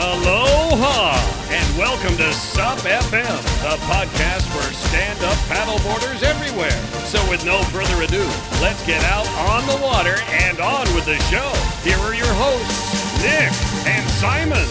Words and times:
Aloha 0.00 1.12
and 1.50 1.76
welcome 1.76 2.16
to 2.16 2.32
SUP 2.32 2.78
FM, 2.78 3.36
the 3.60 3.76
podcast 3.84 4.48
for 4.48 4.72
stand-up 4.72 5.36
paddleboarders 5.44 6.22
everywhere. 6.22 6.70
So 7.04 7.20
with 7.28 7.44
no 7.44 7.62
further 7.64 8.02
ado, 8.02 8.24
let's 8.62 8.82
get 8.86 9.04
out 9.04 9.28
on 9.52 9.66
the 9.66 9.84
water 9.84 10.16
and 10.30 10.58
on 10.58 10.86
with 10.94 11.04
the 11.04 11.18
show. 11.28 11.52
Here 11.86 11.98
are 11.98 12.14
your 12.14 12.32
hosts, 12.32 13.22
Nick 13.22 13.52
and 13.86 14.08
Simon. 14.12 14.66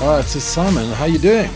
All 0.00 0.18
right, 0.18 0.24
so 0.24 0.38
Simon, 0.38 0.92
how 0.92 1.06
you 1.06 1.18
doing? 1.18 1.50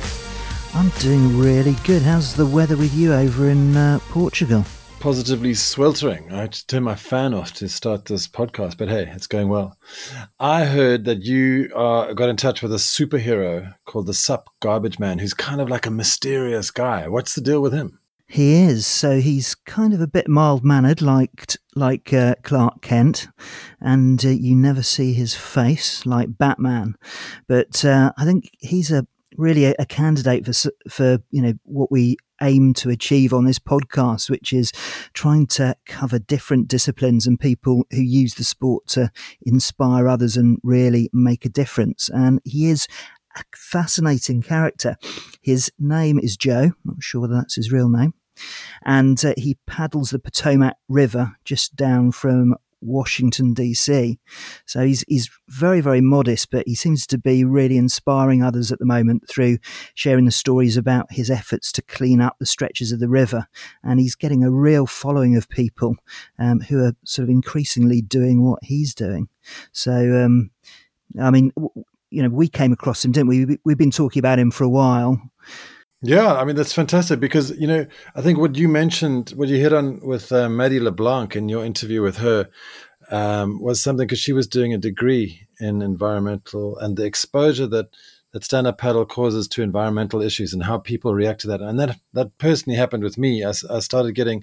I'm 0.74 0.88
doing 0.98 1.38
really 1.38 1.76
good. 1.84 2.02
How's 2.02 2.34
the 2.34 2.46
weather 2.46 2.76
with 2.76 2.92
you 2.92 3.14
over 3.14 3.48
in 3.48 3.76
uh, 3.76 4.00
Portugal? 4.08 4.64
Positively 5.02 5.52
sweltering. 5.54 6.30
I 6.32 6.42
had 6.42 6.52
to 6.52 6.66
turn 6.68 6.84
my 6.84 6.94
fan 6.94 7.34
off 7.34 7.52
to 7.54 7.68
start 7.68 8.04
this 8.04 8.28
podcast, 8.28 8.78
but 8.78 8.88
hey, 8.88 9.10
it's 9.12 9.26
going 9.26 9.48
well. 9.48 9.76
I 10.38 10.64
heard 10.66 11.06
that 11.06 11.22
you 11.22 11.72
uh, 11.74 12.12
got 12.12 12.28
in 12.28 12.36
touch 12.36 12.62
with 12.62 12.72
a 12.72 12.76
superhero 12.76 13.74
called 13.84 14.06
the 14.06 14.14
Sup 14.14 14.48
Garbage 14.60 15.00
Man, 15.00 15.18
who's 15.18 15.34
kind 15.34 15.60
of 15.60 15.68
like 15.68 15.86
a 15.86 15.90
mysterious 15.90 16.70
guy. 16.70 17.08
What's 17.08 17.34
the 17.34 17.40
deal 17.40 17.60
with 17.60 17.72
him? 17.72 17.98
He 18.28 18.62
is. 18.62 18.86
So 18.86 19.18
he's 19.18 19.56
kind 19.56 19.92
of 19.92 20.00
a 20.00 20.06
bit 20.06 20.28
mild 20.28 20.64
mannered, 20.64 21.02
like 21.02 21.56
like 21.74 22.12
uh, 22.12 22.36
Clark 22.44 22.80
Kent, 22.80 23.26
and 23.80 24.24
uh, 24.24 24.28
you 24.28 24.54
never 24.54 24.84
see 24.84 25.14
his 25.14 25.34
face 25.34 26.06
like 26.06 26.38
Batman. 26.38 26.94
But 27.48 27.84
uh, 27.84 28.12
I 28.16 28.24
think 28.24 28.50
he's 28.60 28.92
a 28.92 29.08
really 29.36 29.64
a, 29.64 29.74
a, 29.80 29.86
candidate 29.86 30.46
for 30.46 30.70
for 30.88 31.18
you 31.30 31.42
know 31.42 31.54
what 31.64 31.90
we 31.90 32.18
aim 32.42 32.74
to 32.74 32.90
achieve 32.90 33.32
on 33.32 33.44
this 33.44 33.58
podcast, 33.58 34.28
which 34.28 34.52
is 34.52 34.72
trying 35.14 35.46
to 35.46 35.76
cover 35.86 36.18
different 36.18 36.68
disciplines 36.68 37.26
and 37.26 37.40
people 37.40 37.86
who 37.90 38.02
use 38.02 38.34
the 38.34 38.44
sport 38.44 38.86
to 38.88 39.10
inspire 39.46 40.08
others 40.08 40.36
and 40.36 40.58
really 40.62 41.08
make 41.12 41.44
a 41.44 41.48
difference. 41.48 42.10
And 42.12 42.40
he 42.44 42.68
is 42.68 42.86
a 43.36 43.42
fascinating 43.54 44.42
character. 44.42 44.96
His 45.40 45.70
name 45.78 46.18
is 46.18 46.36
Joe. 46.36 46.72
Not 46.84 47.02
sure 47.02 47.22
whether 47.22 47.34
that's 47.34 47.56
his 47.56 47.72
real 47.72 47.88
name. 47.88 48.14
And 48.84 49.22
uh, 49.24 49.34
he 49.36 49.58
paddles 49.66 50.10
the 50.10 50.18
Potomac 50.18 50.76
River 50.88 51.36
just 51.44 51.76
down 51.76 52.12
from 52.12 52.54
Washington 52.82 53.54
DC. 53.54 54.18
So 54.66 54.84
he's 54.84 55.04
he's 55.08 55.30
very 55.48 55.80
very 55.80 56.00
modest, 56.00 56.50
but 56.50 56.66
he 56.66 56.74
seems 56.74 57.06
to 57.08 57.18
be 57.18 57.44
really 57.44 57.76
inspiring 57.76 58.42
others 58.42 58.72
at 58.72 58.78
the 58.78 58.86
moment 58.86 59.28
through 59.28 59.58
sharing 59.94 60.24
the 60.24 60.30
stories 60.30 60.76
about 60.76 61.12
his 61.12 61.30
efforts 61.30 61.72
to 61.72 61.82
clean 61.82 62.20
up 62.20 62.36
the 62.38 62.46
stretches 62.46 62.92
of 62.92 63.00
the 63.00 63.08
river, 63.08 63.46
and 63.82 64.00
he's 64.00 64.14
getting 64.14 64.44
a 64.44 64.50
real 64.50 64.86
following 64.86 65.36
of 65.36 65.48
people 65.48 65.96
um, 66.38 66.60
who 66.60 66.84
are 66.84 66.92
sort 67.04 67.24
of 67.24 67.30
increasingly 67.30 68.02
doing 68.02 68.44
what 68.44 68.60
he's 68.62 68.94
doing. 68.94 69.28
So, 69.72 70.24
um, 70.24 70.50
I 71.20 71.30
mean, 71.30 71.52
you 72.10 72.22
know, 72.22 72.28
we 72.28 72.48
came 72.48 72.72
across 72.72 73.04
him, 73.04 73.12
didn't 73.12 73.28
we? 73.28 73.58
We've 73.64 73.78
been 73.78 73.90
talking 73.90 74.20
about 74.20 74.38
him 74.38 74.50
for 74.50 74.64
a 74.64 74.68
while. 74.68 75.20
Yeah, 76.04 76.34
I 76.34 76.44
mean 76.44 76.56
that's 76.56 76.72
fantastic 76.72 77.20
because 77.20 77.56
you 77.58 77.66
know 77.68 77.86
I 78.16 78.22
think 78.22 78.38
what 78.38 78.56
you 78.56 78.68
mentioned, 78.68 79.30
what 79.30 79.48
you 79.48 79.56
hit 79.58 79.72
on 79.72 80.00
with 80.00 80.32
uh, 80.32 80.48
Maddie 80.48 80.80
LeBlanc 80.80 81.36
in 81.36 81.48
your 81.48 81.64
interview 81.64 82.02
with 82.02 82.16
her, 82.18 82.48
um, 83.10 83.60
was 83.62 83.80
something 83.80 84.06
because 84.06 84.18
she 84.18 84.32
was 84.32 84.48
doing 84.48 84.74
a 84.74 84.78
degree 84.78 85.46
in 85.60 85.80
environmental 85.80 86.76
and 86.78 86.96
the 86.96 87.04
exposure 87.04 87.68
that 87.68 87.90
that 88.32 88.42
stand 88.42 88.66
up 88.66 88.78
paddle 88.78 89.06
causes 89.06 89.46
to 89.46 89.62
environmental 89.62 90.22
issues 90.22 90.52
and 90.52 90.64
how 90.64 90.78
people 90.78 91.14
react 91.14 91.42
to 91.42 91.46
that, 91.48 91.60
and 91.60 91.78
that 91.78 91.96
that 92.14 92.36
personally 92.38 92.76
happened 92.76 93.04
with 93.04 93.16
me. 93.16 93.44
I, 93.44 93.52
I 93.70 93.78
started 93.78 94.14
getting 94.16 94.42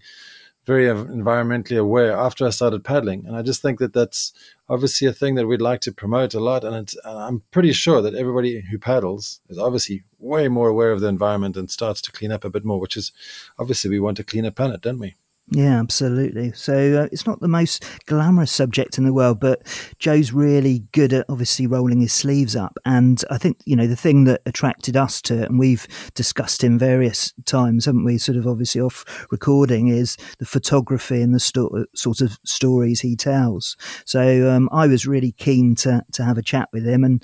very 0.70 0.86
environmentally 0.86 1.80
aware 1.80 2.16
after 2.16 2.46
I 2.46 2.52
started 2.52 2.84
paddling, 2.84 3.26
and 3.26 3.36
I 3.36 3.42
just 3.42 3.60
think 3.62 3.80
that 3.80 3.94
that's 3.94 4.34
obviously 4.70 5.08
a 5.08 5.14
thing 5.20 5.34
that 5.36 5.48
we'd 5.48 5.70
like 5.70 5.82
to 5.82 5.92
promote 5.92 6.36
a 6.36 6.40
lot. 6.40 6.64
And 6.64 6.94
I'm 7.04 7.42
pretty 7.50 7.74
sure 7.74 8.04
that 8.04 8.14
everybody 8.14 8.62
who 8.70 8.78
paddles 8.78 9.42
is 9.50 9.58
obviously 9.58 10.04
way 10.20 10.48
more 10.48 10.70
aware 10.70 10.92
of 10.92 11.02
the 11.02 11.08
environment 11.08 11.58
and 11.58 11.72
starts 11.72 12.02
to 12.04 12.12
clean 12.12 12.32
up 12.32 12.46
a 12.46 12.52
bit 12.52 12.64
more, 12.64 12.80
which 12.80 12.96
is 12.96 13.12
obviously 13.58 13.90
we 13.90 14.00
want 14.00 14.20
a 14.20 14.24
cleaner 14.24 14.52
planet, 14.52 14.82
don't 14.82 15.00
we? 15.00 15.16
Yeah, 15.52 15.80
absolutely. 15.80 16.52
So 16.52 17.02
uh, 17.02 17.08
it's 17.12 17.26
not 17.26 17.40
the 17.40 17.48
most 17.48 17.84
glamorous 18.06 18.52
subject 18.52 19.00
in 19.00 19.04
the 19.04 19.14
world, 19.14 19.40
but 19.40 19.64
Joe's 19.98 20.32
really 20.32 20.84
good 20.92 21.12
at 21.12 21.26
obviously 21.28 21.66
rolling 21.66 22.02
his 22.02 22.14
sleeves 22.14 22.56
up. 22.56 22.78
And 22.86 23.24
I 23.32 23.40
think, 23.40 23.58
you 23.66 23.76
know, 23.76 23.88
the 23.88 23.96
thing 23.96 24.26
that 24.26 24.42
attracted 24.46 24.96
us 24.96 25.24
to 25.24 25.42
it, 25.42 25.50
and 25.50 25.58
we've 25.58 25.88
discussed 26.14 26.64
in 26.64 26.78
various 26.78 27.34
times, 27.46 27.86
haven't 27.86 28.06
we, 28.06 28.20
sort 28.20 28.38
of 28.38 28.46
obviously 28.46 28.80
off 28.80 29.26
recording, 29.32 29.88
is 29.88 30.18
the 30.38 30.46
photography 30.46 31.20
and 31.20 31.34
the 31.34 31.40
sto- 31.40 31.86
sort 31.96 32.22
of 32.22 32.38
stories 32.46 33.02
he 33.02 33.16
tells. 33.16 33.76
So 34.06 34.52
um, 34.52 34.70
I 34.72 34.86
was 34.86 35.08
really 35.08 35.32
keen 35.32 35.74
to, 35.78 36.04
to 36.12 36.24
have 36.24 36.38
a 36.38 36.44
chat 36.44 36.70
with 36.72 36.86
him. 36.86 37.04
And, 37.04 37.24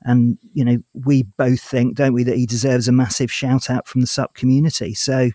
and, 0.00 0.38
you 0.54 0.64
know, 0.64 0.78
we 0.94 1.24
both 1.24 1.60
think, 1.60 1.96
don't 1.96 2.14
we, 2.14 2.24
that 2.24 2.38
he 2.38 2.46
deserves 2.46 2.88
a 2.88 2.92
massive 2.92 3.30
shout 3.30 3.68
out 3.68 3.86
from 3.86 4.00
the 4.00 4.06
SUP 4.06 4.34
community. 4.34 4.94
So 4.94 5.32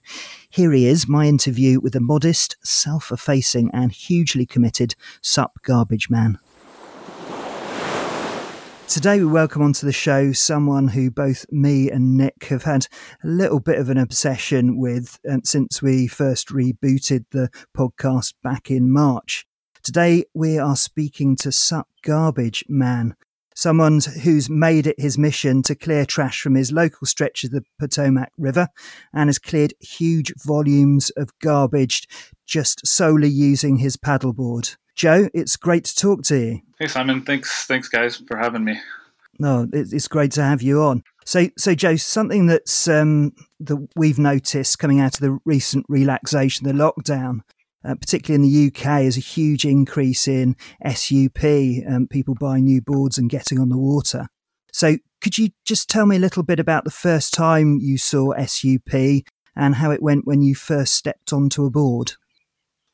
here 0.51 0.73
he 0.73 0.85
is, 0.85 1.07
my 1.07 1.27
interview 1.27 1.79
with 1.79 1.95
a 1.95 2.01
modest, 2.01 2.57
self 2.61 3.09
effacing, 3.09 3.71
and 3.73 3.89
hugely 3.89 4.45
committed 4.45 4.95
SUP 5.21 5.61
garbage 5.63 6.09
man. 6.09 6.39
Today, 8.89 9.19
we 9.19 9.25
welcome 9.25 9.61
onto 9.61 9.85
the 9.85 9.93
show 9.93 10.33
someone 10.33 10.89
who 10.89 11.09
both 11.09 11.45
me 11.49 11.89
and 11.89 12.17
Nick 12.17 12.47
have 12.49 12.63
had 12.63 12.87
a 13.23 13.27
little 13.27 13.61
bit 13.61 13.79
of 13.79 13.89
an 13.89 13.97
obsession 13.97 14.77
with 14.77 15.17
um, 15.29 15.39
since 15.45 15.81
we 15.81 16.05
first 16.05 16.49
rebooted 16.49 17.23
the 17.31 17.49
podcast 17.73 18.33
back 18.43 18.69
in 18.69 18.91
March. 18.91 19.47
Today, 19.81 20.25
we 20.33 20.59
are 20.59 20.75
speaking 20.75 21.37
to 21.37 21.53
Sup 21.53 21.87
Garbage 22.03 22.65
Man, 22.67 23.15
someone 23.61 23.99
who's 24.23 24.49
made 24.49 24.87
it 24.87 24.99
his 24.99 25.17
mission 25.17 25.61
to 25.61 25.75
clear 25.75 26.03
trash 26.05 26.41
from 26.41 26.55
his 26.55 26.71
local 26.71 27.05
stretch 27.05 27.43
of 27.43 27.51
the 27.51 27.63
Potomac 27.79 28.31
River 28.37 28.67
and 29.13 29.27
has 29.27 29.37
cleared 29.37 29.73
huge 29.79 30.33
volumes 30.43 31.11
of 31.11 31.29
garbage 31.39 32.07
just 32.47 32.85
solely 32.85 33.29
using 33.29 33.77
his 33.77 33.97
paddleboard. 33.97 34.75
Joe, 34.95 35.29
it's 35.33 35.57
great 35.57 35.85
to 35.85 35.95
talk 35.95 36.23
to 36.23 36.37
you. 36.37 36.61
Hey 36.79 36.87
Simon, 36.87 37.21
thanks 37.21 37.65
thanks 37.65 37.87
guys 37.87 38.17
for 38.27 38.37
having 38.37 38.65
me. 38.65 38.79
No, 39.39 39.67
it's 39.71 40.07
great 40.07 40.31
to 40.33 40.43
have 40.43 40.61
you 40.61 40.81
on. 40.81 41.03
So, 41.25 41.47
so 41.57 41.73
Joe, 41.73 41.95
something 41.95 42.47
that's 42.47 42.87
um, 42.87 43.33
that 43.59 43.87
we've 43.95 44.19
noticed 44.19 44.79
coming 44.79 44.99
out 44.99 45.15
of 45.15 45.19
the 45.21 45.39
recent 45.45 45.85
relaxation, 45.87 46.67
the 46.67 46.73
lockdown, 46.73 47.41
uh, 47.83 47.95
particularly 47.95 48.43
in 48.43 48.51
the 48.51 48.67
UK, 48.67 49.01
is 49.01 49.17
a 49.17 49.21
huge 49.21 49.65
increase 49.65 50.27
in 50.27 50.55
SUP, 50.87 51.43
um, 51.87 52.07
people 52.09 52.35
buying 52.35 52.65
new 52.65 52.81
boards 52.81 53.17
and 53.17 53.29
getting 53.29 53.59
on 53.59 53.69
the 53.69 53.77
water. 53.77 54.27
So, 54.71 54.97
could 55.21 55.37
you 55.37 55.49
just 55.65 55.89
tell 55.89 56.05
me 56.05 56.15
a 56.15 56.19
little 56.19 56.43
bit 56.43 56.59
about 56.59 56.83
the 56.83 56.91
first 56.91 57.33
time 57.33 57.79
you 57.79 57.97
saw 57.97 58.33
SUP 58.45 59.23
and 59.55 59.75
how 59.75 59.91
it 59.91 60.01
went 60.01 60.25
when 60.25 60.41
you 60.41 60.55
first 60.55 60.93
stepped 60.93 61.33
onto 61.33 61.65
a 61.65 61.69
board? 61.69 62.13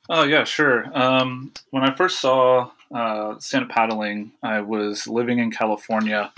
Oh, 0.09 0.23
yeah, 0.23 0.43
sure. 0.43 0.85
Um, 0.97 1.51
when 1.71 1.83
I 1.83 1.93
first 1.93 2.19
saw 2.19 2.71
uh, 2.93 3.37
stand 3.39 3.69
paddling, 3.69 4.31
I 4.41 4.61
was 4.61 5.07
living 5.07 5.39
in 5.39 5.51
California, 5.51 6.31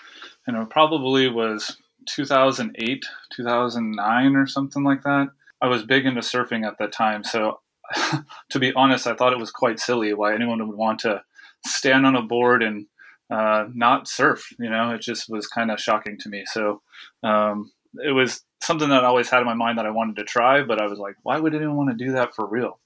and 0.48 0.58
it 0.58 0.70
probably 0.70 1.28
was 1.28 1.78
2008, 2.08 3.06
2009, 3.36 4.36
or 4.36 4.48
something 4.48 4.84
like 4.84 5.04
that. 5.04 5.30
I 5.62 5.68
was 5.68 5.84
big 5.84 6.06
into 6.06 6.22
surfing 6.22 6.66
at 6.66 6.78
that 6.80 6.92
time, 6.92 7.24
so 7.24 7.60
to 8.52 8.60
be 8.60 8.74
honest, 8.74 9.08
I 9.08 9.16
thought 9.16 9.34
it 9.34 9.40
was 9.40 9.52
quite 9.52 9.80
silly 9.80 10.14
why 10.14 10.34
anyone 10.34 10.66
would 10.68 10.78
want 10.78 11.00
to 11.00 11.22
stand 11.66 12.06
on 12.06 12.16
a 12.16 12.22
board 12.22 12.64
and 12.64 12.86
uh, 13.32 13.66
not 13.74 14.08
surf. 14.08 14.44
You 14.60 14.70
know, 14.70 14.92
it 14.92 15.02
just 15.02 15.30
was 15.30 15.48
kind 15.48 15.72
of 15.72 15.80
shocking 15.80 16.18
to 16.20 16.30
me. 16.30 16.44
So 16.48 16.82
um, 17.24 17.72
it 18.04 18.12
was 18.12 18.42
something 18.62 18.90
that 18.90 19.04
I 19.04 19.08
always 19.08 19.30
had 19.30 19.42
in 19.42 19.46
my 19.46 19.54
mind 19.54 19.78
that 19.78 19.86
I 19.86 19.92
wanted 19.92 20.18
to 20.18 20.24
try, 20.24 20.64
but 20.64 20.82
I 20.82 20.88
was 20.88 21.00
like, 21.00 21.16
why 21.24 21.40
would 21.40 21.56
anyone 21.56 21.78
want 21.78 21.98
to 21.98 22.06
do 22.06 22.12
that 22.14 22.36
for 22.36 22.48
real? 22.48 22.80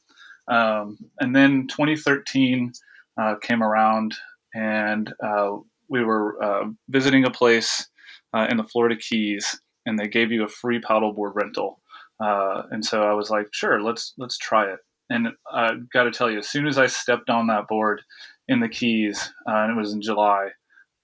Um, 0.47 0.97
and 1.19 1.35
then 1.35 1.67
2013 1.67 2.73
uh, 3.19 3.35
came 3.41 3.63
around, 3.63 4.15
and 4.53 5.13
uh, 5.23 5.57
we 5.89 6.03
were 6.03 6.41
uh, 6.43 6.65
visiting 6.89 7.25
a 7.25 7.31
place 7.31 7.87
uh, 8.33 8.47
in 8.49 8.57
the 8.57 8.63
Florida 8.63 8.95
Keys, 8.95 9.59
and 9.85 9.97
they 9.97 10.07
gave 10.07 10.31
you 10.31 10.43
a 10.43 10.49
free 10.49 10.81
paddleboard 10.81 11.35
rental. 11.35 11.81
Uh, 12.19 12.63
and 12.71 12.85
so 12.85 13.03
I 13.03 13.13
was 13.13 13.29
like, 13.29 13.47
sure, 13.51 13.81
let's 13.81 14.13
let's 14.17 14.37
try 14.37 14.71
it. 14.71 14.79
And 15.13 15.27
I 15.51 15.75
got 15.93 16.05
to 16.05 16.11
tell 16.11 16.31
you, 16.31 16.39
as 16.39 16.49
soon 16.49 16.65
as 16.65 16.79
I 16.79 16.87
stepped 16.87 17.29
on 17.29 17.45
that 17.47 17.67
board 17.67 18.01
in 18.47 18.59
the 18.61 18.67
Keys, 18.67 19.31
uh, 19.47 19.57
and 19.61 19.71
it 19.71 19.79
was 19.79 19.93
in 19.93 20.01
July, 20.01 20.47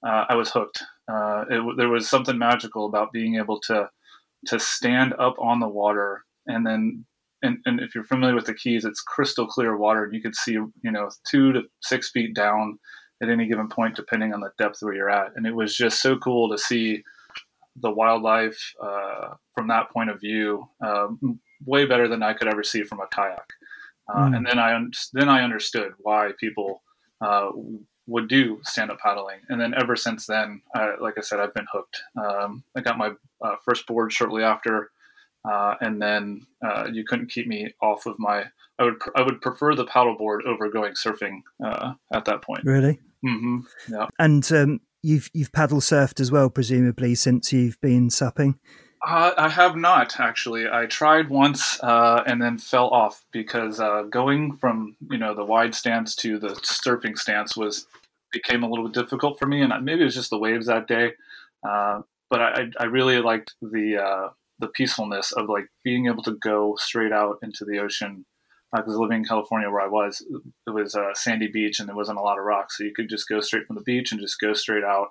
uh, 0.05 0.25
I 0.27 0.35
was 0.35 0.49
hooked. 0.49 0.81
Uh, 1.07 1.45
it, 1.47 1.77
there 1.77 1.89
was 1.89 2.09
something 2.09 2.37
magical 2.37 2.87
about 2.87 3.13
being 3.13 3.35
able 3.35 3.59
to 3.67 3.87
to 4.47 4.59
stand 4.59 5.13
up 5.19 5.35
on 5.37 5.59
the 5.59 5.67
water, 5.67 6.23
and 6.47 6.65
then, 6.65 7.05
and, 7.43 7.57
and 7.65 7.81
if 7.81 7.93
you're 7.93 8.05
familiar 8.05 8.35
with 8.35 8.45
the 8.45 8.53
Keys, 8.53 8.85
it's 8.85 9.01
crystal 9.01 9.45
clear 9.45 9.77
water, 9.77 10.05
and 10.05 10.13
you 10.13 10.21
could 10.21 10.35
see, 10.35 10.53
you 10.53 10.91
know, 10.91 11.09
two 11.29 11.51
to 11.53 11.61
six 11.81 12.09
feet 12.09 12.33
down 12.33 12.79
at 13.21 13.29
any 13.29 13.47
given 13.47 13.67
point, 13.67 13.95
depending 13.95 14.33
on 14.33 14.39
the 14.39 14.51
depth 14.57 14.77
where 14.81 14.95
you're 14.95 15.09
at. 15.09 15.33
And 15.35 15.45
it 15.45 15.53
was 15.53 15.75
just 15.75 16.01
so 16.01 16.17
cool 16.17 16.49
to 16.49 16.57
see 16.57 17.03
the 17.75 17.91
wildlife 17.91 18.59
uh, 18.81 19.35
from 19.53 19.67
that 19.67 19.91
point 19.91 20.09
of 20.09 20.19
view, 20.19 20.67
um, 20.83 21.39
way 21.65 21.85
better 21.85 22.07
than 22.07 22.23
I 22.23 22.33
could 22.33 22.47
ever 22.47 22.63
see 22.63 22.83
from 22.83 23.01
a 23.01 23.07
kayak. 23.07 23.49
Uh, 24.11 24.25
mm. 24.25 24.37
And 24.37 24.45
then 24.45 24.59
I 24.59 24.75
un- 24.75 24.91
then 25.13 25.29
I 25.29 25.43
understood 25.43 25.93
why 25.99 26.31
people 26.39 26.81
uh, 27.21 27.49
would 28.07 28.27
do 28.27 28.59
stand 28.63 28.91
up 28.91 28.99
paddling. 28.99 29.39
And 29.49 29.61
then 29.61 29.73
ever 29.79 29.95
since 29.95 30.25
then, 30.25 30.61
I, 30.75 30.95
like 30.99 31.15
I 31.17 31.21
said, 31.21 31.39
I've 31.39 31.53
been 31.53 31.67
hooked. 31.71 32.01
Um, 32.17 32.63
I 32.75 32.81
got 32.81 32.97
my 32.97 33.11
uh, 33.43 33.55
first 33.63 33.85
board 33.87 34.11
shortly 34.11 34.43
after, 34.43 34.91
uh, 35.49 35.75
and 35.79 36.01
then 36.01 36.45
uh, 36.65 36.87
you 36.91 37.05
couldn't 37.05 37.31
keep 37.31 37.47
me 37.47 37.73
off 37.81 38.05
of 38.05 38.17
my. 38.19 38.45
I 38.79 38.83
would 38.83 38.95
I 39.15 39.21
would 39.21 39.41
prefer 39.41 39.75
the 39.75 39.85
paddleboard 39.85 40.45
over 40.45 40.69
going 40.69 40.93
surfing 40.93 41.41
uh, 41.63 41.93
at 42.13 42.25
that 42.25 42.41
point. 42.41 42.63
Really? 42.63 42.99
Mm-hmm. 43.23 43.59
Yeah. 43.93 44.07
And 44.17 44.51
um, 44.51 44.79
you've 45.03 45.29
you've 45.33 45.51
paddle 45.51 45.81
surfed 45.81 46.19
as 46.19 46.31
well, 46.31 46.49
presumably, 46.49 47.15
since 47.15 47.53
you've 47.53 47.79
been 47.81 48.09
supping. 48.09 48.57
Uh, 49.05 49.31
I 49.37 49.47
have 49.49 49.77
not 49.77 50.19
actually. 50.19 50.67
I 50.69 50.85
tried 50.85 51.29
once 51.29 51.81
uh, 51.81 52.23
and 52.27 52.41
then 52.41 52.57
fell 52.57 52.89
off 52.89 53.23
because 53.31 53.79
uh, 53.79 54.03
going 54.03 54.57
from 54.57 54.97
you 55.09 55.17
know 55.17 55.33
the 55.33 55.45
wide 55.45 55.73
stance 55.73 56.15
to 56.17 56.37
the 56.37 56.49
surfing 56.49 57.17
stance 57.17 57.55
was 57.55 57.87
became 58.31 58.63
a 58.63 58.69
little 58.69 58.85
bit 58.85 58.93
difficult 58.93 59.39
for 59.39 59.45
me, 59.45 59.61
and 59.61 59.73
maybe 59.85 60.01
it 60.01 60.05
was 60.05 60.15
just 60.15 60.29
the 60.29 60.37
waves 60.37 60.67
that 60.67 60.87
day. 60.87 61.13
Uh, 61.67 62.01
but 62.29 62.41
I, 62.41 62.65
I 62.79 62.85
really 62.85 63.19
liked 63.19 63.55
the 63.61 63.97
uh, 64.03 64.29
the 64.59 64.67
peacefulness 64.67 65.31
of 65.31 65.47
like 65.47 65.67
being 65.83 66.07
able 66.07 66.23
to 66.23 66.37
go 66.41 66.75
straight 66.77 67.13
out 67.13 67.37
into 67.41 67.65
the 67.65 67.79
ocean. 67.79 68.25
Because 68.75 68.97
living 68.97 69.19
in 69.19 69.25
California, 69.25 69.67
where 69.67 69.81
I 69.81 69.87
was, 69.87 70.23
it 70.67 70.69
was 70.69 70.93
a 70.93 71.09
sandy 71.15 71.47
beach 71.47 71.79
and 71.79 71.89
there 71.89 71.95
wasn't 71.95 72.19
a 72.19 72.21
lot 72.21 72.37
of 72.37 72.45
rocks, 72.45 72.77
so 72.77 72.83
you 72.83 72.93
could 72.93 73.09
just 73.09 73.27
go 73.27 73.41
straight 73.41 73.65
from 73.65 73.77
the 73.77 73.81
beach 73.81 74.11
and 74.11 74.21
just 74.21 74.39
go 74.39 74.53
straight 74.53 74.83
out. 74.83 75.07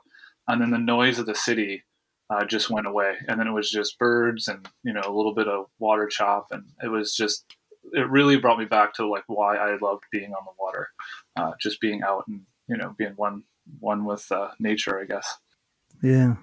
And 0.47 0.63
then 0.63 0.71
the 0.71 0.79
noise 0.79 1.19
of 1.19 1.27
the 1.27 1.35
city 1.35 1.83
uh, 2.31 2.45
just 2.45 2.71
went 2.71 2.87
away, 2.87 3.15
and 3.27 3.41
then 3.41 3.47
it 3.47 3.53
was 3.53 3.71
just 3.71 3.99
birds 3.99 4.49
and 4.49 4.69
you 4.85 4.93
know 4.93 5.03
a 5.05 5.13
little 5.13 5.35
bit 5.35 5.49
of 5.49 5.67
water 5.79 6.07
chop, 6.07 6.49
and 6.51 6.65
it 6.83 6.89
was 6.89 7.15
just 7.15 7.45
it 7.93 8.09
really 8.11 8.37
brought 8.37 8.59
me 8.59 8.67
back 8.67 8.95
to 8.95 9.07
like 9.07 9.25
why 9.27 9.57
I 9.57 9.77
loved 9.81 10.05
being 10.13 10.33
on 10.33 10.45
the 10.45 10.53
water, 10.59 10.89
uh, 11.37 11.53
just 11.61 11.81
being 11.81 12.03
out 12.03 12.25
and 12.29 12.43
you 12.69 12.77
know 12.77 12.95
being 12.99 13.15
one 13.17 13.45
one 13.81 14.05
with 14.05 14.31
uh, 14.31 14.49
nature, 14.59 15.01
I 15.01 15.05
guess. 15.05 15.37
Yeah. 16.03 16.37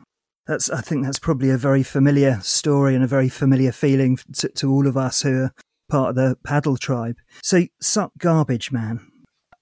That's. 0.47 0.69
I 0.69 0.81
think 0.81 1.05
that's 1.05 1.19
probably 1.19 1.49
a 1.49 1.57
very 1.57 1.83
familiar 1.83 2.39
story 2.41 2.93
and 2.93 3.03
a 3.03 3.07
very 3.07 3.29
familiar 3.29 3.71
feeling 3.71 4.17
to, 4.33 4.49
to 4.49 4.71
all 4.71 4.87
of 4.87 4.95
us 4.95 5.23
who 5.23 5.43
are 5.43 5.51
part 5.89 6.09
of 6.09 6.15
the 6.15 6.37
paddle 6.43 6.77
tribe. 6.77 7.17
So, 7.41 7.63
Sup 7.81 8.11
garbage 8.19 8.71
man. 8.71 9.11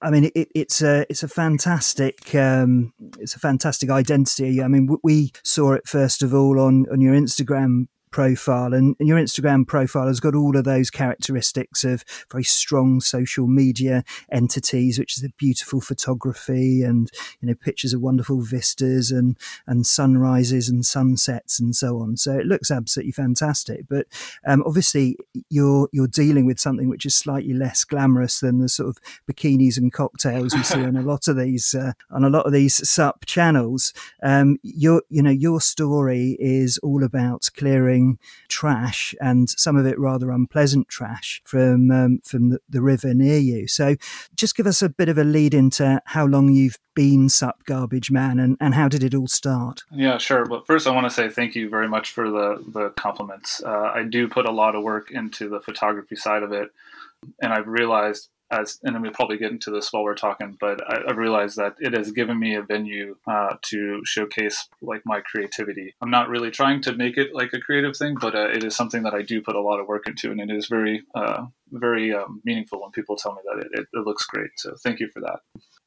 I 0.04 0.10
mean, 0.10 0.26
it, 0.36 0.50
it's 0.54 0.82
a 0.82 1.06
it's 1.10 1.24
a 1.24 1.30
fantastic 1.30 2.36
um, 2.36 2.94
it's 3.20 3.36
a 3.36 3.40
fantastic 3.40 3.90
identity. 3.90 4.62
I 4.62 4.68
mean, 4.68 4.98
we 5.02 5.32
saw 5.44 5.72
it 5.72 5.88
first 5.88 6.22
of 6.22 6.34
all 6.34 6.60
on 6.60 6.86
on 6.92 7.00
your 7.00 7.16
Instagram 7.16 7.88
profile 8.14 8.74
and, 8.74 8.96
and, 9.00 9.08
your 9.10 9.18
Instagram 9.18 9.68
profile 9.68 10.08
has 10.08 10.20
got 10.20 10.36
all 10.36 10.56
of 10.56 10.64
those 10.64 10.92
characteristics 10.92 11.84
of 11.84 12.06
very 12.32 12.44
strong 12.44 13.02
social 13.02 13.48
media 13.48 14.04
entities, 14.32 15.00
which 15.00 15.18
is 15.18 15.24
the 15.24 15.34
beautiful 15.38 15.82
photography 15.82 16.84
and 16.84 17.12
you 17.42 17.48
know 17.50 17.56
pictures 17.56 17.92
of 17.92 18.02
wonderful 18.02 18.42
vistas 18.42 19.12
and 19.12 19.36
and 19.66 19.88
sunrises 19.88 20.70
and 20.70 20.86
sunsets 20.86 21.60
and 21.60 21.76
so 21.76 21.98
on. 21.98 22.16
So 22.16 22.34
it 22.38 22.46
looks 22.46 22.70
absolutely 22.70 23.12
fantastic. 23.12 23.86
But 23.90 24.06
um, 24.46 24.64
obviously 24.66 25.18
you're 25.50 25.90
you're 25.92 26.08
dealing 26.08 26.46
with 26.46 26.60
something 26.60 26.88
which 26.88 27.08
is 27.08 27.16
slightly 27.16 27.54
less 27.54 27.84
glamorous 27.84 28.40
than 28.40 28.60
the 28.60 28.70
sort 28.70 28.90
of 28.90 28.98
bikinis 29.28 29.78
and 29.78 29.92
cocktails 29.92 30.54
we 30.54 30.62
see 30.62 30.84
on 30.84 30.96
a 30.96 31.02
lot 31.02 31.28
of 31.28 31.36
these 31.36 31.74
uh, 31.74 31.94
on 32.12 32.24
a 32.24 32.30
lot 32.30 32.46
of 32.46 32.54
these 32.54 32.88
sup 32.88 33.26
channels. 33.26 33.92
Um, 34.22 34.60
your 34.62 35.02
you 35.10 35.24
know 35.24 35.32
your 35.32 35.60
story 35.60 36.38
is 36.40 36.78
all 36.84 37.04
about 37.04 37.50
clearing 37.58 38.03
trash 38.50 39.16
and 39.22 39.50
some 39.50 39.76
of 39.76 39.86
it 39.86 40.00
rather 40.00 40.32
unpleasant 40.32 40.88
trash 40.88 41.42
from 41.46 41.92
um, 41.92 42.20
from 42.24 42.50
the, 42.50 42.60
the, 42.70 42.82
river 42.82 43.14
near 43.14 43.38
you. 43.38 43.68
So, 43.68 43.96
just 44.36 44.56
give 44.56 44.68
us 44.68 44.82
a 44.82 44.90
bit 44.90 45.10
of 45.10 45.18
a 45.18 45.24
lead 45.24 45.54
into 45.54 46.02
how 46.06 46.26
long 46.26 46.50
you've 46.50 46.80
been 46.96 47.30
Sup 47.30 47.64
Garbage 47.66 48.12
Man 48.12 48.40
and, 48.40 48.58
and 48.60 48.74
how 48.74 48.88
did 48.88 49.04
it 49.04 49.16
all 49.16 49.28
start? 49.28 49.84
Yeah, 49.92 50.18
sure. 50.18 50.46
But 50.46 50.68
first, 50.68 50.88
I 50.88 50.92
want 50.92 51.06
to 51.06 51.10
say 51.10 51.30
thank 51.30 51.56
you 51.56 51.70
very 51.70 51.88
much 51.88 52.12
for 52.12 52.30
the 52.30 52.64
the 52.68 52.90
compliments. 52.92 53.62
Uh, 53.64 53.92
I 53.94 54.04
do 54.04 54.28
put 54.28 54.48
a 54.48 54.52
lot 54.52 54.76
of 54.76 54.84
work 54.84 55.12
into 55.12 55.50
the 55.50 55.60
photography 55.60 56.16
side 56.16 56.44
of 56.44 56.52
it, 56.52 56.70
and 57.42 57.54
I've 57.54 57.68
realized 57.68 58.30
as, 58.54 58.80
and 58.84 59.02
we'll 59.02 59.12
probably 59.12 59.38
get 59.38 59.52
into 59.52 59.72
this 59.72 59.92
while 59.92 60.04
we're 60.04 60.16
talking, 60.16 60.58
but 60.60 60.82
I, 60.88 61.10
I 61.10 61.12
realized 61.14 61.58
that 61.58 61.76
it 61.80 61.94
has 61.94 62.12
given 62.12 62.40
me 62.40 62.56
a 62.56 62.62
venue 62.62 63.16
uh, 63.28 63.56
to 63.64 64.02
showcase 64.06 64.68
like 64.82 65.02
my 65.06 65.22
creativity. 65.22 65.96
I'm 66.02 66.12
not 66.12 66.30
really 66.30 66.52
trying 66.52 66.82
to 66.84 66.94
make 66.94 67.18
it 67.18 67.34
like 67.34 67.54
a 67.54 67.60
creative 67.60 67.98
thing, 67.98 68.16
but 68.20 68.36
uh, 68.36 68.50
it 68.50 68.64
is 68.64 68.76
something 68.76 69.04
that 69.04 69.14
I 69.14 69.22
do 69.22 69.42
put 69.42 69.56
a 69.56 69.62
lot 69.62 69.80
of 69.80 69.88
work 69.88 70.08
into, 70.08 70.32
and 70.32 70.40
it 70.40 70.52
is 70.52 70.68
very, 70.68 71.04
uh, 71.16 71.46
very 71.72 72.14
um, 72.14 72.42
meaningful 72.46 72.82
when 72.82 72.92
people 72.92 73.16
tell 73.16 73.34
me 73.34 73.42
that 73.46 73.66
it, 73.66 73.80
it, 73.80 73.88
it, 73.94 74.06
looks 74.06 74.26
great. 74.26 74.52
So 74.58 74.76
thank 74.84 75.00
you 75.00 75.10
for 75.10 75.22
that. 75.22 75.40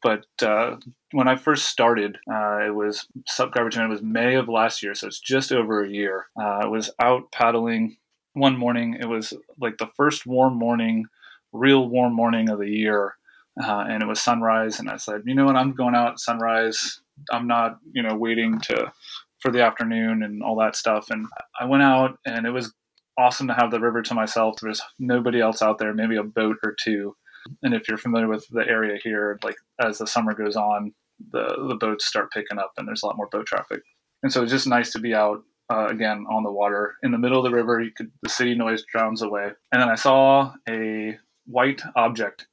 But 0.02 0.46
uh, 0.46 0.76
when 1.12 1.28
I 1.28 1.36
first 1.36 1.66
started, 1.66 2.18
uh, 2.30 2.66
it 2.66 2.74
was 2.74 3.06
Sup 3.26 3.52
Garbage. 3.52 3.76
It 3.76 3.88
was 3.88 4.02
May 4.02 4.34
of 4.34 4.48
last 4.48 4.82
year, 4.82 4.94
so 4.94 5.06
it's 5.06 5.20
just 5.20 5.52
over 5.52 5.82
a 5.82 5.88
year. 5.88 6.26
Uh, 6.38 6.60
I 6.62 6.66
was 6.66 6.90
out 7.00 7.30
paddling 7.32 7.96
one 8.32 8.56
morning. 8.56 8.98
It 9.00 9.06
was 9.06 9.32
like 9.58 9.78
the 9.78 9.90
first 9.96 10.26
warm 10.26 10.58
morning 10.58 11.06
real 11.56 11.88
warm 11.88 12.14
morning 12.14 12.48
of 12.48 12.58
the 12.58 12.70
year, 12.70 13.14
uh, 13.62 13.84
and 13.88 14.02
it 14.02 14.06
was 14.06 14.20
sunrise. 14.20 14.78
And 14.78 14.90
I 14.90 14.96
said, 14.96 15.22
you 15.24 15.34
know 15.34 15.46
what, 15.46 15.56
I'm 15.56 15.72
going 15.72 15.94
out 15.94 16.12
at 16.12 16.20
sunrise. 16.20 17.00
I'm 17.30 17.46
not, 17.46 17.78
you 17.92 18.02
know, 18.02 18.14
waiting 18.14 18.60
to 18.60 18.92
for 19.40 19.50
the 19.50 19.62
afternoon 19.62 20.22
and 20.22 20.42
all 20.42 20.56
that 20.56 20.76
stuff. 20.76 21.10
And 21.10 21.26
I 21.60 21.64
went 21.66 21.82
out, 21.82 22.18
and 22.24 22.46
it 22.46 22.50
was 22.50 22.72
awesome 23.18 23.48
to 23.48 23.54
have 23.54 23.70
the 23.70 23.80
river 23.80 24.02
to 24.02 24.14
myself. 24.14 24.56
There's 24.60 24.82
nobody 24.98 25.40
else 25.40 25.62
out 25.62 25.78
there, 25.78 25.94
maybe 25.94 26.16
a 26.16 26.22
boat 26.22 26.56
or 26.62 26.74
two. 26.82 27.16
And 27.62 27.74
if 27.74 27.88
you're 27.88 27.98
familiar 27.98 28.28
with 28.28 28.46
the 28.50 28.66
area 28.66 28.98
here, 29.02 29.38
like 29.42 29.56
as 29.80 29.98
the 29.98 30.06
summer 30.06 30.34
goes 30.34 30.56
on, 30.56 30.92
the 31.32 31.66
the 31.68 31.76
boats 31.76 32.06
start 32.06 32.32
picking 32.32 32.58
up, 32.58 32.72
and 32.76 32.86
there's 32.86 33.02
a 33.02 33.06
lot 33.06 33.16
more 33.16 33.28
boat 33.28 33.46
traffic. 33.46 33.80
And 34.22 34.32
so 34.32 34.42
it's 34.42 34.52
just 34.52 34.66
nice 34.66 34.90
to 34.92 34.98
be 34.98 35.14
out 35.14 35.42
uh, 35.72 35.86
again 35.86 36.26
on 36.30 36.42
the 36.42 36.50
water 36.50 36.96
in 37.02 37.12
the 37.12 37.18
middle 37.18 37.38
of 37.38 37.50
the 37.50 37.56
river. 37.56 37.80
You 37.80 37.92
could 37.96 38.10
the 38.22 38.28
city 38.28 38.54
noise 38.54 38.84
drowns 38.90 39.22
away. 39.22 39.50
And 39.72 39.80
then 39.80 39.88
I 39.88 39.94
saw 39.94 40.52
a 40.68 41.16
white 41.46 41.82
object 41.94 42.46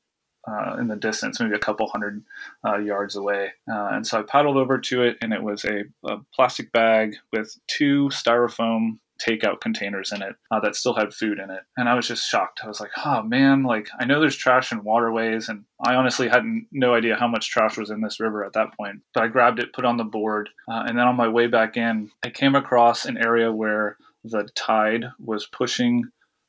uh, 0.48 0.75
in 0.80 0.88
the 0.88 0.95
distance, 0.95 1.40
maybe 1.40 1.56
a 1.56 1.60
couple 1.60 1.88
hundred 1.88 2.24
uh, 2.66 2.78
yards 2.78 3.16
away. 3.16 3.51
Uh, 3.72 3.90
and 3.92 4.06
so 4.06 4.19
I 4.19 4.24
paddled 4.24 4.57
over 4.57 4.78
to 4.78 5.04
it, 5.04 5.18
and 5.22 5.34
it 5.34 5.42
was 5.42 5.63
a, 5.66 5.84
a 6.06 6.18
plastic 6.34 6.72
bag 6.72 7.15
with 7.32 7.58
two 7.67 8.10
styrofoam 8.10 9.00
takeout 9.22 9.62
containers 9.62 10.12
in 10.12 10.22
it 10.22 10.36
uh, 10.51 10.60
that 10.60 10.75
still 10.75 10.94
had 10.94 11.13
food 11.13 11.39
in 11.39 11.50
it. 11.50 11.62
And 11.77 11.88
I 11.88 11.94
was 11.94 12.08
just 12.08 12.27
shocked. 12.27 12.62
I 12.63 12.67
was 12.67 12.79
like, 12.79 12.91
oh 13.06 13.22
man, 13.22 13.63
like 13.63 13.88
I 14.00 14.06
know 14.06 14.20
there's 14.20 14.36
trash 14.36 14.72
in 14.72 14.84
waterways, 14.84 15.50
and 15.50 15.63
I 15.86 15.96
honestly 15.96 16.27
hadn't 16.27 16.67
no 16.72 16.94
idea 16.94 17.15
how 17.15 17.27
much 17.27 17.50
trash 17.50 17.77
was 17.77 17.89
in 17.89 18.01
this 18.01 18.20
river 18.20 18.44
at 18.44 18.53
that 18.53 18.75
point. 18.75 19.01
But 19.13 19.24
I 19.24 19.27
grabbed 19.27 19.60
it, 19.60 19.74
put 19.74 19.86
it 19.86 19.88
on 19.88 19.98
the 19.98 20.03
board, 20.03 20.50
uh, 20.70 20.84
and 20.88 20.98
then 20.98 21.08
on 21.08 21.15
my 21.15 21.27
way 21.27 21.48
back 21.48 21.77
in, 21.77 22.12
I 22.24 22.29
came 22.29 22.56
across 22.56 23.06
an 23.06 23.17
area 23.17 23.51
where 23.51 23.98
the 24.24 24.50
tide 24.56 25.06
was 25.20 25.46
pushing 25.46 26.03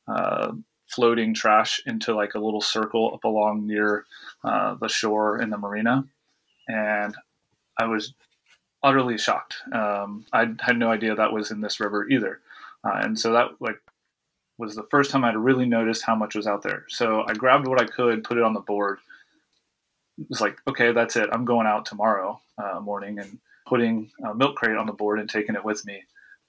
uh, 0.07 0.51
floating 0.95 1.33
trash 1.33 1.81
into 1.85 2.15
like 2.15 2.35
a 2.35 2.39
little 2.39 2.61
circle 2.61 3.11
up 3.13 3.23
along 3.23 3.67
near 3.67 4.05
uh, 4.43 4.75
the 4.75 4.87
shore 4.87 5.41
in 5.41 5.49
the 5.49 5.57
marina, 5.57 6.05
and 6.67 7.15
I 7.77 7.85
was 7.85 8.13
utterly 8.81 9.17
shocked. 9.17 9.55
Um, 9.71 10.25
I 10.31 10.53
had 10.61 10.77
no 10.77 10.91
idea 10.91 11.15
that 11.15 11.33
was 11.33 11.51
in 11.51 11.61
this 11.61 11.79
river 11.79 12.07
either, 12.09 12.39
uh, 12.83 12.99
and 13.01 13.19
so 13.19 13.33
that 13.33 13.49
like 13.59 13.79
was 14.57 14.75
the 14.75 14.87
first 14.89 15.11
time 15.11 15.25
I'd 15.25 15.35
really 15.35 15.65
noticed 15.65 16.03
how 16.03 16.15
much 16.15 16.35
was 16.35 16.47
out 16.47 16.63
there. 16.63 16.85
So 16.87 17.25
I 17.27 17.33
grabbed 17.33 17.67
what 17.67 17.81
I 17.81 17.85
could, 17.85 18.23
put 18.23 18.37
it 18.37 18.43
on 18.43 18.53
the 18.53 18.61
board. 18.61 18.99
It 20.17 20.27
was 20.29 20.39
like, 20.39 20.57
okay, 20.67 20.93
that's 20.93 21.17
it. 21.17 21.29
I'm 21.31 21.43
going 21.43 21.67
out 21.67 21.85
tomorrow 21.85 22.39
uh, 22.57 22.79
morning 22.79 23.19
and 23.19 23.37
putting 23.67 24.11
a 24.23 24.33
milk 24.33 24.55
crate 24.55 24.77
on 24.77 24.85
the 24.85 24.93
board 24.93 25.19
and 25.19 25.29
taking 25.29 25.55
it 25.55 25.65
with 25.65 25.85
me. 25.85 26.03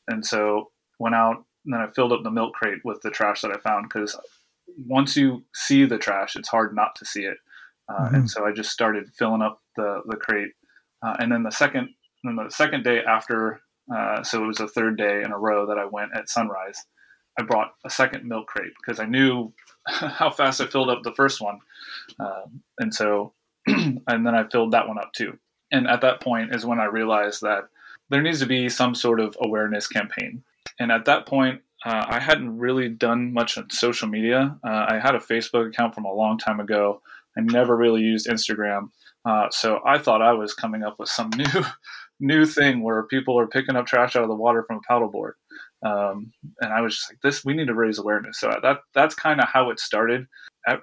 And 0.06 0.24
so 0.24 0.70
went 1.00 1.16
out 1.16 1.44
and 1.64 1.74
then 1.74 1.80
I 1.80 1.88
filled 1.88 2.12
up 2.12 2.22
the 2.22 2.30
milk 2.30 2.54
crate 2.54 2.84
with 2.84 3.02
the 3.02 3.10
trash 3.10 3.40
that 3.40 3.50
I 3.50 3.58
found 3.58 3.88
because 3.88 4.16
once 4.76 5.16
you 5.16 5.45
see 5.54 5.85
the 5.85 5.99
trash, 5.99 6.37
it's 6.37 6.49
hard 6.49 6.75
not 6.75 6.95
to 6.97 7.04
see 7.04 7.23
it. 7.23 7.38
Uh, 7.88 8.06
mm-hmm. 8.06 8.14
And 8.14 8.30
so 8.30 8.47
I 8.47 8.52
just 8.52 8.71
started 8.71 9.11
filling 9.16 9.42
up 9.42 9.61
the 9.76 10.02
the 10.06 10.16
crate, 10.16 10.52
uh, 11.04 11.16
and 11.18 11.30
then 11.30 11.42
the 11.42 11.50
second 11.50 11.88
then 12.25 12.37
the 12.37 12.50
second 12.50 12.85
day 12.85 13.02
after, 13.04 13.61
uh, 13.95 14.23
so 14.23 14.42
it 14.42 14.47
was 14.47 14.59
the 14.59 14.68
third 14.68 14.99
day 14.99 15.23
in 15.23 15.33
a 15.33 15.38
row 15.38 15.66
that 15.66 15.78
I 15.78 15.85
went 15.85 16.11
at 16.14 16.28
sunrise. 16.28 16.78
I 17.38 17.42
brought 17.42 17.75
a 17.85 17.90
second 17.90 18.26
milk 18.26 18.47
crate 18.47 18.73
because 18.80 18.99
I 18.99 19.04
knew 19.04 19.52
how 19.87 20.30
fast 20.30 20.61
I 20.61 20.66
filled 20.66 20.90
up 20.90 21.02
the 21.02 21.14
first 21.14 21.40
one, 21.40 21.59
um, 22.18 22.62
and 22.78 22.92
so 22.92 23.35
and 23.66 24.02
then 24.09 24.35
I 24.35 24.49
filled 24.49 24.73
that 24.73 24.88
one 24.88 24.99
up 24.99 25.12
too. 25.14 25.38
And 25.71 25.87
at 25.88 26.00
that 26.00 26.21
point 26.21 26.54
is 26.54 26.64
when 26.64 26.80
I 26.80 26.85
realized 26.85 27.42
that 27.42 27.64
there 28.09 28.23
needs 28.23 28.38
to 28.40 28.47
be 28.47 28.68
some 28.68 28.95
sort 28.95 29.18
of 29.18 29.37
awareness 29.40 29.88
campaign 29.88 30.45
and 30.78 30.92
at 30.92 31.04
that 31.06 31.26
point, 31.26 31.61
uh, 31.87 32.05
I 32.09 32.19
hadn't 32.19 32.59
really 32.59 32.88
done 32.88 33.33
much 33.33 33.57
on 33.57 33.71
social 33.71 34.09
media. 34.09 34.59
Uh, 34.66 34.87
I 34.88 34.99
had 35.00 35.14
a 35.14 35.21
Facebook 35.21 35.69
account 35.69 35.95
from 35.95 36.05
a 36.05 36.12
long 36.12 36.37
time 36.37 36.59
ago. 36.59 37.00
I 37.38 37.43
never 37.43 37.76
really 37.76 38.00
used 38.00 38.26
Instagram, 38.26 38.88
uh, 39.25 39.47
so 39.50 39.81
I 39.87 39.99
thought 39.99 40.21
I 40.21 40.33
was 40.33 40.52
coming 40.52 40.83
up 40.83 40.97
with 40.99 41.09
some 41.09 41.31
new, 41.37 41.64
new 42.19 42.45
thing 42.45 42.83
where 42.83 43.05
people 43.05 43.38
are 43.38 43.47
picking 43.47 43.76
up 43.76 43.87
trash 43.87 44.16
out 44.16 44.25
of 44.25 44.28
the 44.28 44.35
water 44.35 44.64
from 44.66 44.81
a 44.81 44.93
paddleboard. 44.93 45.33
Um, 45.85 46.33
and 46.61 46.73
I 46.73 46.81
was 46.81 46.97
just 46.97 47.11
like, 47.11 47.21
"This, 47.23 47.45
we 47.45 47.55
need 47.55 47.69
to 47.69 47.75
raise 47.75 47.99
awareness." 47.99 48.40
So 48.40 48.52
that 48.62 48.78
that's 48.93 49.14
kind 49.14 49.40
of 49.40 49.49
how 49.49 49.71
it 49.71 49.78
started. 49.78 50.26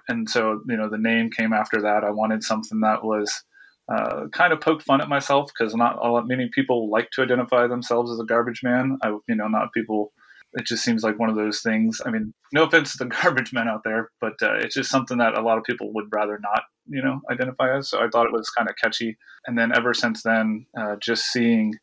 And 0.08 0.30
so 0.30 0.62
you 0.70 0.78
know, 0.78 0.90
the 0.90 0.98
name 0.98 1.30
came 1.32 1.52
after 1.52 1.82
that. 1.82 2.06
I 2.06 2.12
wanted 2.12 2.44
something 2.44 2.80
that 2.80 3.04
was 3.04 3.44
uh, 3.92 4.28
kind 4.32 4.54
of 4.54 4.62
poked 4.62 4.84
fun 4.84 5.02
at 5.02 5.10
myself 5.10 5.52
because 5.52 5.76
not 5.76 5.98
a 6.02 6.10
lot, 6.10 6.28
many 6.28 6.50
people 6.54 6.90
like 6.90 7.10
to 7.12 7.24
identify 7.24 7.68
themselves 7.68 8.10
as 8.10 8.20
a 8.20 8.26
garbage 8.26 8.62
man. 8.64 8.98
I, 9.04 9.10
you 9.28 9.36
know, 9.36 9.48
not 9.48 9.74
people. 9.74 10.14
It 10.56 10.66
just 10.66 10.84
seems 10.84 11.04
like 11.04 11.20
one 11.20 11.30
of 11.30 11.36
those 11.36 11.62
things. 11.62 12.02
I 12.06 12.12
mean, 12.12 12.34
no 12.54 12.64
offense 12.64 12.94
to 12.94 13.04
the 13.04 13.06
garbage 13.22 13.54
men 13.54 13.68
out 13.68 13.84
there, 13.84 14.12
but 14.22 14.34
uh, 14.42 14.56
it's 14.56 14.76
just 14.76 14.92
something 14.92 15.18
that 15.18 15.38
a 15.38 15.42
lot 15.42 15.58
of 15.58 15.64
people 15.64 15.94
would 15.94 16.08
rather 16.12 16.40
not, 16.40 16.64
you 16.88 17.02
know, 17.02 17.22
identify 17.32 17.76
as. 17.76 17.90
So 17.90 18.00
I 18.00 18.08
thought 18.10 18.26
it 18.26 18.34
was 18.34 18.50
kind 18.50 18.70
of 18.70 18.76
catchy. 18.76 19.18
And 19.48 19.58
then 19.58 19.76
ever 19.76 19.94
since 19.94 20.24
then, 20.24 20.66
uh, 20.78 20.96
just 20.98 21.26
seeing 21.26 21.74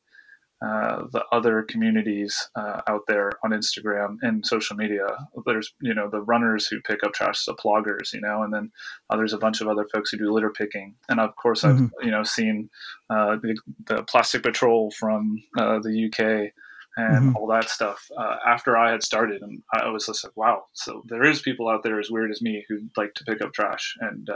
uh, 0.63 1.05
the 1.13 1.25
other 1.33 1.63
communities 1.63 2.37
uh, 2.55 2.83
out 2.87 3.01
there 3.09 3.33
on 3.43 3.51
Instagram 3.51 4.17
and 4.21 4.45
social 4.45 4.77
media. 4.77 5.07
There's, 5.47 5.73
you 5.81 5.95
know, 5.95 6.11
the 6.11 6.21
runners 6.21 6.67
who 6.67 6.83
pick 6.83 7.03
up 7.03 7.15
trash, 7.15 7.47
the 7.47 7.55
ploggers, 7.55 8.13
you 8.13 8.21
know, 8.21 8.43
and 8.43 8.53
then 8.53 8.71
uh, 9.09 9.17
there's 9.17 9.33
a 9.33 9.39
bunch 9.39 9.63
of 9.63 9.69
other 9.69 9.87
folks 9.91 10.11
who 10.11 10.19
do 10.19 10.31
litter 10.31 10.51
picking. 10.51 10.97
And 11.09 11.19
of 11.19 11.35
course, 11.37 11.63
mm-hmm. 11.63 11.85
I've, 11.85 12.05
you 12.05 12.11
know, 12.11 12.25
seen 12.25 12.69
uh, 13.09 13.37
the, 13.37 13.59
the, 13.87 14.03
Plastic 14.03 14.43
Patrol 14.43 14.91
from 14.91 15.43
uh, 15.59 15.79
the 15.79 16.11
UK 16.13 16.53
and 17.01 17.27
mm-hmm. 17.29 17.37
all 17.37 17.47
that 17.49 17.69
stuff 17.69 18.09
after 18.47 18.77
I 18.77 18.91
had 18.91 19.03
started. 19.03 19.43
And 19.43 19.63
I 19.73 19.89
was 19.89 20.07
just 20.07 20.25
like, 20.25 20.37
wow, 20.37 20.65
so 20.73 21.03
there 21.07 21.25
is 21.25 21.41
people 21.43 21.69
out 21.69 21.83
there 21.83 21.99
as 21.99 22.11
weird 22.11 22.31
as 22.31 22.43
me 22.43 22.65
who 22.69 22.81
like 22.97 23.15
to 23.15 23.25
pick 23.25 23.41
up 23.41 23.53
trash 23.53 23.97
and 24.01 24.29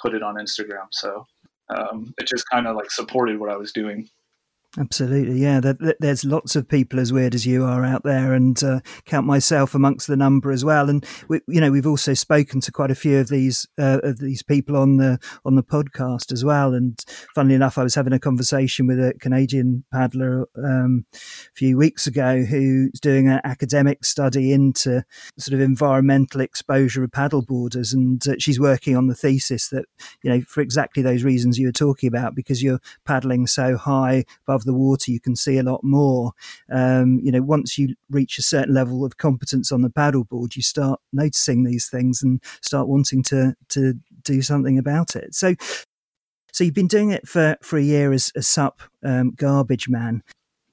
put 0.00 0.14
it 0.14 0.22
on 0.22 0.36
Instagram. 0.36 0.86
So 0.90 1.26
um, 1.70 2.14
it 2.18 2.26
just 2.26 2.48
kind 2.50 2.66
of 2.66 2.76
like 2.76 2.90
supported 2.90 3.38
what 3.40 3.50
I 3.50 3.56
was 3.56 3.72
doing. 3.72 4.08
Absolutely, 4.78 5.40
yeah. 5.40 5.60
there's 5.98 6.24
lots 6.24 6.54
of 6.54 6.68
people 6.68 7.00
as 7.00 7.12
weird 7.12 7.34
as 7.34 7.44
you 7.44 7.64
are 7.64 7.84
out 7.84 8.04
there, 8.04 8.32
and 8.32 8.62
uh, 8.62 8.78
count 9.06 9.26
myself 9.26 9.74
amongst 9.74 10.06
the 10.06 10.16
number 10.16 10.52
as 10.52 10.64
well. 10.64 10.88
And 10.88 11.04
we, 11.26 11.40
you 11.48 11.60
know, 11.60 11.72
we've 11.72 11.86
also 11.86 12.14
spoken 12.14 12.60
to 12.60 12.70
quite 12.70 12.92
a 12.92 12.94
few 12.94 13.18
of 13.18 13.28
these 13.28 13.66
uh, 13.76 13.98
of 14.04 14.18
these 14.18 14.44
people 14.44 14.76
on 14.76 14.98
the 14.98 15.18
on 15.44 15.56
the 15.56 15.64
podcast 15.64 16.30
as 16.30 16.44
well. 16.44 16.74
And 16.74 16.96
funnily 17.34 17.56
enough, 17.56 17.76
I 17.76 17.82
was 17.82 17.96
having 17.96 18.12
a 18.12 18.20
conversation 18.20 18.86
with 18.86 19.00
a 19.00 19.14
Canadian 19.20 19.84
paddler 19.92 20.46
um, 20.56 21.06
a 21.12 21.18
few 21.56 21.76
weeks 21.76 22.06
ago 22.06 22.44
who's 22.44 23.00
doing 23.00 23.26
an 23.26 23.40
academic 23.42 24.04
study 24.04 24.52
into 24.52 25.02
sort 25.38 25.54
of 25.54 25.60
environmental 25.60 26.40
exposure 26.40 27.02
of 27.02 27.10
paddleboarders, 27.10 27.92
and 27.92 28.26
uh, 28.28 28.34
she's 28.38 28.60
working 28.60 28.96
on 28.96 29.08
the 29.08 29.16
thesis 29.16 29.70
that 29.70 29.86
you 30.22 30.30
know 30.30 30.40
for 30.42 30.60
exactly 30.60 31.02
those 31.02 31.24
reasons 31.24 31.58
you 31.58 31.66
were 31.66 31.72
talking 31.72 32.06
about, 32.06 32.36
because 32.36 32.62
you're 32.62 32.80
paddling 33.04 33.48
so 33.48 33.76
high 33.76 34.24
above 34.46 34.67
the 34.68 34.74
water, 34.74 35.10
you 35.10 35.20
can 35.20 35.34
see 35.34 35.58
a 35.58 35.62
lot 35.62 35.82
more. 35.82 36.32
Um, 36.70 37.18
you 37.22 37.32
know, 37.32 37.42
once 37.42 37.76
you 37.78 37.94
reach 38.10 38.38
a 38.38 38.42
certain 38.42 38.74
level 38.74 39.04
of 39.04 39.16
competence 39.16 39.72
on 39.72 39.82
the 39.82 39.90
paddleboard, 39.90 40.54
you 40.54 40.62
start 40.62 41.00
noticing 41.12 41.64
these 41.64 41.88
things 41.88 42.22
and 42.22 42.40
start 42.62 42.86
wanting 42.86 43.22
to 43.24 43.54
to 43.70 43.94
do 44.22 44.42
something 44.42 44.78
about 44.78 45.16
it. 45.16 45.34
So, 45.34 45.54
so 46.52 46.64
you've 46.64 46.74
been 46.74 46.86
doing 46.88 47.10
it 47.10 47.26
for, 47.26 47.56
for 47.62 47.78
a 47.78 47.82
year 47.82 48.12
as 48.12 48.30
a 48.36 48.42
sup 48.42 48.80
um, 49.02 49.32
garbage 49.36 49.88
man. 49.88 50.22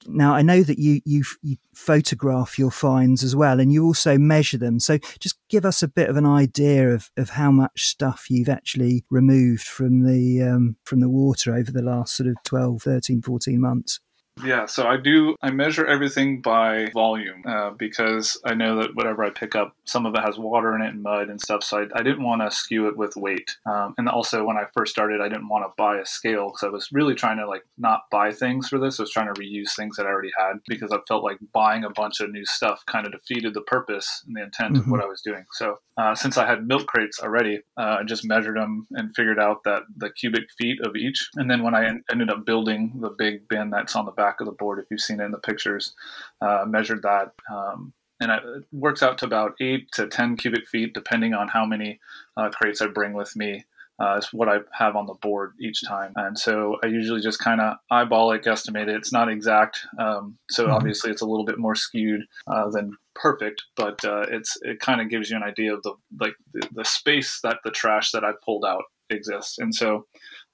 Now 0.07 0.33
I 0.33 0.41
know 0.41 0.62
that 0.63 0.79
you, 0.79 1.01
you 1.05 1.24
you 1.41 1.57
photograph 1.74 2.57
your 2.57 2.71
finds 2.71 3.24
as 3.24 3.35
well, 3.35 3.59
and 3.59 3.71
you 3.71 3.85
also 3.85 4.17
measure 4.17 4.57
them. 4.57 4.79
So 4.79 4.97
just 5.19 5.38
give 5.50 5.65
us 5.65 5.81
a 5.83 5.88
bit 5.88 6.09
of 6.09 6.17
an 6.17 6.25
idea 6.25 6.93
of, 6.93 7.09
of 7.17 7.31
how 7.31 7.51
much 7.51 7.88
stuff 7.88 8.27
you've 8.29 8.50
actually 8.50 9.03
removed 9.09 9.63
from 9.63 10.03
the 10.03 10.41
um, 10.43 10.77
from 10.83 11.00
the 11.00 11.09
water 11.09 11.53
over 11.55 11.71
the 11.71 11.81
last 11.81 12.15
sort 12.15 12.27
of 12.27 12.35
12, 12.43 12.81
13, 12.81 13.21
14 13.21 13.59
months. 13.59 14.00
Yeah, 14.44 14.65
so 14.65 14.86
I 14.86 14.98
do. 14.98 15.36
I 15.42 15.51
measure 15.51 15.86
everything 15.86 16.42
by 16.42 16.88
volume 16.94 17.44
uh, 17.48 17.72
because 17.72 18.39
I 18.44 18.54
know 18.54 18.82
that 18.82 18.94
whatever 18.94 19.24
I 19.24 19.30
pick 19.30 19.56
up, 19.56 19.75
some 19.86 20.06
of 20.06 20.13
it 20.13 20.22
has 20.22 20.38
water 20.38 20.75
in 20.75 20.82
it 20.82 20.89
and 20.89 21.01
mud 21.01 21.30
and 21.30 21.39
stuff. 21.39 21.63
So 21.63 21.80
I, 21.80 22.00
I 22.00 22.04
didn't 22.04 22.24
want 22.24 22.42
to 22.42 22.51
skew 22.51 22.88
it 22.89 22.98
with 22.98 23.15
weight. 23.15 23.56
Um, 23.65 23.96
and 23.98 24.10
also, 24.10 24.44
when 24.44 24.58
I 24.58 24.65
first 24.74 24.92
started, 24.92 25.22
I 25.22 25.30
didn't 25.30 25.48
want 25.48 25.65
to 25.65 25.74
buy 25.77 26.00
a 26.00 26.06
scale 26.06 26.48
because 26.48 26.63
I 26.63 26.70
was 26.70 26.89
really 26.92 27.15
trying 27.15 27.38
to 27.38 27.48
like 27.48 27.63
not 27.77 28.01
buy 28.12 28.32
things 28.32 28.68
for 28.68 28.77
this. 28.77 29.00
I 29.00 29.04
was 29.04 29.12
trying 29.12 29.34
to 29.34 29.39
reuse 29.39 29.74
things 29.75 29.96
that 29.96 30.06
I 30.06 30.10
already 30.10 30.32
had 30.38 30.56
because 30.68 30.92
I 30.92 30.98
felt 31.08 31.24
like 31.24 31.38
buying 31.54 31.86
a 31.86 31.89
bunch 31.89 32.20
of 32.20 32.32
new 32.32 32.46
stuff 32.46 32.84
kind 32.88 33.06
of 33.06 33.13
defeated 33.13 33.54
the 33.54 33.62
purpose 33.62 34.24
and 34.27 34.36
the 34.36 34.44
intent 34.44 34.74
mm-hmm. 34.74 34.82
of 34.82 34.88
what 34.92 35.01
I 35.01 35.08
was 35.08 35.22
doing. 35.22 35.46
So 35.54 35.77
uh, 35.98 36.13
since 36.13 36.38
I 36.38 36.46
had 36.46 36.68
milk 36.68 36.88
crates 36.88 37.20
already, 37.22 37.62
uh, 37.77 37.98
I 38.01 38.04
just 38.04 38.25
measured 38.25 38.58
them 38.58 38.86
and 38.92 39.15
figured 39.15 39.39
out 39.39 39.63
that 39.63 39.84
the 39.96 40.10
cubic 40.10 40.44
feet 40.58 40.80
of 40.84 40.98
each. 40.98 41.30
And 41.36 41.50
then 41.50 41.63
when 41.63 41.74
I 41.74 41.86
en- 41.86 42.04
ended 42.12 42.30
up 42.30 42.46
building 42.46 43.00
the 43.00 43.15
big 43.18 43.48
bin 43.48 43.70
that's 43.70 43.96
on 43.96 44.06
the 44.06 44.12
back 44.12 44.25
back 44.25 44.39
of 44.39 44.48
the 44.48 44.60
board 44.62 44.79
if 44.79 44.86
you've 44.89 45.08
seen 45.08 45.20
it 45.20 45.25
in 45.25 45.32
the 45.32 45.48
pictures. 45.50 45.94
Uh, 46.41 46.63
measured 46.67 47.03
that, 47.03 47.27
um, 47.51 47.94
and 48.22 48.32
it 48.32 48.41
works 48.72 49.03
out 49.03 49.17
to 49.20 49.25
about 49.25 49.51
eight 49.60 49.91
to 49.91 50.08
ten 50.08 50.36
cubic 50.41 50.67
feet, 50.67 50.94
depending 50.94 51.34
on 51.34 51.48
how 51.48 51.65
many 51.65 52.00
uh, 52.38 52.50
crates 52.50 52.82
I 52.82 52.88
bring 52.88 53.13
with 53.13 53.36
me. 53.36 53.65
Uh, 53.98 54.17
is 54.17 54.34
what 54.34 54.50
I 54.50 54.58
have 54.74 54.98
on 54.98 55.05
the 55.08 55.13
board 55.13 55.53
each 55.58 55.82
time, 55.88 56.12
and 56.17 56.38
so 56.38 56.77
I 56.84 56.88
usually 56.88 57.22
just 57.22 57.39
kind 57.39 57.62
of 57.62 57.77
eyeball 57.89 58.34
it, 58.34 58.44
guesstimate 58.44 58.89
it. 58.89 58.98
It's 59.00 59.13
not 59.13 59.29
exact, 59.29 59.79
um, 59.98 60.38
so 60.51 60.63
mm-hmm. 60.63 60.74
obviously 60.74 61.12
it's 61.12 61.22
a 61.22 61.25
little 61.25 61.46
bit 61.46 61.60
more 61.60 61.75
skewed 61.75 62.24
uh, 62.48 62.70
than 62.72 62.98
perfect, 63.13 63.63
but 63.77 64.03
uh, 64.03 64.25
it's 64.29 64.51
it 64.63 64.82
kind 64.82 65.00
of 65.00 65.10
gives 65.10 65.29
you 65.29 65.38
an 65.38 65.44
idea 65.44 65.74
of 65.74 65.82
the 65.84 65.94
like 66.20 66.36
the, 66.53 66.67
the 66.74 66.84
space 66.84 67.39
that 67.41 67.60
the 67.63 67.72
trash 67.72 68.12
that 68.12 68.25
I 68.25 68.32
pulled 68.44 68.65
out 68.65 68.84
exists, 69.10 69.60
and 69.60 69.74
so 69.74 70.08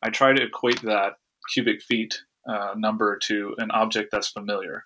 I 0.03 0.11
try 0.11 0.33
to 0.33 0.43
equate 0.43 0.81
that 0.83 1.13
cubic 1.51 1.81
feet 1.81 2.21
uh, 2.47 2.73
number 2.75 3.19
to 3.27 3.53
an 3.57 3.71
object 3.71 4.09
that's 4.11 4.29
familiar. 4.29 4.85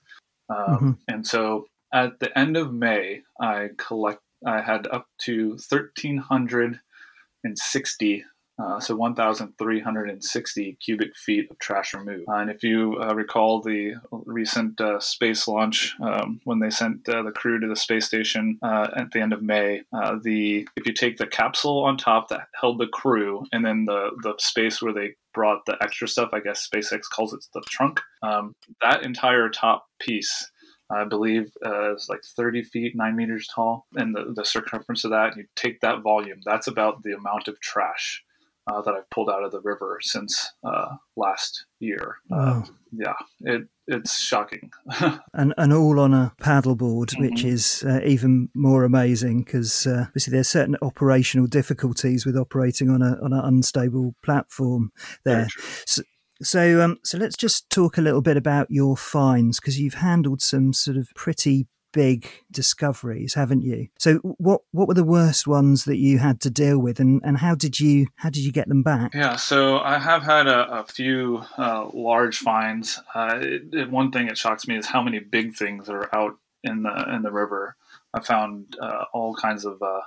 Um, 0.49 0.57
mm-hmm. 0.57 0.91
And 1.07 1.25
so 1.25 1.67
at 1.93 2.19
the 2.19 2.37
end 2.37 2.57
of 2.57 2.73
May, 2.73 3.21
I 3.39 3.69
collect. 3.77 4.19
I 4.45 4.59
had 4.61 4.85
up 4.87 5.07
to 5.21 5.51
1,360 5.51 8.25
uh, 8.57 8.79
so 8.79 8.95
1,360 8.95 10.77
cubic 10.81 11.15
feet 11.15 11.51
of 11.51 11.59
trash 11.59 11.93
removed. 11.93 12.23
Uh, 12.29 12.35
and 12.35 12.49
if 12.49 12.63
you 12.63 12.97
uh, 13.01 13.13
recall 13.13 13.61
the 13.61 13.93
recent 14.11 14.79
uh, 14.79 14.99
space 14.99 15.47
launch, 15.47 15.93
um, 16.01 16.39
when 16.45 16.59
they 16.59 16.69
sent 16.69 17.07
uh, 17.09 17.21
the 17.21 17.31
crew 17.31 17.59
to 17.59 17.67
the 17.67 17.75
space 17.75 18.05
station 18.05 18.57
uh, 18.63 18.87
at 18.95 19.11
the 19.11 19.19
end 19.19 19.33
of 19.33 19.41
May, 19.41 19.81
the 20.23 20.67
if 20.77 20.85
you 20.85 20.93
take 20.93 21.17
the 21.17 21.27
capsule 21.27 21.83
on 21.83 21.97
top 21.97 22.29
that 22.29 22.47
held 22.59 22.79
the 22.79 22.87
crew, 22.87 23.45
and 23.51 23.65
then 23.65 23.85
the 23.85 24.11
the 24.23 24.33
space 24.37 24.81
where 24.81 24.93
they 24.93 25.15
brought 25.33 25.65
the 25.65 25.77
extra 25.81 26.07
stuff, 26.07 26.29
I 26.31 26.39
guess 26.39 26.67
SpaceX 26.73 27.01
calls 27.13 27.33
it 27.33 27.45
the 27.53 27.61
trunk, 27.69 27.99
um, 28.23 28.55
that 28.81 29.03
entire 29.03 29.49
top 29.49 29.85
piece 29.99 30.49
I 30.89 31.03
believe 31.03 31.51
uh, 31.65 31.95
is 31.95 32.07
like 32.09 32.23
30 32.23 32.63
feet, 32.63 32.95
nine 32.95 33.15
meters 33.15 33.49
tall, 33.53 33.87
and 33.95 34.15
the, 34.15 34.33
the 34.35 34.45
circumference 34.45 35.03
of 35.03 35.11
that. 35.11 35.35
You 35.35 35.45
take 35.55 35.81
that 35.81 36.03
volume, 36.03 36.39
that's 36.45 36.67
about 36.67 37.01
the 37.03 37.13
amount 37.13 37.47
of 37.47 37.59
trash 37.59 38.23
uh, 38.67 38.81
that 38.81 38.93
I've 38.93 39.09
pulled 39.09 39.29
out 39.29 39.43
of 39.43 39.51
the 39.51 39.61
river 39.61 39.99
since 40.01 40.51
uh, 40.63 40.95
last 41.15 41.65
year. 41.79 42.17
Uh, 42.31 42.63
yeah, 42.91 43.13
it 43.41 43.67
it's 43.87 44.19
shocking. 44.19 44.71
and 45.33 45.53
and 45.57 45.73
all 45.73 45.99
on 45.99 46.13
a 46.13 46.33
paddleboard, 46.41 47.09
mm-hmm. 47.09 47.23
which 47.23 47.43
is 47.43 47.83
uh, 47.87 47.99
even 48.03 48.49
more 48.55 48.83
amazing 48.83 49.43
because 49.43 49.85
uh, 49.85 50.05
obviously 50.07 50.31
there's 50.31 50.49
certain 50.49 50.77
operational 50.81 51.47
difficulties 51.47 52.25
with 52.25 52.37
operating 52.37 52.89
on 52.89 53.01
a 53.01 53.19
on 53.21 53.33
an 53.33 53.43
unstable 53.43 54.15
platform 54.23 54.91
there. 55.23 55.47
So, 55.85 56.01
so, 56.41 56.81
um, 56.81 56.97
so 57.03 57.17
let's 57.17 57.37
just 57.37 57.69
talk 57.69 57.97
a 57.97 58.01
little 58.01 58.21
bit 58.21 58.35
about 58.35 58.69
your 58.69 58.97
finds 58.97 59.59
because 59.59 59.79
you've 59.79 59.95
handled 59.95 60.41
some 60.41 60.73
sort 60.73 60.97
of 60.97 61.07
pretty 61.15 61.67
big 61.95 62.27
discoveries, 62.51 63.35
haven't 63.35 63.61
you? 63.61 63.87
So 63.97 64.15
what 64.17 64.61
what 64.71 64.89
were 64.89 64.93
the 64.93 65.03
worst 65.05 65.47
ones 65.47 65.85
that 65.85 65.95
you 65.95 66.17
had 66.17 66.41
to 66.41 66.49
deal 66.49 66.77
with, 66.77 66.99
and, 66.99 67.21
and 67.23 67.37
how 67.37 67.55
did 67.55 67.79
you 67.79 68.07
how 68.17 68.29
did 68.29 68.43
you 68.43 68.51
get 68.51 68.67
them 68.67 68.83
back? 68.83 69.13
Yeah, 69.15 69.37
so 69.37 69.79
I 69.79 69.97
have 69.97 70.21
had 70.21 70.45
a, 70.47 70.81
a 70.81 70.83
few 70.83 71.41
uh, 71.57 71.89
large 71.93 72.39
finds. 72.39 72.99
Uh, 73.15 73.39
it, 73.41 73.61
it, 73.73 73.89
one 73.89 74.11
thing 74.11 74.27
that 74.27 74.37
shocks 74.37 74.67
me 74.67 74.77
is 74.77 74.85
how 74.85 75.01
many 75.01 75.19
big 75.19 75.55
things 75.55 75.87
are 75.87 76.13
out 76.13 76.37
in 76.65 76.83
the 76.83 77.15
in 77.15 77.21
the 77.21 77.31
river. 77.31 77.77
I 78.13 78.19
found 78.19 78.75
uh, 78.81 79.05
all 79.13 79.33
kinds 79.33 79.63
of 79.63 79.81
uh, 79.81 80.01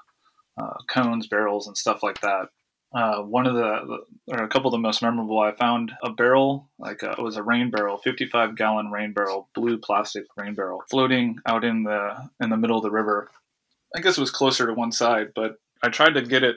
uh, 0.61 0.75
cones, 0.88 1.26
barrels, 1.26 1.66
and 1.66 1.76
stuff 1.76 2.02
like 2.02 2.21
that. 2.21 2.49
Uh, 2.95 3.21
one 3.21 3.47
of 3.47 3.54
the, 3.54 3.99
or 4.28 4.42
a 4.42 4.49
couple 4.49 4.68
of 4.68 4.73
the 4.73 4.78
most 4.78 5.02
memorable, 5.02 5.38
I 5.38 5.52
found 5.52 5.92
a 6.02 6.11
barrel, 6.11 6.71
like 6.78 7.02
a, 7.02 7.11
uh, 7.11 7.16
it 7.18 7.23
was 7.23 7.37
a 7.37 7.42
rain 7.42 7.71
barrel, 7.71 7.99
55 7.99 8.57
gallon 8.57 8.90
rain 8.90 9.12
barrel, 9.12 9.49
blue 9.54 9.76
plastic 9.76 10.25
rain 10.38 10.54
barrel, 10.54 10.83
floating 10.88 11.38
out 11.45 11.64
in 11.64 11.83
the 11.83 12.30
in 12.40 12.49
the 12.49 12.57
middle 12.57 12.78
of 12.78 12.83
the 12.83 12.90
river. 12.90 13.30
I 13.95 14.00
guess 14.00 14.16
it 14.16 14.23
was 14.23 14.30
closer 14.30 14.66
to 14.66 14.73
one 14.73 14.92
side, 14.92 15.33
but 15.35 15.61
I 15.83 15.90
tried 15.90 16.14
to 16.14 16.23
get 16.23 16.42
it 16.42 16.57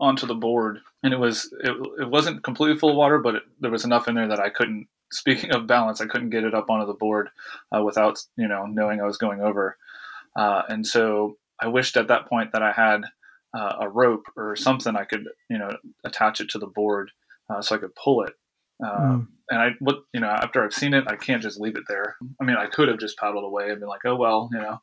onto 0.00 0.26
the 0.26 0.34
board, 0.34 0.78
and 1.02 1.12
it 1.12 1.18
was 1.18 1.52
it, 1.60 1.76
it 2.00 2.08
wasn't 2.08 2.42
completely 2.42 2.78
full 2.78 2.90
of 2.90 2.96
water, 2.96 3.18
but 3.18 3.34
it, 3.36 3.42
there 3.60 3.70
was 3.70 3.84
enough 3.84 4.08
in 4.08 4.14
there 4.14 4.28
that 4.28 4.40
I 4.40 4.48
couldn't. 4.48 4.88
Speaking 5.12 5.54
of 5.54 5.66
balance, 5.66 6.00
I 6.00 6.06
couldn't 6.06 6.30
get 6.30 6.44
it 6.44 6.54
up 6.54 6.68
onto 6.68 6.86
the 6.86 6.94
board 6.94 7.28
uh, 7.70 7.82
without 7.82 8.18
you 8.36 8.48
know 8.48 8.64
knowing 8.64 9.00
I 9.00 9.06
was 9.06 9.18
going 9.18 9.42
over, 9.42 9.76
uh, 10.36 10.62
and 10.68 10.86
so 10.86 11.36
I 11.60 11.68
wished 11.68 11.98
at 11.98 12.08
that 12.08 12.26
point 12.26 12.52
that 12.52 12.62
I 12.62 12.72
had 12.72 13.02
uh, 13.56 13.76
a 13.80 13.88
rope 13.88 14.26
or 14.36 14.56
something 14.56 14.96
I 14.96 15.04
could, 15.04 15.24
you 15.48 15.58
know, 15.58 15.70
attach 16.04 16.40
it 16.40 16.50
to 16.50 16.58
the 16.58 16.66
board 16.66 17.10
uh, 17.48 17.62
so 17.62 17.74
I 17.74 17.78
could 17.78 17.94
pull 17.94 18.22
it. 18.22 18.34
mm. 18.82 19.26
And 19.48 19.60
I, 19.60 19.70
what, 19.78 20.00
you 20.12 20.20
know, 20.20 20.28
after 20.28 20.64
I've 20.64 20.74
seen 20.74 20.92
it, 20.92 21.04
I 21.06 21.14
can't 21.14 21.42
just 21.42 21.60
leave 21.60 21.76
it 21.76 21.84
there. 21.88 22.16
I 22.40 22.44
mean, 22.44 22.56
I 22.56 22.66
could 22.66 22.88
have 22.88 22.98
just 22.98 23.16
paddled 23.16 23.44
away 23.44 23.70
and 23.70 23.78
been 23.78 23.88
like, 23.88 24.04
oh 24.04 24.16
well, 24.16 24.48
you 24.52 24.58
know, 24.58 24.80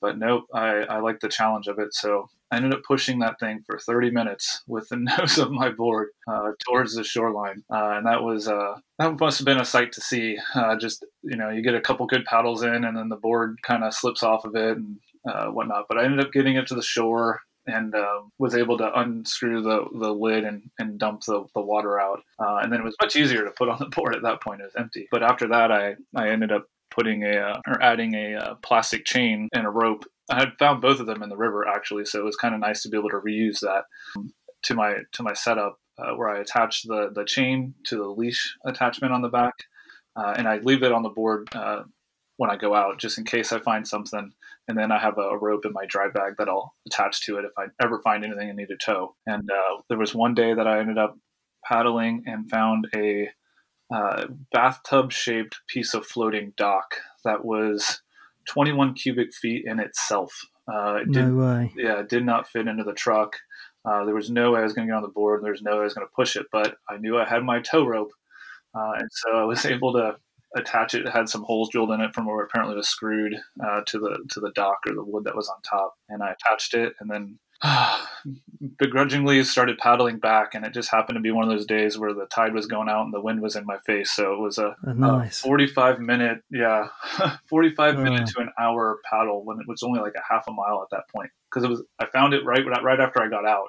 but 0.00 0.18
nope. 0.18 0.44
I, 0.54 0.84
I 0.88 1.00
like 1.00 1.20
the 1.20 1.28
challenge 1.28 1.66
of 1.66 1.78
it, 1.78 1.92
so 1.92 2.28
I 2.50 2.56
ended 2.56 2.72
up 2.72 2.82
pushing 2.86 3.18
that 3.18 3.38
thing 3.40 3.62
for 3.66 3.78
30 3.78 4.10
minutes 4.10 4.62
with 4.66 4.88
the 4.88 4.96
nose 5.18 5.38
of 5.38 5.50
my 5.50 5.70
board 5.70 6.08
uh, 6.30 6.52
towards 6.66 6.94
the 6.94 7.04
shoreline, 7.04 7.64
uh, 7.72 7.94
and 7.96 8.06
that 8.06 8.22
was 8.22 8.48
uh, 8.48 8.76
that 8.98 9.18
must 9.18 9.38
have 9.38 9.44
been 9.44 9.60
a 9.60 9.64
sight 9.64 9.92
to 9.92 10.00
see. 10.00 10.38
Uh, 10.54 10.76
just 10.76 11.04
you 11.22 11.36
know, 11.36 11.50
you 11.50 11.62
get 11.62 11.74
a 11.74 11.80
couple 11.80 12.06
good 12.06 12.24
paddles 12.24 12.62
in, 12.62 12.84
and 12.84 12.96
then 12.96 13.08
the 13.08 13.16
board 13.16 13.58
kind 13.62 13.84
of 13.84 13.92
slips 13.92 14.22
off 14.22 14.44
of 14.44 14.54
it 14.54 14.76
and 14.76 14.98
uh, 15.28 15.46
whatnot. 15.46 15.86
But 15.88 15.98
I 15.98 16.04
ended 16.04 16.24
up 16.24 16.32
getting 16.32 16.56
it 16.56 16.66
to 16.68 16.74
the 16.74 16.82
shore 16.82 17.40
and 17.68 17.94
uh, 17.94 18.22
was 18.38 18.54
able 18.54 18.78
to 18.78 19.00
unscrew 19.00 19.62
the, 19.62 19.84
the 19.98 20.12
lid 20.12 20.44
and, 20.44 20.70
and 20.78 20.98
dump 20.98 21.22
the, 21.24 21.44
the 21.54 21.60
water 21.60 22.00
out. 22.00 22.20
Uh, 22.38 22.58
and 22.62 22.72
then 22.72 22.80
it 22.80 22.84
was 22.84 22.96
much 23.00 23.14
easier 23.14 23.44
to 23.44 23.50
put 23.50 23.68
on 23.68 23.78
the 23.78 23.86
board 23.96 24.14
at 24.14 24.22
that 24.22 24.40
point. 24.40 24.60
It 24.60 24.64
was 24.64 24.76
empty. 24.76 25.06
But 25.10 25.22
after 25.22 25.46
that, 25.48 25.70
I, 25.70 25.94
I 26.16 26.30
ended 26.30 26.52
up 26.52 26.66
putting 26.90 27.22
a 27.22 27.36
uh, 27.36 27.60
or 27.66 27.82
adding 27.82 28.14
a 28.14 28.34
uh, 28.34 28.54
plastic 28.56 29.04
chain 29.04 29.48
and 29.52 29.66
a 29.66 29.70
rope. 29.70 30.04
I 30.30 30.40
had 30.40 30.52
found 30.58 30.82
both 30.82 31.00
of 31.00 31.06
them 31.06 31.22
in 31.22 31.28
the 31.28 31.36
river 31.36 31.66
actually, 31.68 32.06
so 32.06 32.18
it 32.18 32.24
was 32.24 32.36
kind 32.36 32.54
of 32.54 32.60
nice 32.60 32.82
to 32.82 32.88
be 32.88 32.98
able 32.98 33.10
to 33.10 33.20
reuse 33.20 33.60
that 33.60 33.84
to 34.64 34.74
my 34.74 34.96
to 35.12 35.22
my 35.22 35.34
setup 35.34 35.78
uh, 35.98 36.14
where 36.14 36.28
I 36.28 36.40
attached 36.40 36.88
the 36.88 37.10
the 37.14 37.24
chain 37.24 37.74
to 37.86 37.96
the 37.96 38.08
leash 38.08 38.56
attachment 38.64 39.12
on 39.12 39.22
the 39.22 39.28
back, 39.28 39.54
uh, 40.16 40.34
and 40.36 40.48
I 40.48 40.58
leave 40.58 40.82
it 40.82 40.92
on 40.92 41.02
the 41.02 41.08
board 41.08 41.48
when 42.38 42.50
I 42.50 42.56
go 42.56 42.74
out, 42.74 42.98
just 42.98 43.18
in 43.18 43.24
case 43.24 43.52
I 43.52 43.58
find 43.58 43.86
something. 43.86 44.32
And 44.68 44.76
then 44.76 44.92
I 44.92 44.98
have 44.98 45.16
a, 45.18 45.36
rope 45.38 45.64
in 45.64 45.72
my 45.72 45.86
dry 45.86 46.08
bag 46.08 46.34
that 46.38 46.48
I'll 46.48 46.74
attach 46.86 47.24
to 47.26 47.38
it 47.38 47.44
if 47.46 47.52
I 47.58 47.66
ever 47.82 48.00
find 48.02 48.24
anything 48.24 48.50
I 48.50 48.52
need 48.52 48.68
to 48.68 48.76
tow. 48.76 49.16
And 49.26 49.50
uh, 49.50 49.82
there 49.88 49.98
was 49.98 50.14
one 50.14 50.34
day 50.34 50.52
that 50.52 50.66
I 50.66 50.78
ended 50.78 50.98
up 50.98 51.16
paddling 51.64 52.24
and 52.26 52.50
found 52.50 52.86
a 52.94 53.28
uh, 53.92 54.26
bathtub 54.52 55.10
shaped 55.10 55.56
piece 55.68 55.94
of 55.94 56.06
floating 56.06 56.52
dock 56.56 56.96
that 57.24 57.44
was 57.44 58.02
21 58.48 58.94
cubic 58.94 59.34
feet 59.34 59.64
in 59.66 59.80
itself. 59.80 60.32
Uh, 60.70 60.96
it 60.96 61.08
no 61.08 61.34
way. 61.34 61.72
Yeah, 61.76 62.00
it 62.00 62.08
did 62.08 62.26
not 62.26 62.48
fit 62.48 62.68
into 62.68 62.84
the 62.84 62.92
truck. 62.92 63.36
Uh, 63.84 64.04
there 64.04 64.14
was 64.14 64.30
no 64.30 64.52
way 64.52 64.60
I 64.60 64.64
was 64.64 64.74
going 64.74 64.86
to 64.86 64.92
get 64.92 64.96
on 64.96 65.02
the 65.02 65.08
board. 65.08 65.42
There 65.42 65.52
was 65.52 65.62
no 65.62 65.72
way 65.72 65.80
I 65.80 65.84
was 65.84 65.94
going 65.94 66.06
to 66.06 66.14
push 66.14 66.36
it, 66.36 66.46
but 66.52 66.76
I 66.90 66.98
knew 66.98 67.18
I 67.18 67.26
had 67.26 67.42
my 67.42 67.60
tow 67.60 67.86
rope. 67.86 68.10
Uh, 68.74 68.92
and 68.98 69.08
so 69.10 69.32
I 69.32 69.44
was 69.44 69.64
able 69.66 69.94
to 69.94 70.16
attach 70.58 70.94
it. 70.94 71.06
It 71.06 71.12
had 71.12 71.28
some 71.28 71.42
holes 71.42 71.70
drilled 71.70 71.90
in 71.90 72.00
it 72.00 72.14
from 72.14 72.26
where 72.26 72.44
apparently 72.44 72.74
it 72.74 72.78
was 72.78 72.88
screwed 72.88 73.34
uh, 73.64 73.82
to 73.86 73.98
the 73.98 74.18
to 74.30 74.40
the 74.40 74.52
dock 74.54 74.78
or 74.86 74.94
the 74.94 75.04
wood 75.04 75.24
that 75.24 75.36
was 75.36 75.48
on 75.48 75.60
top. 75.62 75.94
And 76.08 76.22
I 76.22 76.32
attached 76.32 76.74
it, 76.74 76.94
and 77.00 77.10
then 77.10 77.38
begrudgingly 78.78 79.42
started 79.44 79.78
paddling 79.78 80.18
back. 80.18 80.54
And 80.54 80.64
it 80.64 80.74
just 80.74 80.90
happened 80.90 81.16
to 81.16 81.20
be 81.20 81.30
one 81.30 81.44
of 81.44 81.50
those 81.50 81.66
days 81.66 81.98
where 81.98 82.12
the 82.12 82.26
tide 82.26 82.54
was 82.54 82.66
going 82.66 82.88
out 82.88 83.04
and 83.04 83.14
the 83.14 83.20
wind 83.20 83.40
was 83.40 83.56
in 83.56 83.64
my 83.66 83.78
face. 83.86 84.12
So 84.12 84.32
it 84.34 84.40
was 84.40 84.58
a, 84.58 84.76
oh, 84.86 84.92
nice. 84.92 85.40
a 85.40 85.42
forty-five 85.42 86.00
minute, 86.00 86.42
yeah, 86.50 86.88
forty-five 87.48 87.96
oh. 87.96 88.02
minute 88.02 88.28
to 88.28 88.40
an 88.40 88.50
hour 88.58 88.98
paddle 89.10 89.44
when 89.44 89.60
it 89.60 89.68
was 89.68 89.82
only 89.82 90.00
like 90.00 90.14
a 90.16 90.32
half 90.32 90.44
a 90.48 90.52
mile 90.52 90.82
at 90.82 90.96
that 90.96 91.08
point 91.14 91.30
because 91.50 91.64
it 91.64 91.70
was. 91.70 91.82
I 91.98 92.06
found 92.06 92.34
it 92.34 92.44
right 92.44 92.64
right 92.82 93.00
after 93.00 93.22
I 93.22 93.28
got 93.28 93.46
out, 93.46 93.68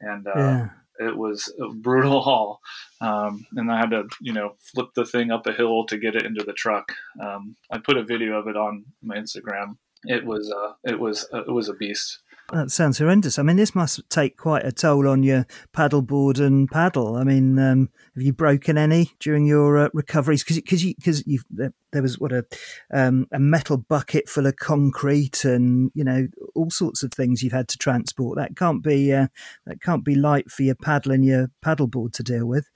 and. 0.00 0.26
Uh, 0.26 0.32
yeah 0.36 0.68
it 0.98 1.16
was 1.16 1.52
a 1.60 1.68
brutal 1.72 2.20
haul, 2.20 2.60
um, 3.00 3.46
and 3.56 3.70
I 3.70 3.78
had 3.78 3.90
to, 3.90 4.08
you 4.20 4.32
know, 4.32 4.54
flip 4.60 4.88
the 4.94 5.04
thing 5.04 5.30
up 5.30 5.46
a 5.46 5.52
hill 5.52 5.84
to 5.86 5.98
get 5.98 6.16
it 6.16 6.24
into 6.24 6.44
the 6.44 6.52
truck. 6.52 6.92
Um, 7.20 7.56
I 7.70 7.78
put 7.78 7.96
a 7.96 8.04
video 8.04 8.38
of 8.38 8.48
it 8.48 8.56
on 8.56 8.84
my 9.02 9.16
Instagram. 9.16 9.76
It 10.04 10.24
was, 10.24 10.50
uh, 10.50 10.72
it 10.84 11.00
was, 11.00 11.26
uh, 11.32 11.44
it 11.44 11.50
was 11.50 11.68
a 11.68 11.74
beast. 11.74 12.20
That 12.52 12.70
sounds 12.70 12.98
horrendous. 12.98 13.38
I 13.38 13.42
mean, 13.42 13.56
this 13.56 13.74
must 13.74 14.08
take 14.10 14.36
quite 14.36 14.66
a 14.66 14.72
toll 14.72 15.08
on 15.08 15.22
your 15.22 15.46
paddleboard 15.74 16.38
and 16.38 16.70
paddle. 16.70 17.16
I 17.16 17.24
mean, 17.24 17.58
um, 17.58 17.88
have 18.14 18.22
you 18.22 18.34
broken 18.34 18.76
any 18.76 19.12
during 19.18 19.46
your 19.46 19.78
uh, 19.78 19.88
recoveries? 19.94 20.44
Because 20.44 20.84
you 20.84 20.94
because 20.94 21.26
you 21.26 21.40
there 21.94 22.02
was 22.02 22.18
what 22.18 22.32
a 22.32 22.44
um, 22.92 23.26
a 23.32 23.38
metal 23.38 23.78
bucket 23.78 24.28
full 24.28 24.46
of 24.46 24.56
concrete 24.56 25.44
and 25.46 25.90
you 25.94 26.04
know 26.04 26.28
all 26.54 26.68
sorts 26.68 27.02
of 27.02 27.12
things 27.12 27.42
you've 27.42 27.52
had 27.52 27.68
to 27.68 27.78
transport. 27.78 28.36
That 28.36 28.56
can't 28.56 28.82
be 28.82 29.12
uh, 29.12 29.28
that 29.64 29.80
can't 29.80 30.04
be 30.04 30.14
light 30.14 30.50
for 30.50 30.64
your 30.64 30.74
paddle 30.74 31.12
and 31.12 31.24
your 31.24 31.50
paddleboard 31.64 32.12
to 32.14 32.22
deal 32.22 32.44
with. 32.44 32.68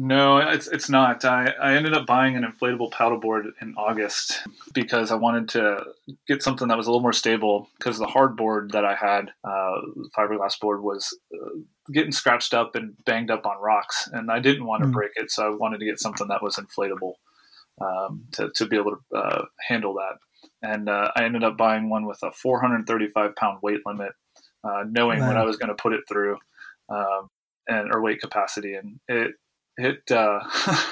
No, 0.00 0.38
it's 0.38 0.68
it's 0.68 0.88
not. 0.88 1.24
I, 1.24 1.52
I 1.60 1.74
ended 1.74 1.92
up 1.92 2.06
buying 2.06 2.36
an 2.36 2.44
inflatable 2.44 2.92
paddleboard 2.92 3.50
in 3.60 3.74
August 3.76 4.46
because 4.72 5.10
I 5.10 5.16
wanted 5.16 5.48
to 5.50 5.86
get 6.28 6.40
something 6.40 6.68
that 6.68 6.76
was 6.76 6.86
a 6.86 6.90
little 6.90 7.02
more 7.02 7.12
stable 7.12 7.68
because 7.76 7.98
the 7.98 8.06
hard 8.06 8.36
board 8.36 8.70
that 8.70 8.84
I 8.84 8.94
had, 8.94 9.32
uh, 9.42 9.80
fiberglass 10.16 10.60
board, 10.60 10.84
was 10.84 11.18
uh, 11.34 11.58
getting 11.92 12.12
scratched 12.12 12.54
up 12.54 12.76
and 12.76 12.94
banged 13.06 13.32
up 13.32 13.44
on 13.44 13.60
rocks, 13.60 14.08
and 14.12 14.30
I 14.30 14.38
didn't 14.38 14.66
want 14.66 14.84
to 14.84 14.88
mm. 14.88 14.92
break 14.92 15.10
it, 15.16 15.32
so 15.32 15.44
I 15.44 15.56
wanted 15.56 15.80
to 15.80 15.86
get 15.86 15.98
something 15.98 16.28
that 16.28 16.44
was 16.44 16.54
inflatable 16.54 17.14
um, 17.80 18.26
to 18.34 18.52
to 18.54 18.66
be 18.66 18.76
able 18.76 18.98
to 19.12 19.18
uh, 19.18 19.44
handle 19.66 19.94
that. 19.94 20.18
And 20.62 20.88
uh, 20.88 21.10
I 21.16 21.24
ended 21.24 21.42
up 21.42 21.56
buying 21.56 21.90
one 21.90 22.06
with 22.06 22.22
a 22.22 22.30
435 22.30 23.34
pound 23.34 23.58
weight 23.62 23.80
limit, 23.84 24.12
uh, 24.62 24.84
knowing 24.88 25.18
wow. 25.18 25.26
what 25.26 25.36
I 25.36 25.44
was 25.44 25.56
going 25.56 25.70
to 25.70 25.82
put 25.82 25.92
it 25.92 26.02
through. 26.08 26.36
Um, 26.88 27.30
and 27.70 27.92
or 27.92 28.00
weight 28.00 28.20
capacity, 28.20 28.74
and 28.74 28.98
it 29.08 29.34
it 29.78 30.10
uh, 30.10 30.40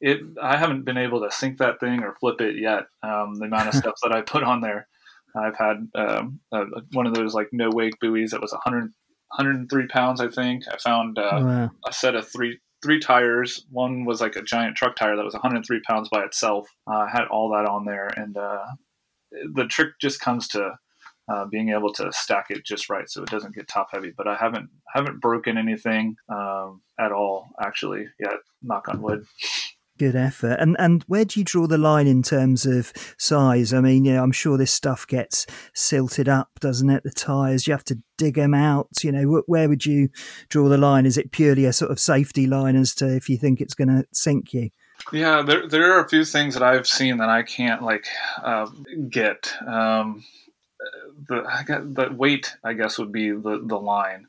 it 0.00 0.20
I 0.40 0.56
haven't 0.56 0.84
been 0.84 0.98
able 0.98 1.20
to 1.22 1.30
sink 1.30 1.58
that 1.58 1.80
thing 1.80 2.02
or 2.02 2.16
flip 2.20 2.40
it 2.40 2.56
yet. 2.60 2.84
Um, 3.02 3.34
the 3.34 3.46
amount 3.46 3.68
of 3.68 3.74
stuff 3.82 3.94
that 4.02 4.12
I 4.12 4.20
put 4.20 4.44
on 4.44 4.60
there, 4.60 4.86
I've 5.34 5.56
had 5.56 5.88
um, 5.94 6.40
uh, 6.52 6.66
one 6.92 7.06
of 7.06 7.14
those 7.14 7.34
like 7.34 7.48
no 7.52 7.70
wake 7.70 7.98
buoys 8.00 8.30
that 8.30 8.42
was 8.42 8.52
100, 8.52 8.82
103 8.82 9.86
pounds. 9.88 10.20
I 10.20 10.28
think 10.28 10.64
I 10.70 10.76
found 10.76 11.18
uh, 11.18 11.40
wow. 11.42 11.70
a 11.88 11.92
set 11.92 12.14
of 12.14 12.30
three 12.30 12.60
three 12.82 13.00
tires. 13.00 13.66
One 13.70 14.04
was 14.04 14.20
like 14.20 14.36
a 14.36 14.42
giant 14.42 14.76
truck 14.76 14.96
tire 14.96 15.16
that 15.16 15.24
was 15.24 15.34
103 15.34 15.80
pounds 15.80 16.08
by 16.10 16.22
itself. 16.24 16.68
Uh, 16.86 16.98
I 16.98 17.10
had 17.10 17.26
all 17.26 17.50
that 17.50 17.68
on 17.68 17.84
there, 17.84 18.08
and 18.16 18.36
uh, 18.36 18.64
the 19.54 19.66
trick 19.66 19.90
just 20.00 20.20
comes 20.20 20.48
to 20.48 20.72
uh, 21.30 21.46
being 21.46 21.70
able 21.70 21.92
to 21.94 22.10
stack 22.12 22.46
it 22.50 22.64
just 22.64 22.90
right 22.90 23.08
so 23.08 23.22
it 23.22 23.28
doesn't 23.28 23.54
get 23.54 23.68
top 23.68 23.88
heavy. 23.92 24.12
But 24.16 24.28
I 24.28 24.36
haven't 24.36 24.68
haven't 24.92 25.20
broken 25.20 25.56
anything 25.56 26.16
um, 26.28 26.82
at 26.98 27.12
all 27.12 27.50
actually 27.62 28.06
yet. 28.18 28.36
Knock 28.62 28.88
on 28.88 29.00
wood. 29.00 29.24
Good 29.98 30.16
effort. 30.16 30.56
And 30.58 30.76
and 30.78 31.04
where 31.08 31.26
do 31.26 31.38
you 31.38 31.44
draw 31.44 31.66
the 31.66 31.76
line 31.76 32.06
in 32.06 32.22
terms 32.22 32.64
of 32.64 32.92
size? 33.18 33.74
I 33.74 33.80
mean, 33.80 34.04
you 34.06 34.14
know, 34.14 34.22
I'm 34.22 34.32
sure 34.32 34.56
this 34.56 34.72
stuff 34.72 35.06
gets 35.06 35.46
silted 35.74 36.28
up, 36.28 36.48
doesn't 36.58 36.88
it? 36.88 37.02
The 37.04 37.10
tires, 37.10 37.66
you 37.66 37.74
have 37.74 37.84
to 37.84 37.98
dig 38.16 38.36
them 38.36 38.54
out. 38.54 38.88
You 39.02 39.12
know, 39.12 39.42
where 39.46 39.68
would 39.68 39.84
you 39.84 40.08
draw 40.48 40.68
the 40.68 40.78
line? 40.78 41.04
Is 41.04 41.18
it 41.18 41.32
purely 41.32 41.66
a 41.66 41.72
sort 41.72 41.90
of 41.90 42.00
safety 42.00 42.46
line 42.46 42.76
as 42.76 42.94
to 42.96 43.14
if 43.14 43.28
you 43.28 43.36
think 43.36 43.60
it's 43.60 43.74
going 43.74 43.88
to 43.88 44.06
sink 44.12 44.54
you? 44.54 44.70
Yeah, 45.12 45.42
there 45.42 45.68
there 45.68 45.92
are 45.92 46.04
a 46.04 46.08
few 46.08 46.24
things 46.24 46.54
that 46.54 46.62
I've 46.62 46.86
seen 46.86 47.18
that 47.18 47.28
I 47.28 47.42
can't 47.42 47.82
like 47.82 48.06
uh, 48.42 48.66
get. 49.08 49.54
Um, 49.66 50.24
the 51.28 51.42
the 51.94 52.14
weight, 52.14 52.54
I 52.64 52.72
guess, 52.72 52.98
would 52.98 53.12
be 53.12 53.30
the 53.30 53.62
the 53.64 53.78
line. 53.78 54.26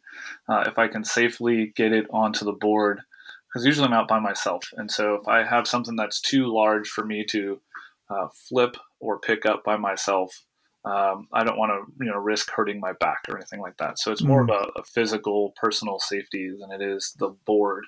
Uh, 0.47 0.63
if 0.67 0.77
I 0.77 0.87
can 0.87 1.03
safely 1.03 1.73
get 1.75 1.93
it 1.93 2.07
onto 2.11 2.45
the 2.45 2.51
board, 2.51 3.01
because 3.47 3.65
usually 3.65 3.87
I'm 3.87 3.93
out 3.93 4.07
by 4.07 4.19
myself, 4.19 4.65
and 4.77 4.89
so 4.89 5.15
if 5.15 5.27
I 5.27 5.43
have 5.43 5.67
something 5.67 5.95
that's 5.95 6.21
too 6.21 6.53
large 6.53 6.89
for 6.89 7.05
me 7.05 7.25
to 7.25 7.61
uh, 8.09 8.27
flip 8.33 8.77
or 8.99 9.19
pick 9.19 9.45
up 9.45 9.63
by 9.63 9.77
myself, 9.77 10.45
um, 10.83 11.27
I 11.33 11.43
don't 11.43 11.57
want 11.57 11.71
to 11.71 12.05
you 12.05 12.11
know 12.11 12.17
risk 12.17 12.51
hurting 12.51 12.79
my 12.79 12.93
back 12.93 13.21
or 13.29 13.37
anything 13.37 13.61
like 13.61 13.77
that. 13.77 13.99
So 13.99 14.11
it's 14.11 14.23
more 14.23 14.45
mm. 14.45 14.51
of 14.51 14.69
a, 14.75 14.79
a, 14.79 14.83
physical, 14.83 15.53
personal 15.59 15.99
safety 15.99 16.51
than 16.59 16.71
it 16.71 16.81
is 16.81 17.15
the 17.17 17.29
board, 17.45 17.85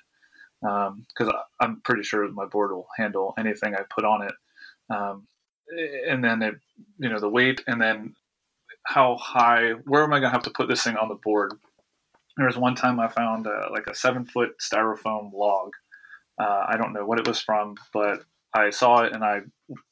because 0.60 1.28
um, 1.28 1.34
I'm 1.60 1.80
pretty 1.82 2.02
sure 2.02 2.26
my 2.32 2.46
board 2.46 2.72
will 2.72 2.88
handle 2.96 3.34
anything 3.38 3.74
I 3.74 3.82
put 3.94 4.04
on 4.04 4.22
it. 4.22 4.32
Um, 4.90 5.26
and 6.06 6.22
then 6.22 6.42
it, 6.42 6.54
you 6.98 7.08
know, 7.08 7.18
the 7.18 7.28
weight, 7.28 7.62
and 7.66 7.80
then 7.80 8.14
how 8.84 9.16
high, 9.16 9.72
where 9.84 10.02
am 10.02 10.12
I 10.12 10.20
going 10.20 10.30
to 10.30 10.36
have 10.36 10.44
to 10.44 10.50
put 10.50 10.68
this 10.68 10.82
thing 10.82 10.96
on 10.96 11.08
the 11.08 11.18
board? 11.22 11.52
There 12.36 12.46
was 12.46 12.56
one 12.56 12.74
time 12.74 13.00
I 13.00 13.08
found 13.08 13.46
uh, 13.46 13.68
like 13.70 13.86
a 13.86 13.94
seven 13.94 14.24
foot 14.24 14.50
styrofoam 14.60 15.32
log. 15.32 15.70
Uh, 16.40 16.64
I 16.68 16.76
don't 16.76 16.92
know 16.92 17.04
what 17.04 17.18
it 17.18 17.28
was 17.28 17.40
from, 17.40 17.76
but 17.92 18.24
I 18.54 18.70
saw 18.70 19.02
it 19.02 19.12
and 19.12 19.24
I 19.24 19.40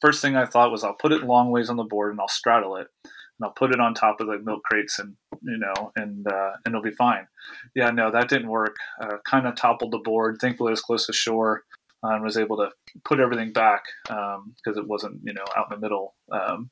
first 0.01 0.23
thing 0.23 0.37
I 0.37 0.47
thought 0.47 0.71
was 0.71 0.85
I'll 0.85 0.95
put 0.95 1.13
it 1.13 1.25
long 1.25 1.51
ways 1.51 1.69
on 1.69 1.77
the 1.77 1.85
board 1.85 2.13
and 2.13 2.21
I'll 2.21 2.29
straddle 2.29 2.77
it 2.77 2.89
and 3.05 3.45
I'll 3.45 3.53
put 3.53 3.73
it 3.73 3.81
on 3.81 3.95
top 3.95 4.21
of 4.21 4.29
the 4.29 4.39
milk 4.39 4.63
crates 4.65 4.99
and 4.99 5.17
you 5.43 5.59
know 5.59 5.93
and 5.97 6.27
uh, 6.27 6.53
and 6.65 6.73
it'll 6.73 6.83
be 6.83 6.93
fine. 6.93 7.27
Yeah, 7.75 7.91
no, 7.91 8.11
that 8.11 8.29
didn't 8.29 8.49
work. 8.49 8.77
Uh, 9.01 9.17
kind 9.25 9.47
of 9.47 9.57
toppled 9.57 9.93
the 9.93 9.99
board. 9.99 10.39
Thankfully, 10.41 10.69
it 10.69 10.73
was 10.73 10.81
close 10.81 11.07
to 11.07 11.13
shore 11.13 11.65
uh, 12.05 12.11
and 12.11 12.23
was 12.23 12.37
able 12.37 12.57
to 12.59 12.71
put 13.05 13.21
everything 13.21 13.53
back 13.53 13.85
because 14.05 14.37
um, 14.37 14.77
it 14.77 14.87
wasn't 14.87 15.21
you 15.25 15.33
know 15.33 15.45
out 15.57 15.67
in 15.71 15.81
the 15.81 15.85
middle. 15.85 16.15
Um, 16.31 16.71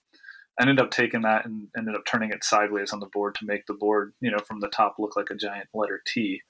ended 0.60 0.80
up 0.80 0.90
taking 0.90 1.22
that 1.22 1.46
and 1.46 1.68
ended 1.76 1.94
up 1.94 2.04
turning 2.06 2.30
it 2.30 2.44
sideways 2.44 2.92
on 2.92 3.00
the 3.00 3.06
board 3.06 3.34
to 3.36 3.46
make 3.46 3.66
the 3.66 3.74
board, 3.74 4.12
you 4.20 4.30
know, 4.30 4.38
from 4.38 4.60
the 4.60 4.68
top 4.68 4.96
look 4.98 5.16
like 5.16 5.30
a 5.30 5.34
giant 5.34 5.68
letter 5.74 6.02
T. 6.06 6.40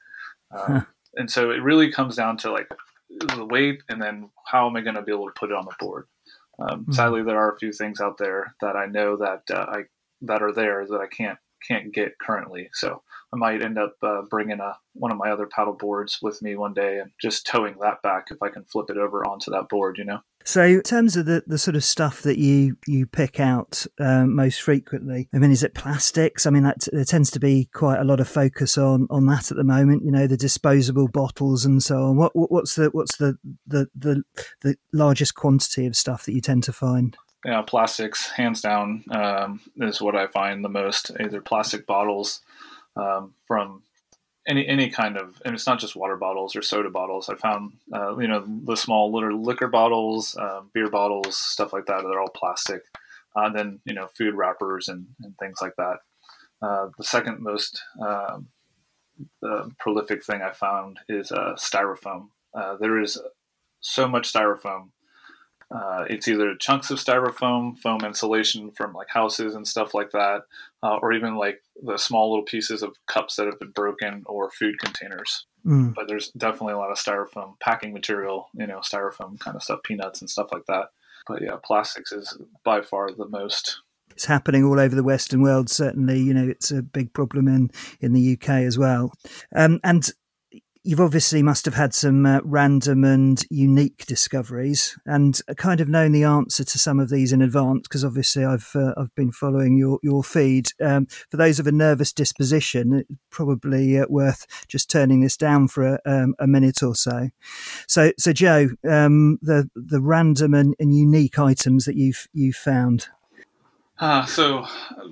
Huh. 0.53 0.83
And 1.15 1.31
so 1.31 1.51
it 1.51 1.63
really 1.63 1.91
comes 1.91 2.17
down 2.17 2.37
to 2.39 2.53
like 2.53 2.69
the 3.09 3.45
weight 3.45 3.83
and 3.89 4.01
then 4.01 4.31
how 4.47 4.69
am 4.69 4.77
I 4.77 4.81
going 4.81 4.97
to 4.97 5.03
be 5.03 5.13
able 5.13 5.27
to 5.27 5.39
put 5.39 5.51
it 5.51 5.57
on 5.57 5.65
the 5.65 5.75
board. 5.79 6.07
Um, 6.61 6.83
mm-hmm. 6.83 6.93
Sadly, 6.93 7.23
there 7.23 7.39
are 7.39 7.53
a 7.53 7.59
few 7.59 7.73
things 7.73 8.01
out 8.01 8.19
there 8.19 8.55
that 8.61 8.77
I 8.77 8.87
know 8.87 9.17
that 9.17 9.43
uh, 9.53 9.67
I 9.69 9.83
that 10.23 10.43
are 10.43 10.53
there 10.53 10.87
that 10.87 11.01
I 11.01 11.07
can't 11.07 11.39
can't 11.67 11.93
get 11.93 12.19
currently. 12.19 12.69
So 12.73 13.03
I 13.33 13.37
might 13.37 13.63
end 13.63 13.79
up 13.79 13.95
uh, 14.03 14.23
bringing 14.23 14.61
a 14.61 14.77
one 14.95 15.13
of 15.13 15.19
my 15.19 15.31
other 15.31 15.47
paddle 15.47 15.75
boards 15.75 16.19
with 16.21 16.43
me 16.43 16.57
one 16.57 16.75
day 16.75 16.99
and 16.99 17.11
just 17.21 17.47
towing 17.47 17.77
that 17.81 18.03
back 18.03 18.27
if 18.31 18.43
I 18.43 18.49
can 18.49 18.65
flip 18.65 18.91
it 18.91 18.97
over 18.97 19.27
onto 19.27 19.51
that 19.53 19.69
board. 19.69 19.99
You 19.99 20.05
know. 20.05 20.21
So, 20.45 20.65
in 20.65 20.83
terms 20.83 21.17
of 21.17 21.27
the, 21.27 21.45
the 21.47 21.59
sort 21.59 21.77
of 21.77 21.85
stuff 21.85 22.23
that 22.23 22.39
you 22.39 22.77
you 22.87 23.07
pick 23.07 23.39
out 23.39 23.87
um, 23.99 24.35
most 24.35 24.63
frequently, 24.63 25.29
I 25.35 25.39
mean, 25.39 25.53
is 25.53 25.63
it 25.63 25.75
plastics? 25.75 26.47
I 26.47 26.51
mean, 26.51 26.63
that, 26.65 26.89
there 26.93 27.05
tends 27.05 27.31
to 27.33 27.41
be 27.41 27.69
quite 27.73 28.01
a 28.01 28.05
lot 28.05 28.21
of 28.21 28.29
focus 28.29 28.77
on 28.79 29.07
on 29.11 29.27
that 29.27 29.51
at 29.51 29.57
the 29.57 29.65
moment. 29.65 30.05
You 30.05 30.11
know, 30.11 30.27
the 30.27 30.37
disposable 30.37 31.09
bottles 31.09 31.65
and 31.65 31.83
so 31.83 32.05
on. 32.05 32.17
What 32.17 32.33
what's 32.35 32.75
the 32.75 32.89
what's 32.91 33.17
the 33.17 33.39
the 33.67 33.89
the, 33.95 34.25
the 34.63 34.77
largest 34.93 35.35
quantity 35.35 35.87
of 35.87 35.95
stuff 35.95 36.25
that 36.25 36.33
you 36.33 36.41
tend 36.41 36.65
to 36.65 36.73
find? 36.73 37.17
Yeah, 37.45 37.63
plastics, 37.63 38.29
hands 38.29 38.61
down, 38.61 39.05
um, 39.11 39.61
is 39.79 40.01
what 40.01 40.15
I 40.15 40.27
find 40.27 40.63
the 40.63 40.69
most. 40.69 41.11
Either 41.19 41.41
plastic 41.41 41.87
bottles 41.87 42.43
um, 42.97 43.35
from 43.47 43.83
any 44.47 44.67
any 44.67 44.91
kind 44.91 45.17
of, 45.17 45.41
and 45.45 45.55
it's 45.55 45.67
not 45.67 45.81
just 45.81 45.97
water 45.97 46.17
bottles 46.17 46.55
or 46.55 46.61
soda 46.61 46.91
bottles. 46.91 47.31
I 47.31 47.37
found, 47.37 47.73
uh, 47.95 48.17
you 48.19 48.29
know, 48.29 48.45
the 48.47 48.77
small 48.77 49.13
little 49.13 49.43
liquor 49.43 49.69
bottles, 49.69 50.37
uh, 50.37 50.61
beer 50.75 50.91
bottles, 50.91 51.39
stuff 51.39 51.73
like 51.73 51.87
that. 51.87 52.03
They're 52.03 52.21
all 52.21 52.29
plastic. 52.29 52.83
Uh, 53.35 53.49
then 53.49 53.81
you 53.85 53.95
know, 53.95 54.09
food 54.09 54.35
wrappers 54.35 54.89
and, 54.89 55.07
and 55.23 55.37
things 55.39 55.59
like 55.63 55.77
that. 55.77 55.99
Uh, 56.61 56.89
the 56.99 57.05
second 57.05 57.41
most 57.41 57.83
um, 58.01 58.49
prolific 59.79 60.25
thing 60.25 60.43
I 60.43 60.53
found 60.53 60.99
is 61.09 61.33
uh, 61.33 61.55
styrofoam. 61.57 62.29
Uh, 62.53 62.77
there 62.77 63.01
is 63.01 63.19
so 63.81 64.07
much 64.09 64.31
styrofoam 64.31 64.91
uh, 65.71 66.05
it's 66.11 66.27
either 66.27 66.55
chunks 66.57 66.91
of 66.91 66.99
styrofoam, 66.99 67.79
foam 67.79 68.01
insulation 68.05 68.73
from 68.73 68.93
like 68.93 69.09
houses 69.09 69.55
and 69.55 69.67
stuff 69.67 69.95
like 69.95 70.11
that, 70.11 70.43
uh, 70.83 70.97
or 70.97 71.13
even 71.13 71.37
like 71.37 71.63
the 71.83 71.97
small 71.97 72.31
little 72.31 72.45
pieces 72.45 72.83
of 72.83 72.97
cups 73.07 73.37
that 73.37 73.47
have 73.47 73.59
been 73.59 73.71
broken 73.71 74.25
or 74.27 74.51
food 74.51 74.79
containers. 74.81 75.47
Mm. 75.65 75.95
But 75.95 76.09
there's 76.09 76.31
definitely 76.31 76.75
a 76.75 76.79
lot 76.79 76.91
of 76.91 76.99
styrofoam 76.99 77.59
packing 77.61 77.93
material, 77.93 78.49
you 78.55 78.67
know, 78.67 78.81
styrofoam 78.81 79.39
kind 79.39 79.57
of 79.57 79.63
stuff, 79.63 79.83
peanuts 79.85 80.21
and 80.21 80.29
stuff 80.29 80.49
like 80.53 80.67
that. 80.67 80.87
But 81.29 81.43
yeah, 81.43 81.57
plastics 81.63 82.11
is 82.11 82.37
by 82.65 82.81
far 82.81 83.13
the 83.13 83.29
most 83.29 83.81
it's 84.11 84.25
happening 84.27 84.65
all 84.65 84.79
over 84.79 84.95
the 84.95 85.03
Western 85.03 85.41
world. 85.41 85.71
Certainly, 85.71 86.21
you 86.21 86.35
know, 86.35 86.47
it's 86.47 86.71
a 86.71 86.83
big 86.83 87.13
problem 87.13 87.49
in 87.49 87.71
in 88.01 88.13
the 88.13 88.33
UK 88.35 88.51
as 88.51 88.77
well. 88.77 89.13
Um, 89.55 89.81
and 89.85 90.11
you've 90.83 91.01
obviously 91.01 91.43
must 91.43 91.65
have 91.67 91.75
had 91.75 91.93
some 91.93 92.25
uh, 92.25 92.41
random 92.43 93.05
and 93.05 93.45
unique 93.51 94.07
discoveries 94.07 94.99
and 95.05 95.41
kind 95.57 95.81
of 95.81 95.89
known 95.89 96.13
the 96.13 96.25
answer 96.25 96.65
to 96.65 96.79
some 96.79 96.99
of 96.99 97.11
these 97.11 97.33
in 97.33 97.43
advance 97.43 97.83
because 97.83 98.05
obviously 98.05 98.45
I've 98.45 98.71
uh, 98.75 98.95
I've 98.97 99.15
been 99.15 99.33
following 99.33 99.77
your 99.77 99.99
your 100.03 100.25
feed. 100.25 100.71
Um, 100.81 101.07
for 101.31 101.37
those 101.37 101.59
of 101.59 101.67
a 101.67 101.73
nervous 101.73 102.13
disposition, 102.13 103.05
probably 103.31 103.99
uh, 103.99 104.07
worth 104.09 104.47
just 104.69 104.91
turning 104.91 105.21
this 105.21 105.37
down 105.37 105.69
for 105.69 105.85
a, 105.85 106.01
um, 106.07 106.35
a 106.39 106.47
minute 106.47 106.83
or 106.83 106.95
so. 106.95 107.29
So 107.87 108.13
so 108.19 108.33
Joe, 108.33 108.71
um, 108.89 109.39
the 109.43 109.69
the 109.75 110.01
random 110.01 110.55
and, 110.55 110.75
and 110.79 110.97
unique 110.97 111.39
items 111.39 111.85
that 111.85 111.97
you've 111.97 112.27
you 112.33 112.53
found. 112.53 113.09
Uh, 114.01 114.25
so, 114.25 114.65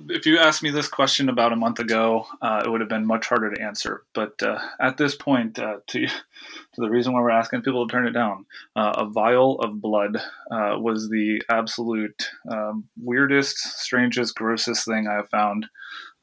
if 0.09 0.25
you 0.25 0.39
asked 0.39 0.63
me 0.63 0.71
this 0.71 0.87
question 0.87 1.29
about 1.29 1.53
a 1.53 1.55
month 1.55 1.77
ago, 1.77 2.25
uh, 2.41 2.63
it 2.65 2.69
would 2.69 2.81
have 2.81 2.89
been 2.89 3.05
much 3.05 3.27
harder 3.27 3.53
to 3.53 3.61
answer. 3.61 4.01
But 4.15 4.41
uh, 4.41 4.59
at 4.79 4.97
this 4.97 5.13
point, 5.13 5.59
uh, 5.59 5.77
to, 5.89 6.07
to 6.07 6.15
the 6.75 6.89
reason 6.89 7.13
why 7.13 7.21
we're 7.21 7.29
asking 7.29 7.61
people 7.61 7.87
to 7.87 7.91
turn 7.91 8.07
it 8.07 8.13
down, 8.13 8.47
uh, 8.75 8.93
a 8.97 9.05
vial 9.05 9.59
of 9.59 9.79
blood 9.79 10.17
uh, 10.49 10.79
was 10.79 11.07
the 11.07 11.39
absolute 11.49 12.31
um, 12.49 12.85
weirdest, 12.99 13.59
strangest, 13.59 14.33
grossest 14.33 14.85
thing 14.85 15.07
I 15.07 15.17
have 15.17 15.29
found. 15.29 15.67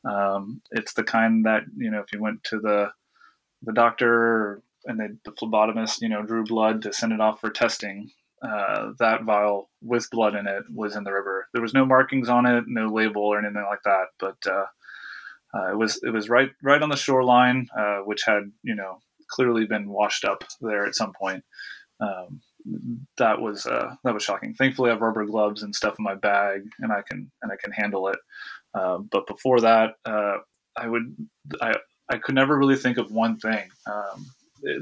Um, 0.05 0.61
it's 0.73 0.95
the 0.95 1.05
kind 1.05 1.47
that 1.47 1.63
you 1.77 1.93
know, 1.93 2.01
if 2.01 2.13
you 2.13 2.21
went 2.21 2.43
to 2.45 2.59
the 2.59 2.91
the 3.63 3.73
doctor 3.73 4.61
and 4.85 4.99
they, 4.99 5.07
the 5.25 5.33
phlebotomist, 5.33 6.01
you 6.01 6.09
know, 6.09 6.23
drew 6.23 6.45
blood 6.45 6.83
to 6.83 6.93
send 6.93 7.13
it 7.13 7.21
off 7.21 7.41
for 7.41 7.51
testing, 7.51 8.11
uh, 8.47 8.93
that 8.99 9.25
vial 9.25 9.71
with 9.83 10.09
blood 10.11 10.35
in 10.35 10.47
it 10.47 10.63
was 10.73 10.97
in 10.97 11.05
the 11.05 11.13
river. 11.13 11.49
There 11.53 11.63
was 11.63 11.75
no 11.75 11.85
markings 11.85 12.29
on 12.29 12.47
it, 12.47 12.65
no 12.67 12.89
label 12.89 13.23
or 13.23 13.39
anything 13.39 13.65
like 13.69 13.83
that, 13.85 14.07
but 14.19 14.37
uh, 14.47 14.67
uh, 15.55 15.73
it 15.73 15.77
was 15.77 16.01
it 16.03 16.11
was 16.11 16.29
right 16.29 16.51
right 16.63 16.83
on 16.83 16.89
the 16.89 16.97
shoreline, 16.97 17.69
uh, 17.77 17.99
which 17.99 18.23
had 18.27 18.53
you 18.63 18.75
know 18.75 19.01
clearly 19.29 19.67
been 19.67 19.89
washed 19.89 20.25
up 20.25 20.45
there 20.61 20.87
at 20.87 20.95
some 20.95 21.13
point. 21.13 21.45
Um, 22.01 22.41
that 23.19 23.41
was 23.41 23.67
uh, 23.67 23.95
that 24.05 24.15
was 24.15 24.23
shocking. 24.23 24.55
Thankfully, 24.55 24.91
I 24.91 24.95
have 24.95 25.03
rubber 25.03 25.25
gloves 25.25 25.63
and 25.63 25.75
stuff 25.75 25.97
in 25.99 26.05
my 26.05 26.15
bag, 26.15 26.63
and 26.81 26.93
I 26.93 27.03
can 27.03 27.31
and 27.43 27.53
I 27.53 27.57
can 27.57 27.73
handle 27.73 28.09
it. 28.09 28.19
Um, 28.75 29.09
but 29.11 29.27
before 29.27 29.61
that, 29.61 29.95
I 30.05 30.87
would 30.87 31.17
I 31.61 31.75
I 32.11 32.19
could 32.19 32.35
never 32.35 32.57
really 32.57 32.77
think 32.77 32.99
of 32.99 33.11
one 33.11 33.39
thing 33.39 33.69
um, 33.87 34.27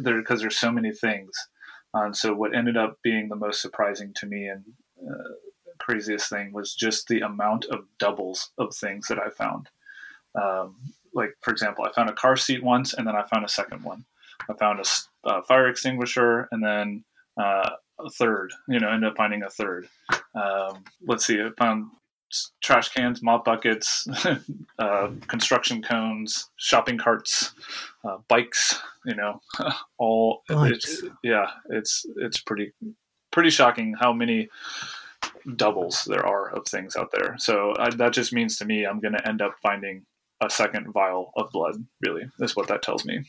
there 0.03 0.19
because 0.19 0.41
there's 0.41 0.59
so 0.59 0.71
many 0.71 0.93
things. 0.93 1.31
And 1.95 2.17
so, 2.17 2.35
what 2.35 2.55
ended 2.55 2.77
up 2.77 2.99
being 3.03 3.29
the 3.29 3.37
most 3.37 3.63
surprising 3.63 4.13
to 4.15 4.27
me 4.27 4.49
and 4.49 4.65
uh, 5.09 5.35
craziest 5.79 6.29
thing 6.29 6.53
was 6.53 6.75
just 6.75 7.09
the 7.09 7.21
amount 7.21 7.67
of 7.67 7.85
doubles 7.99 8.51
of 8.59 8.75
things 8.75 9.07
that 9.09 9.19
I 9.19 9.31
found. 9.31 9.69
Um, 10.35 10.77
like, 11.15 11.37
for 11.41 11.53
example, 11.53 11.85
I 11.85 11.93
found 11.93 12.11
a 12.11 12.15
car 12.15 12.37
seat 12.37 12.63
once, 12.63 12.95
and 12.95 13.07
then 13.07 13.15
I 13.15 13.23
found 13.23 13.45
a 13.45 13.49
second 13.49 13.85
one. 13.85 14.05
I 14.51 14.55
found 14.55 14.81
a, 14.81 15.29
a 15.29 15.43
fire 15.43 15.69
extinguisher, 15.69 16.49
and 16.51 16.63
then 16.63 17.05
uh, 17.37 17.71
a 18.01 18.11
third. 18.11 18.53
You 18.69 18.81
know, 18.81 18.91
ended 18.91 19.11
up 19.11 19.17
finding 19.17 19.43
a 19.43 19.51
third. 19.51 19.89
Um, 20.35 20.85
let's 21.07 21.25
see, 21.25 21.41
I 21.41 21.51
found 21.57 21.91
trash 22.63 22.89
cans, 22.91 23.23
mop 23.23 23.45
buckets, 23.45 24.07
uh, 24.79 25.11
construction 25.27 25.83
cones, 25.83 26.51
shopping 26.57 26.99
carts, 26.99 27.55
uh, 28.05 28.19
bikes. 28.29 28.81
You 29.05 29.15
know, 29.15 29.41
all 29.99 30.43
it's, 30.49 31.03
yeah, 31.23 31.47
it's 31.71 32.07
it's 32.17 32.41
pretty 32.41 32.73
pretty 33.31 33.51
shocking 33.51 33.95
how 33.99 34.13
many 34.13 34.49
doubles 35.57 36.05
there 36.05 36.27
are 36.27 36.51
of 36.51 36.67
things 36.67 36.97
out 36.97 37.11
there. 37.13 37.37
So 37.39 37.75
that 37.97 38.13
just 38.13 38.33
means 38.33 38.57
to 38.59 38.65
me 38.65 38.85
I'm 38.85 39.01
going 39.01 39.15
to 39.15 39.29
end 39.29 39.43
up 39.43 39.57
finding 39.63 40.05
a 40.43 40.51
second 40.51 40.93
vial 40.93 41.33
of 41.37 41.51
blood. 41.53 41.77
Really, 42.07 42.25
is 42.41 42.57
what 42.57 42.69
that 42.69 42.83
tells 42.83 43.05
me. 43.05 43.25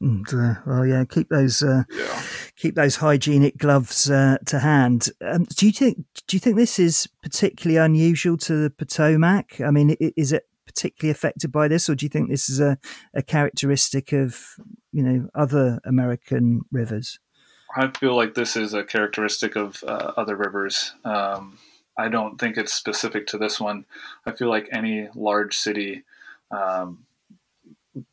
And, 0.00 0.26
uh, 0.32 0.54
well, 0.66 0.86
yeah, 0.86 1.04
keep 1.04 1.28
those 1.28 1.62
uh, 1.62 1.84
yeah. 1.90 2.22
keep 2.56 2.74
those 2.74 2.96
hygienic 2.96 3.56
gloves 3.56 4.10
uh, 4.10 4.38
to 4.46 4.58
hand. 4.58 5.10
Um, 5.20 5.44
do 5.56 5.66
you 5.66 5.72
think 5.72 6.04
do 6.26 6.36
you 6.36 6.40
think 6.40 6.56
this 6.56 6.78
is 6.78 7.08
particularly 7.22 7.76
unusual 7.76 8.36
to 8.38 8.54
the 8.54 8.70
Potomac? 8.70 9.60
I 9.60 9.70
mean, 9.70 9.96
is 10.00 10.32
it 10.32 10.48
particularly 10.66 11.10
affected 11.10 11.52
by 11.52 11.68
this, 11.68 11.88
or 11.88 11.94
do 11.94 12.04
you 12.04 12.10
think 12.10 12.28
this 12.28 12.48
is 12.48 12.60
a, 12.60 12.78
a 13.14 13.22
characteristic 13.22 14.12
of 14.12 14.56
you 14.92 15.02
know 15.02 15.28
other 15.34 15.80
American 15.84 16.62
rivers? 16.72 17.18
I 17.76 17.88
feel 17.88 18.16
like 18.16 18.34
this 18.34 18.56
is 18.56 18.74
a 18.74 18.84
characteristic 18.84 19.56
of 19.56 19.82
uh, 19.86 20.12
other 20.16 20.36
rivers. 20.36 20.92
Um, 21.04 21.58
I 21.98 22.08
don't 22.08 22.38
think 22.38 22.56
it's 22.56 22.72
specific 22.72 23.26
to 23.28 23.38
this 23.38 23.60
one. 23.60 23.86
I 24.24 24.32
feel 24.32 24.48
like 24.48 24.68
any 24.72 25.08
large 25.14 25.56
city 25.56 26.04
um, 26.50 27.05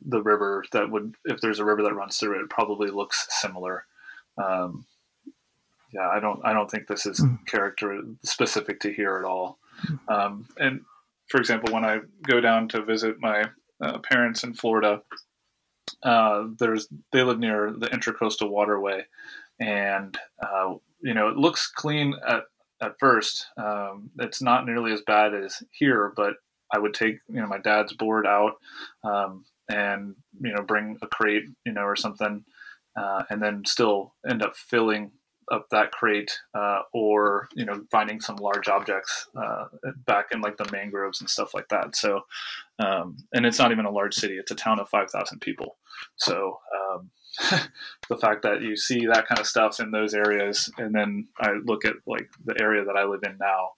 the 0.04 0.22
river 0.22 0.64
that 0.72 0.90
would, 0.90 1.14
if 1.24 1.40
there's 1.40 1.58
a 1.58 1.64
river 1.64 1.82
that 1.82 1.94
runs 1.94 2.16
through 2.16 2.38
it, 2.38 2.42
it 2.42 2.50
probably 2.50 2.90
looks 2.90 3.26
similar. 3.30 3.84
Um, 4.42 4.86
yeah, 5.92 6.08
I 6.08 6.20
don't, 6.20 6.40
I 6.44 6.52
don't 6.52 6.70
think 6.70 6.86
this 6.86 7.06
is 7.06 7.20
mm. 7.20 7.44
character 7.46 8.00
specific 8.24 8.80
to 8.80 8.92
here 8.92 9.18
at 9.18 9.24
all. 9.24 9.58
Um, 10.08 10.46
and 10.58 10.80
for 11.28 11.38
example, 11.38 11.72
when 11.72 11.84
I 11.84 12.00
go 12.22 12.40
down 12.40 12.68
to 12.68 12.84
visit 12.84 13.20
my 13.20 13.44
uh, 13.80 13.98
parents 13.98 14.44
in 14.44 14.54
Florida, 14.54 15.02
uh, 16.02 16.44
there's 16.58 16.88
they 17.12 17.22
live 17.22 17.38
near 17.38 17.72
the 17.72 17.88
Intracoastal 17.88 18.50
Waterway, 18.50 19.04
and 19.60 20.18
uh, 20.42 20.74
you 21.00 21.14
know 21.14 21.28
it 21.28 21.36
looks 21.36 21.70
clean 21.70 22.14
at 22.26 22.44
at 22.80 22.98
first. 22.98 23.46
Um, 23.56 24.10
it's 24.18 24.42
not 24.42 24.66
nearly 24.66 24.92
as 24.92 25.02
bad 25.02 25.34
as 25.34 25.62
here, 25.70 26.12
but 26.16 26.34
I 26.72 26.78
would 26.78 26.94
take 26.94 27.18
you 27.28 27.40
know 27.40 27.46
my 27.46 27.58
dad's 27.58 27.92
board 27.92 28.26
out. 28.26 28.54
Um, 29.02 29.44
and 29.68 30.14
you 30.40 30.52
know 30.52 30.62
bring 30.62 30.98
a 31.02 31.06
crate 31.06 31.44
you 31.64 31.72
know 31.72 31.82
or 31.82 31.96
something 31.96 32.44
uh, 32.96 33.22
and 33.30 33.42
then 33.42 33.64
still 33.64 34.14
end 34.28 34.42
up 34.42 34.56
filling 34.56 35.10
up 35.52 35.66
that 35.70 35.92
crate 35.92 36.38
uh, 36.54 36.80
or 36.92 37.48
you 37.54 37.64
know 37.64 37.84
finding 37.90 38.20
some 38.20 38.36
large 38.36 38.68
objects 38.68 39.26
uh, 39.36 39.64
back 40.06 40.26
in 40.32 40.40
like 40.40 40.56
the 40.56 40.70
mangroves 40.72 41.20
and 41.20 41.28
stuff 41.28 41.52
like 41.54 41.68
that. 41.68 41.94
So 41.96 42.22
um, 42.78 43.16
and 43.32 43.44
it's 43.44 43.58
not 43.58 43.72
even 43.72 43.84
a 43.84 43.90
large 43.90 44.14
city 44.14 44.34
it's 44.34 44.50
a 44.50 44.56
town 44.56 44.80
of 44.80 44.88
5000 44.88 45.40
people. 45.40 45.76
So 46.16 46.58
um, 46.74 47.10
the 48.08 48.16
fact 48.16 48.42
that 48.42 48.62
you 48.62 48.76
see 48.76 49.06
that 49.06 49.26
kind 49.26 49.40
of 49.40 49.46
stuff 49.46 49.80
in 49.80 49.90
those 49.90 50.14
areas 50.14 50.70
and 50.78 50.94
then 50.94 51.26
i 51.40 51.50
look 51.64 51.84
at 51.84 51.94
like 52.06 52.28
the 52.44 52.54
area 52.60 52.84
that 52.84 52.96
i 52.96 53.04
live 53.04 53.22
in 53.24 53.36
now 53.40 53.70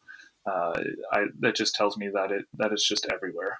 uh, 0.46 0.78
I, 1.12 1.24
that 1.40 1.56
just 1.56 1.74
tells 1.74 1.96
me 1.96 2.10
that 2.12 2.30
it 2.30 2.44
that 2.58 2.72
it's 2.72 2.86
just 2.86 3.06
everywhere 3.10 3.58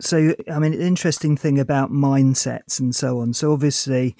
so 0.00 0.34
I 0.50 0.58
mean, 0.58 0.72
the 0.72 0.86
interesting 0.86 1.36
thing 1.36 1.58
about 1.58 1.90
mindsets 1.90 2.80
and 2.80 2.94
so 2.94 3.20
on. 3.20 3.32
So 3.32 3.52
obviously, 3.52 4.16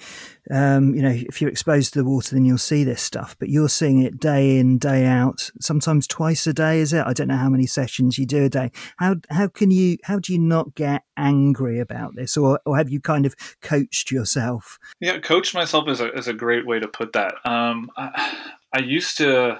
um, 0.49 0.95
you 0.95 1.01
know, 1.01 1.11
if 1.11 1.41
you're 1.41 1.49
exposed 1.49 1.93
to 1.93 1.99
the 1.99 2.05
water, 2.05 2.35
then 2.35 2.45
you'll 2.45 2.57
see 2.57 2.83
this 2.83 3.01
stuff. 3.01 3.35
But 3.39 3.49
you're 3.49 3.69
seeing 3.69 4.01
it 4.01 4.19
day 4.19 4.57
in, 4.57 4.77
day 4.77 5.05
out, 5.05 5.51
sometimes 5.59 6.07
twice 6.07 6.47
a 6.47 6.53
day. 6.53 6.79
Is 6.79 6.93
it? 6.93 7.05
I 7.05 7.13
don't 7.13 7.27
know 7.27 7.37
how 7.37 7.49
many 7.49 7.65
sessions 7.65 8.17
you 8.17 8.25
do 8.25 8.45
a 8.45 8.49
day. 8.49 8.71
How 8.97 9.15
how 9.29 9.47
can 9.47 9.71
you? 9.71 9.97
How 10.03 10.19
do 10.19 10.33
you 10.33 10.39
not 10.39 10.75
get 10.75 11.03
angry 11.17 11.79
about 11.79 12.15
this, 12.15 12.37
or 12.37 12.59
or 12.65 12.77
have 12.77 12.89
you 12.89 12.99
kind 12.99 13.25
of 13.25 13.35
coached 13.61 14.11
yourself? 14.11 14.79
Yeah, 14.99 15.19
coached 15.19 15.53
myself 15.53 15.87
is 15.89 15.99
a 15.99 16.11
is 16.13 16.27
a 16.27 16.33
great 16.33 16.65
way 16.65 16.79
to 16.79 16.87
put 16.87 17.13
that. 17.13 17.35
Um, 17.45 17.91
I, 17.97 18.37
I 18.73 18.79
used 18.79 19.17
to 19.17 19.59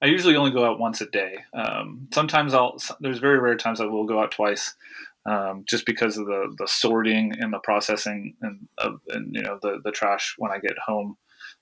I 0.00 0.06
usually 0.06 0.36
only 0.36 0.52
go 0.52 0.64
out 0.64 0.78
once 0.78 1.00
a 1.00 1.06
day. 1.06 1.38
Um, 1.52 2.08
sometimes 2.12 2.54
I'll. 2.54 2.78
There's 3.00 3.18
very 3.18 3.38
rare 3.38 3.56
times 3.56 3.80
I 3.80 3.86
will 3.86 4.04
go 4.04 4.20
out 4.20 4.30
twice, 4.30 4.74
um, 5.28 5.64
just 5.68 5.84
because 5.84 6.16
of 6.16 6.26
the 6.26 6.54
the 6.58 6.66
sorting 6.66 7.32
and 7.38 7.52
the 7.52 7.58
processing 7.58 8.34
and 8.40 8.68
and 9.08 9.34
you 9.34 9.42
know 9.42 9.58
the 9.62 9.80
the 9.84 9.92
trash 9.92 10.34
when 10.38 10.50
I 10.50 10.58
get 10.58 10.78
home 10.84 11.16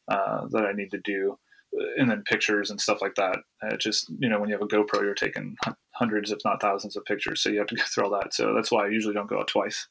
uh, 0.09 0.47
that 0.51 0.65
I 0.65 0.73
need 0.73 0.91
to 0.93 1.01
do, 1.05 1.37
and 1.99 2.09
then 2.11 2.23
pictures 2.27 2.71
and 2.71 2.81
stuff 2.81 3.03
like 3.03 3.17
that. 3.17 3.39
Uh, 3.63 3.77
just 3.77 4.09
you 4.19 4.29
know 4.29 4.39
when 4.39 4.49
you 4.49 4.55
have 4.55 4.63
a 4.63 4.69
GoPro, 4.69 5.03
you're 5.03 5.15
taking 5.15 5.57
hundreds, 5.93 6.31
if 6.31 6.39
not 6.45 6.61
thousands, 6.61 6.97
of 6.97 7.05
pictures, 7.07 7.43
so 7.43 7.49
you 7.49 7.59
have 7.59 7.67
to 7.69 7.75
go 7.75 7.83
through 7.95 8.05
all 8.05 8.21
that. 8.21 8.35
So 8.35 8.55
that's 8.55 8.71
why 8.71 8.85
I 8.85 8.89
usually 8.89 9.15
don't 9.15 9.29
go 9.29 9.41
out 9.41 9.49
twice. 9.49 9.89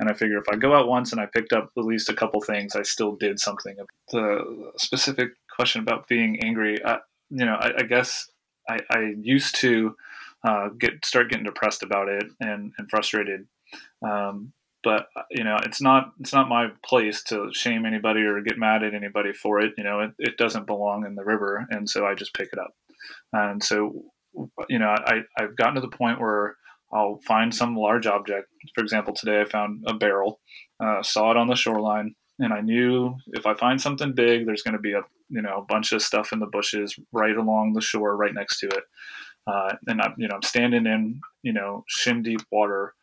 And 0.00 0.08
I 0.08 0.14
figure 0.14 0.38
if 0.38 0.48
I 0.50 0.56
go 0.56 0.74
out 0.74 0.88
once 0.88 1.12
and 1.12 1.20
I 1.20 1.26
picked 1.26 1.52
up 1.52 1.70
at 1.76 1.84
least 1.84 2.08
a 2.08 2.14
couple 2.14 2.40
things, 2.40 2.74
I 2.76 2.82
still 2.82 3.16
did 3.16 3.38
something. 3.38 3.76
The 4.10 4.72
specific 4.76 5.30
question 5.54 5.82
about 5.82 6.08
being 6.08 6.40
angry. 6.42 6.82
I, 6.84 6.98
you 7.30 7.44
know, 7.44 7.56
I, 7.56 7.72
I 7.78 7.82
guess 7.82 8.30
I, 8.68 8.78
I, 8.90 9.12
used 9.20 9.56
to 9.56 9.94
uh, 10.46 10.68
get 10.78 11.04
start 11.04 11.30
getting 11.30 11.44
depressed 11.44 11.82
about 11.82 12.08
it 12.08 12.24
and, 12.40 12.72
and 12.78 12.90
frustrated. 12.90 13.46
Um, 14.06 14.52
but 14.84 15.06
you 15.30 15.44
know, 15.44 15.56
it's 15.64 15.80
not 15.80 16.12
it's 16.20 16.32
not 16.32 16.48
my 16.48 16.68
place 16.84 17.22
to 17.24 17.50
shame 17.52 17.84
anybody 17.84 18.20
or 18.20 18.40
get 18.40 18.58
mad 18.58 18.82
at 18.82 18.94
anybody 18.94 19.32
for 19.32 19.60
it. 19.60 19.72
You 19.76 19.84
know, 19.84 20.00
it, 20.00 20.10
it 20.18 20.36
doesn't 20.36 20.66
belong 20.66 21.04
in 21.04 21.14
the 21.14 21.24
river, 21.24 21.66
and 21.70 21.88
so 21.88 22.06
I 22.06 22.14
just 22.14 22.34
pick 22.34 22.48
it 22.52 22.58
up. 22.58 22.74
And 23.32 23.62
so, 23.62 24.04
you 24.68 24.78
know, 24.78 24.88
I 24.88 25.22
I've 25.38 25.56
gotten 25.56 25.74
to 25.74 25.80
the 25.80 25.88
point 25.88 26.20
where 26.20 26.56
I'll 26.92 27.20
find 27.26 27.54
some 27.54 27.76
large 27.76 28.06
object. 28.06 28.46
For 28.74 28.82
example, 28.82 29.14
today 29.14 29.40
I 29.40 29.44
found 29.44 29.84
a 29.86 29.94
barrel, 29.94 30.40
uh, 30.80 31.02
saw 31.02 31.32
it 31.32 31.36
on 31.36 31.48
the 31.48 31.56
shoreline, 31.56 32.14
and 32.38 32.52
I 32.52 32.60
knew 32.60 33.16
if 33.28 33.46
I 33.46 33.54
find 33.54 33.80
something 33.80 34.14
big, 34.14 34.46
there's 34.46 34.62
going 34.62 34.76
to 34.76 34.80
be 34.80 34.92
a 34.92 35.02
you 35.28 35.42
know 35.42 35.58
a 35.58 35.64
bunch 35.64 35.92
of 35.92 36.02
stuff 36.02 36.32
in 36.32 36.38
the 36.38 36.46
bushes 36.46 36.96
right 37.12 37.36
along 37.36 37.72
the 37.72 37.80
shore, 37.80 38.16
right 38.16 38.34
next 38.34 38.60
to 38.60 38.68
it. 38.68 38.84
Uh, 39.48 39.74
and 39.86 40.00
I'm 40.02 40.14
you 40.18 40.28
know 40.28 40.34
I'm 40.34 40.42
standing 40.42 40.86
in 40.86 41.20
you 41.42 41.52
know 41.52 41.84
shin 41.88 42.22
deep 42.22 42.40
water, 42.50 42.94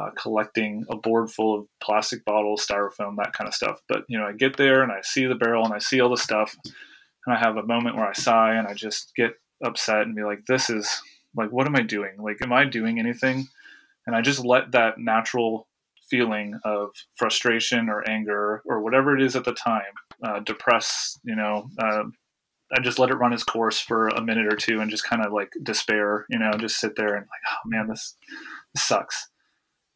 uh, 0.00 0.10
collecting 0.10 0.84
a 0.90 0.96
board 0.96 1.30
full 1.30 1.58
of 1.58 1.66
plastic 1.82 2.24
bottles, 2.24 2.66
styrofoam, 2.66 3.16
that 3.16 3.32
kind 3.32 3.48
of 3.48 3.54
stuff. 3.54 3.80
But 3.88 4.04
you 4.08 4.18
know 4.18 4.26
I 4.26 4.32
get 4.32 4.56
there 4.56 4.82
and 4.82 4.90
I 4.90 5.00
see 5.02 5.26
the 5.26 5.34
barrel 5.34 5.64
and 5.64 5.74
I 5.74 5.78
see 5.78 6.00
all 6.00 6.10
the 6.10 6.16
stuff, 6.16 6.56
and 6.64 7.36
I 7.36 7.38
have 7.38 7.56
a 7.56 7.66
moment 7.66 7.96
where 7.96 8.08
I 8.08 8.12
sigh 8.12 8.54
and 8.54 8.66
I 8.66 8.74
just 8.74 9.14
get 9.14 9.34
upset 9.64 10.02
and 10.02 10.16
be 10.16 10.24
like, 10.24 10.44
this 10.46 10.68
is 10.68 11.00
like 11.36 11.52
what 11.52 11.66
am 11.66 11.76
I 11.76 11.82
doing? 11.82 12.16
Like 12.18 12.42
am 12.42 12.52
I 12.52 12.64
doing 12.64 12.98
anything? 12.98 13.48
And 14.06 14.16
I 14.16 14.20
just 14.20 14.44
let 14.44 14.72
that 14.72 14.98
natural 14.98 15.68
feeling 16.10 16.58
of 16.64 16.90
frustration 17.14 17.88
or 17.88 18.06
anger 18.08 18.60
or 18.66 18.80
whatever 18.80 19.16
it 19.16 19.22
is 19.22 19.36
at 19.36 19.44
the 19.44 19.54
time 19.54 19.94
uh, 20.22 20.40
depress 20.40 21.18
you 21.24 21.34
know 21.34 21.70
uh, 21.78 22.02
i 22.74 22.80
just 22.80 22.98
let 22.98 23.10
it 23.10 23.16
run 23.16 23.32
its 23.32 23.44
course 23.44 23.78
for 23.78 24.08
a 24.08 24.22
minute 24.22 24.52
or 24.52 24.56
two 24.56 24.80
and 24.80 24.90
just 24.90 25.04
kind 25.04 25.24
of 25.24 25.32
like 25.32 25.52
despair 25.62 26.26
you 26.28 26.38
know 26.38 26.50
just 26.58 26.78
sit 26.78 26.96
there 26.96 27.14
and 27.14 27.26
like 27.26 27.40
oh 27.50 27.58
man 27.66 27.88
this, 27.88 28.16
this 28.74 28.84
sucks. 28.84 29.28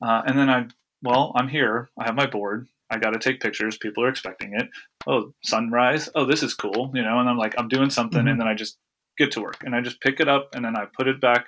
Uh, 0.04 0.22
and 0.26 0.38
then 0.38 0.50
i 0.50 0.66
well 1.02 1.32
i'm 1.36 1.48
here. 1.48 1.90
I 1.98 2.04
have 2.04 2.14
my 2.14 2.26
board. 2.26 2.68
I 2.88 2.98
got 2.98 3.10
to 3.10 3.18
take 3.18 3.40
pictures. 3.40 3.76
People 3.76 4.04
are 4.04 4.08
expecting 4.08 4.54
it. 4.54 4.68
Oh 5.06 5.32
sunrise. 5.42 6.08
Oh 6.14 6.24
this 6.24 6.42
is 6.42 6.54
cool 6.54 6.90
you 6.94 7.02
know 7.02 7.18
and 7.18 7.28
i'm 7.28 7.38
like 7.38 7.54
i'm 7.58 7.68
doing 7.68 7.90
something 7.90 8.20
mm-hmm. 8.20 8.28
and 8.28 8.40
then 8.40 8.48
i 8.48 8.54
just 8.54 8.78
get 9.18 9.30
to 9.32 9.40
work. 9.40 9.62
And 9.64 9.74
i 9.74 9.80
just 9.80 10.00
pick 10.00 10.20
it 10.20 10.28
up 10.28 10.54
and 10.54 10.64
then 10.64 10.76
i 10.76 10.86
put 10.96 11.08
it 11.08 11.20
back 11.20 11.46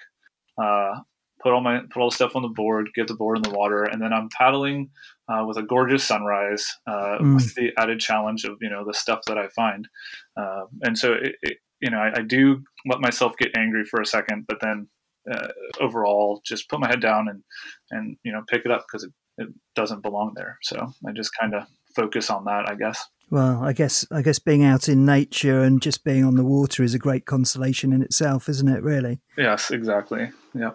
uh, 0.63 1.01
put 1.43 1.53
all 1.53 1.61
my 1.61 1.81
put 1.91 2.01
all 2.01 2.11
the 2.11 2.15
stuff 2.15 2.37
on 2.37 2.43
the 2.43 2.49
board, 2.49 2.91
get 2.95 3.09
the 3.09 3.15
board 3.15 3.39
in 3.39 3.43
the 3.43 3.57
water, 3.57 3.85
and 3.85 4.01
then 4.01 4.13
I'm 4.13 4.29
paddling 4.37 4.91
uh, 5.29 5.45
with 5.47 5.57
a 5.57 5.63
gorgeous 5.63 6.05
sunrise 6.05 6.67
uh, 6.87 7.19
mm. 7.21 7.35
with 7.35 7.55
the 7.55 7.73
added 7.79 8.01
challenge 8.01 8.45
of 8.45 8.59
you 8.61 8.71
know 8.71 8.85
the 8.85 8.95
stuff 8.95 9.21
that 9.27 9.39
I 9.39 9.49
find, 9.49 9.89
uh, 10.37 10.65
and 10.83 10.99
so 10.99 11.13
it, 11.15 11.37
it, 11.43 11.59
you 11.81 11.91
know 11.91 11.99
I, 11.99 12.19
I, 12.19 12.23
do 12.23 12.63
let 12.87 13.01
myself 13.01 13.37
get 13.39 13.57
angry 13.57 13.85
for 13.85 14.01
a 14.01 14.07
second, 14.07 14.47
but 14.49 14.59
then 14.61 14.89
uh, 15.31 15.49
overall 15.81 16.41
just 16.45 16.69
put 16.69 16.81
my 16.81 16.89
head 16.89 17.01
down 17.01 17.29
and 17.29 17.43
and 17.91 18.17
you 18.25 18.33
know 18.33 18.43
pick 18.49 18.63
it 18.65 18.71
up 18.71 18.85
because 18.87 19.05
it, 19.05 19.13
it 19.39 19.49
doesn't 19.75 20.03
belong 20.03 20.33
there. 20.35 20.59
So 20.63 20.93
I 21.07 21.13
just 21.13 21.31
kind 21.39 21.55
of 21.55 21.65
focus 21.95 22.31
on 22.31 22.45
that, 22.45 22.69
I 22.69 22.75
guess. 22.75 23.05
Well, 23.31 23.63
I 23.63 23.73
guess 23.73 24.07
I 24.11 24.23
guess 24.23 24.39
being 24.39 24.65
out 24.65 24.89
in 24.89 25.05
nature 25.05 25.61
and 25.61 25.83
just 25.83 26.03
being 26.03 26.25
on 26.25 26.37
the 26.37 26.45
water 26.45 26.83
is 26.83 26.95
a 26.95 26.99
great 26.99 27.27
consolation 27.27 27.93
in 27.93 28.03
itself, 28.03 28.49
isn't 28.49 28.69
it? 28.69 28.83
Really. 28.83 29.21
Yes, 29.37 29.71
exactly. 29.71 30.31
Yeah. 30.55 30.73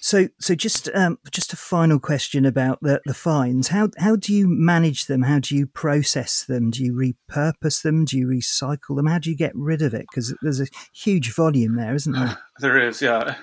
So, 0.00 0.28
so 0.38 0.54
just 0.54 0.88
um, 0.94 1.18
just 1.30 1.52
a 1.52 1.56
final 1.56 1.98
question 1.98 2.44
about 2.44 2.78
the, 2.82 3.00
the 3.04 3.14
finds. 3.14 3.68
How 3.68 3.90
how 3.98 4.16
do 4.16 4.32
you 4.32 4.46
manage 4.48 5.06
them? 5.06 5.22
How 5.22 5.38
do 5.38 5.56
you 5.56 5.66
process 5.66 6.44
them? 6.44 6.70
Do 6.70 6.84
you 6.84 6.92
repurpose 6.92 7.82
them? 7.82 8.04
Do 8.04 8.18
you 8.18 8.26
recycle 8.26 8.96
them? 8.96 9.06
How 9.06 9.18
do 9.18 9.30
you 9.30 9.36
get 9.36 9.52
rid 9.54 9.82
of 9.82 9.94
it? 9.94 10.06
Because 10.10 10.34
there's 10.42 10.60
a 10.60 10.66
huge 10.92 11.34
volume 11.34 11.76
there, 11.76 11.94
isn't 11.94 12.12
there? 12.12 12.38
There 12.58 12.88
is, 12.88 13.02
yeah. 13.02 13.36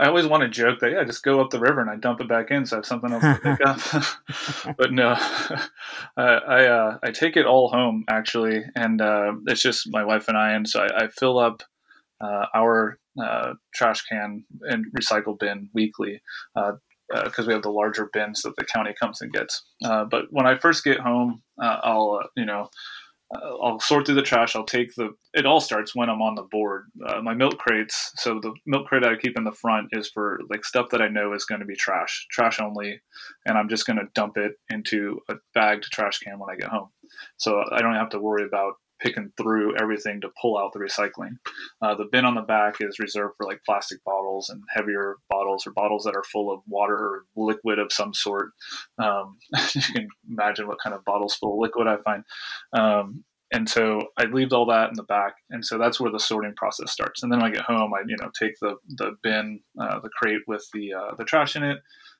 I 0.00 0.08
always 0.08 0.26
want 0.26 0.42
to 0.42 0.48
joke 0.48 0.80
that 0.80 0.90
yeah, 0.90 1.04
just 1.04 1.22
go 1.22 1.40
up 1.40 1.50
the 1.50 1.60
river 1.60 1.80
and 1.80 1.88
I 1.88 1.94
dump 1.94 2.20
it 2.20 2.28
back 2.28 2.50
in, 2.50 2.66
so 2.66 2.74
I 2.74 2.78
have 2.78 2.86
something 2.86 3.12
else 3.12 3.22
to 3.22 3.40
pick 3.40 3.64
up. 3.64 4.76
but 4.76 4.92
no, 4.92 5.10
uh, 6.16 6.40
I 6.48 6.66
uh, 6.66 6.98
I 7.00 7.12
take 7.12 7.36
it 7.36 7.46
all 7.46 7.68
home 7.68 8.04
actually, 8.08 8.64
and 8.74 9.00
uh, 9.00 9.34
it's 9.46 9.62
just 9.62 9.88
my 9.92 10.04
wife 10.04 10.26
and 10.26 10.36
I, 10.36 10.52
and 10.52 10.68
so 10.68 10.80
I, 10.80 11.04
I 11.04 11.08
fill 11.08 11.38
up 11.38 11.62
uh, 12.20 12.46
our 12.54 12.98
uh, 13.22 13.54
trash 13.74 14.02
can 14.02 14.44
and 14.62 14.86
recycle 14.98 15.38
bin 15.38 15.68
weekly 15.74 16.20
because 16.54 17.38
uh, 17.38 17.42
uh 17.42 17.44
we 17.46 17.52
have 17.52 17.62
the 17.62 17.70
larger 17.70 18.10
bins 18.12 18.42
that 18.42 18.54
the 18.56 18.64
county 18.64 18.94
comes 19.00 19.20
and 19.20 19.32
gets. 19.32 19.64
Uh, 19.84 20.04
but 20.04 20.24
when 20.30 20.46
I 20.46 20.56
first 20.56 20.84
get 20.84 21.00
home, 21.00 21.42
uh, 21.62 21.78
I'll 21.82 22.20
you 22.36 22.44
know 22.44 22.68
I'll 23.34 23.80
sort 23.80 24.06
through 24.06 24.14
the 24.14 24.22
trash. 24.22 24.54
I'll 24.54 24.64
take 24.64 24.94
the. 24.94 25.10
It 25.34 25.46
all 25.46 25.60
starts 25.60 25.96
when 25.96 26.08
I'm 26.08 26.22
on 26.22 26.36
the 26.36 26.46
board. 26.50 26.84
my 27.22 27.34
milk 27.34 27.58
crates. 27.58 28.12
So 28.16 28.38
the 28.40 28.52
milk 28.66 28.86
crate 28.86 29.04
I 29.04 29.16
keep 29.16 29.36
in 29.36 29.42
the 29.44 29.50
front 29.50 29.88
is 29.92 30.08
for 30.08 30.38
like 30.48 30.64
stuff 30.64 30.90
that 30.90 31.02
I 31.02 31.08
know 31.08 31.32
is 31.32 31.44
going 31.44 31.60
to 31.60 31.66
be 31.66 31.74
trash, 31.74 32.26
trash 32.30 32.60
only, 32.60 33.00
and 33.44 33.58
I'm 33.58 33.68
just 33.68 33.84
going 33.86 33.98
to 33.98 34.08
dump 34.14 34.36
it 34.36 34.52
into 34.70 35.18
a 35.28 35.34
bagged 35.54 35.84
trash 35.92 36.20
can 36.20 36.38
when 36.38 36.50
I 36.50 36.56
get 36.56 36.68
home. 36.68 36.88
So 37.36 37.64
I 37.72 37.82
don't 37.82 37.94
have 37.94 38.10
to 38.10 38.20
worry 38.20 38.44
about 38.44 38.74
picking 39.00 39.32
through 39.36 39.76
everything 39.76 40.20
to 40.20 40.30
pull 40.40 40.58
out 40.58 40.72
the 40.72 40.78
recycling. 40.78 41.38
Uh, 41.82 41.94
the 41.94 42.08
bin 42.10 42.24
on 42.24 42.34
the 42.34 42.42
back 42.42 42.76
is 42.80 42.98
reserved 42.98 43.34
for 43.36 43.46
like 43.46 43.60
plastic 43.64 44.02
bottles 44.04 44.48
and 44.48 44.62
heavier 44.74 45.16
bottles 45.28 45.66
or 45.66 45.72
bottles 45.72 46.04
that 46.04 46.16
are 46.16 46.24
full 46.24 46.52
of 46.52 46.60
water 46.66 46.96
or 46.96 47.24
liquid 47.36 47.78
of 47.78 47.92
some 47.92 48.14
sort. 48.14 48.52
Um, 48.98 49.38
you 49.74 49.82
can 49.82 50.08
imagine 50.30 50.66
what 50.66 50.78
kind 50.82 50.94
of 50.94 51.04
bottles 51.04 51.34
full 51.34 51.54
of 51.54 51.60
liquid 51.60 51.86
I 51.86 51.96
find. 51.98 52.24
Um, 52.72 53.24
and 53.52 53.68
so 53.68 54.08
I 54.18 54.24
leave 54.24 54.52
all 54.52 54.66
that 54.66 54.88
in 54.88 54.96
the 54.96 55.04
back, 55.04 55.36
and 55.50 55.64
so 55.64 55.78
that's 55.78 56.00
where 56.00 56.10
the 56.10 56.18
sorting 56.18 56.54
process 56.56 56.90
starts. 56.90 57.22
And 57.22 57.30
then 57.30 57.40
when 57.40 57.52
I 57.52 57.54
get 57.54 57.64
home, 57.64 57.94
I 57.94 58.00
you 58.06 58.16
know 58.20 58.30
take 58.38 58.58
the 58.60 58.74
the 58.88 59.16
bin, 59.22 59.60
uh, 59.80 60.00
the 60.00 60.08
crate 60.08 60.42
with 60.48 60.66
the 60.72 60.94
uh, 60.94 61.14
the 61.16 61.24
trash 61.24 61.54
in 61.54 61.62
it, 61.62 61.78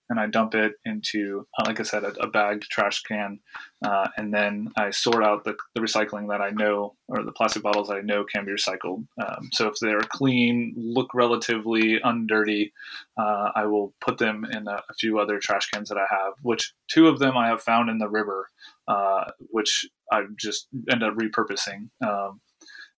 and 0.09 0.21
I 0.21 0.27
dump 0.27 0.55
it 0.55 0.75
into, 0.85 1.47
uh, 1.59 1.65
like 1.67 1.81
I 1.81 1.83
said, 1.83 2.05
a, 2.05 2.13
a 2.21 2.29
bagged 2.29 2.63
trash 2.65 3.03
can. 3.03 3.41
Uh, 3.85 4.09
and 4.17 4.33
then 4.33 4.69
I 4.77 4.91
sort 4.91 5.25
out 5.25 5.45
the, 5.45 5.57
the, 5.75 5.81
recycling 5.81 6.29
that 6.29 6.41
I 6.41 6.51
know, 6.51 6.95
or 7.09 7.23
the 7.23 7.33
plastic 7.33 7.63
bottles 7.63 7.91
I 7.91 8.01
know 8.01 8.25
can 8.25 8.45
be 8.45 8.53
recycled. 8.53 9.07
Um, 9.23 9.49
so 9.53 9.69
if 9.69 9.75
they're 9.81 10.01
clean, 10.01 10.75
look 10.77 11.13
relatively 11.15 12.01
undirty, 12.01 12.73
uh, 13.19 13.51
I 13.55 13.67
will 13.67 13.95
put 14.01 14.19
them 14.19 14.45
in 14.51 14.69
a, 14.69 14.83
a, 14.89 14.95
few 14.99 15.19
other 15.19 15.39
trash 15.39 15.69
cans 15.71 15.89
that 15.89 15.99
I 15.99 16.07
have, 16.09 16.35
which 16.43 16.73
two 16.89 17.09
of 17.09 17.19
them 17.19 17.37
I 17.37 17.49
have 17.49 17.63
found 17.63 17.91
in 17.91 17.99
the 17.99 18.09
river, 18.09 18.49
uh, 18.89 19.25
which 19.51 19.87
I 20.13 20.23
just 20.39 20.69
end 20.91 21.03
up 21.03 21.15
repurposing. 21.15 21.91
Um, 22.07 22.41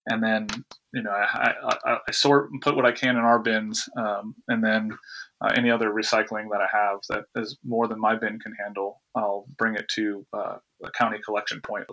and 0.09 0.23
then 0.23 0.47
you 0.93 1.03
know 1.03 1.11
I, 1.11 1.53
I, 1.85 1.99
I, 2.09 2.13
sort 2.13 2.51
and 2.51 2.61
put 2.61 2.75
what 2.75 2.87
I 2.87 2.93
can 2.93 3.17
in 3.17 3.23
our 3.23 3.39
bins, 3.39 3.89
um, 3.97 4.35
and 4.49 4.65
then 4.65 4.97
uh, 5.41 5.53
any 5.55 5.71
other 5.71 5.91
recycling 5.91 6.51
that 6.51 6.61
I 6.61 6.69
have 6.73 7.01
that 7.09 7.25
is 7.41 7.57
more 7.65 7.87
than 7.87 8.01
my 8.01 8.17
bin 8.17 8.39
can 8.41 8.53
handle, 8.63 9.03
I'll 9.15 9.47
bring 9.57 9.75
it 9.75 9.89
to 9.95 10.27
uh, 10.33 10.57
a 10.85 10.91
county 10.93 11.19
collection 11.25 11.61
point. 11.61 11.87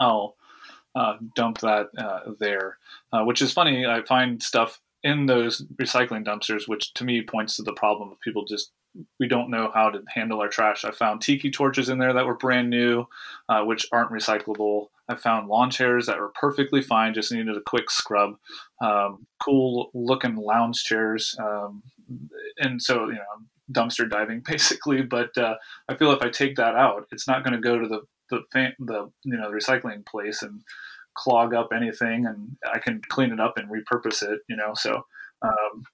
I'll 0.00 0.36
uh, 0.94 1.16
dump 1.34 1.58
that 1.58 1.88
uh, 1.98 2.32
there, 2.40 2.78
uh, 3.12 3.24
which 3.24 3.42
is 3.42 3.52
funny. 3.52 3.86
I 3.86 4.02
find 4.02 4.42
stuff 4.42 4.80
in 5.02 5.26
those 5.26 5.64
recycling 5.80 6.24
dumpsters, 6.24 6.66
which 6.66 6.92
to 6.94 7.04
me 7.04 7.22
points 7.22 7.56
to 7.56 7.62
the 7.62 7.72
problem 7.72 8.10
of 8.10 8.20
people 8.20 8.44
just 8.44 8.72
we 9.20 9.28
don't 9.28 9.50
know 9.50 9.70
how 9.72 9.90
to 9.90 10.02
handle 10.08 10.40
our 10.40 10.48
trash. 10.48 10.84
I 10.84 10.90
found 10.90 11.20
tiki 11.20 11.50
torches 11.50 11.88
in 11.88 11.98
there 11.98 12.12
that 12.12 12.26
were 12.26 12.34
brand 12.34 12.70
new, 12.70 13.06
uh, 13.48 13.62
which 13.62 13.86
aren't 13.92 14.10
recyclable. 14.10 14.86
I 15.08 15.14
found 15.14 15.48
lawn 15.48 15.70
chairs 15.70 16.06
that 16.06 16.18
were 16.18 16.32
perfectly 16.34 16.82
fine, 16.82 17.14
just 17.14 17.32
needed 17.32 17.56
a 17.56 17.60
quick 17.60 17.90
scrub. 17.90 18.36
Um, 18.82 19.26
cool 19.42 19.90
looking 19.94 20.36
lounge 20.36 20.82
chairs, 20.84 21.36
um, 21.38 21.82
and 22.58 22.80
so 22.82 23.08
you 23.08 23.14
know, 23.14 23.72
dumpster 23.72 24.08
diving 24.08 24.42
basically. 24.46 25.02
But 25.02 25.36
uh, 25.36 25.56
I 25.88 25.94
feel 25.94 26.12
if 26.12 26.22
I 26.22 26.30
take 26.30 26.56
that 26.56 26.74
out, 26.74 27.06
it's 27.12 27.28
not 27.28 27.44
going 27.44 27.54
to 27.54 27.60
go 27.60 27.78
to 27.78 27.88
the 27.88 28.00
the 28.30 28.40
the 28.78 29.10
you 29.24 29.36
know 29.36 29.50
the 29.50 29.56
recycling 29.56 30.04
place 30.04 30.42
and 30.42 30.62
clog 31.18 31.54
up 31.54 31.70
anything, 31.74 32.26
and 32.26 32.56
I 32.72 32.78
can 32.78 33.02
clean 33.08 33.32
it 33.32 33.40
up 33.40 33.58
and 33.58 33.68
repurpose 33.68 34.22
it. 34.22 34.40
You 34.48 34.56
know, 34.56 34.72
so. 34.74 35.02
Um, 35.42 35.84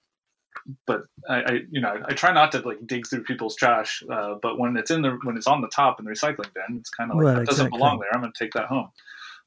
but 0.87 1.03
I, 1.29 1.35
I, 1.35 1.51
you 1.69 1.79
know 1.79 2.01
I 2.07 2.13
try 2.13 2.33
not 2.33 2.51
to 2.53 2.59
like 2.59 2.87
dig 2.87 3.05
through 3.07 3.23
people's 3.23 3.55
trash. 3.55 4.01
Uh, 4.11 4.35
but 4.41 4.57
when 4.57 4.77
it's 4.77 4.89
in 4.89 5.01
the 5.01 5.17
when 5.23 5.37
it's 5.37 5.47
on 5.47 5.61
the 5.61 5.67
top 5.67 5.99
in 5.99 6.05
the 6.05 6.11
recycling 6.11 6.53
bin, 6.53 6.77
it's 6.77 6.89
kind 6.89 7.11
of 7.11 7.17
like 7.17 7.25
well, 7.25 7.35
that 7.35 7.41
exactly. 7.41 7.65
doesn't 7.65 7.69
belong 7.71 7.99
there. 7.99 8.09
I'm 8.13 8.21
going 8.21 8.33
to 8.33 8.43
take 8.43 8.53
that 8.53 8.65
home. 8.65 8.89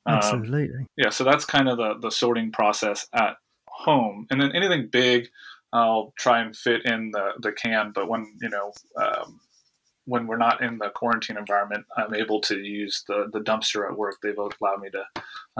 Um, 0.06 0.16
Absolutely. 0.16 0.76
Um, 0.76 0.86
yeah, 0.96 1.10
so 1.10 1.24
that's 1.24 1.44
kind 1.44 1.68
of 1.68 1.76
the 1.76 1.94
the 2.00 2.10
sorting 2.10 2.52
process 2.52 3.06
at 3.12 3.36
home, 3.66 4.26
and 4.30 4.40
then 4.40 4.52
anything 4.54 4.88
big, 4.92 5.28
I'll 5.72 6.12
try 6.18 6.40
and 6.40 6.54
fit 6.54 6.84
in 6.84 7.10
the 7.10 7.30
the 7.40 7.52
can. 7.52 7.92
But 7.94 8.08
when 8.08 8.26
you 8.40 8.50
know. 8.50 8.72
Um, 8.96 9.40
when 10.08 10.26
we're 10.26 10.38
not 10.38 10.62
in 10.62 10.78
the 10.78 10.88
quarantine 10.88 11.36
environment, 11.36 11.84
I'm 11.96 12.14
able 12.14 12.40
to 12.42 12.58
use 12.58 13.04
the 13.06 13.28
the 13.32 13.40
dumpster 13.40 13.88
at 13.88 13.96
work. 13.96 14.16
They've 14.22 14.36
allowed 14.36 14.80
me 14.80 14.88
to 14.90 15.04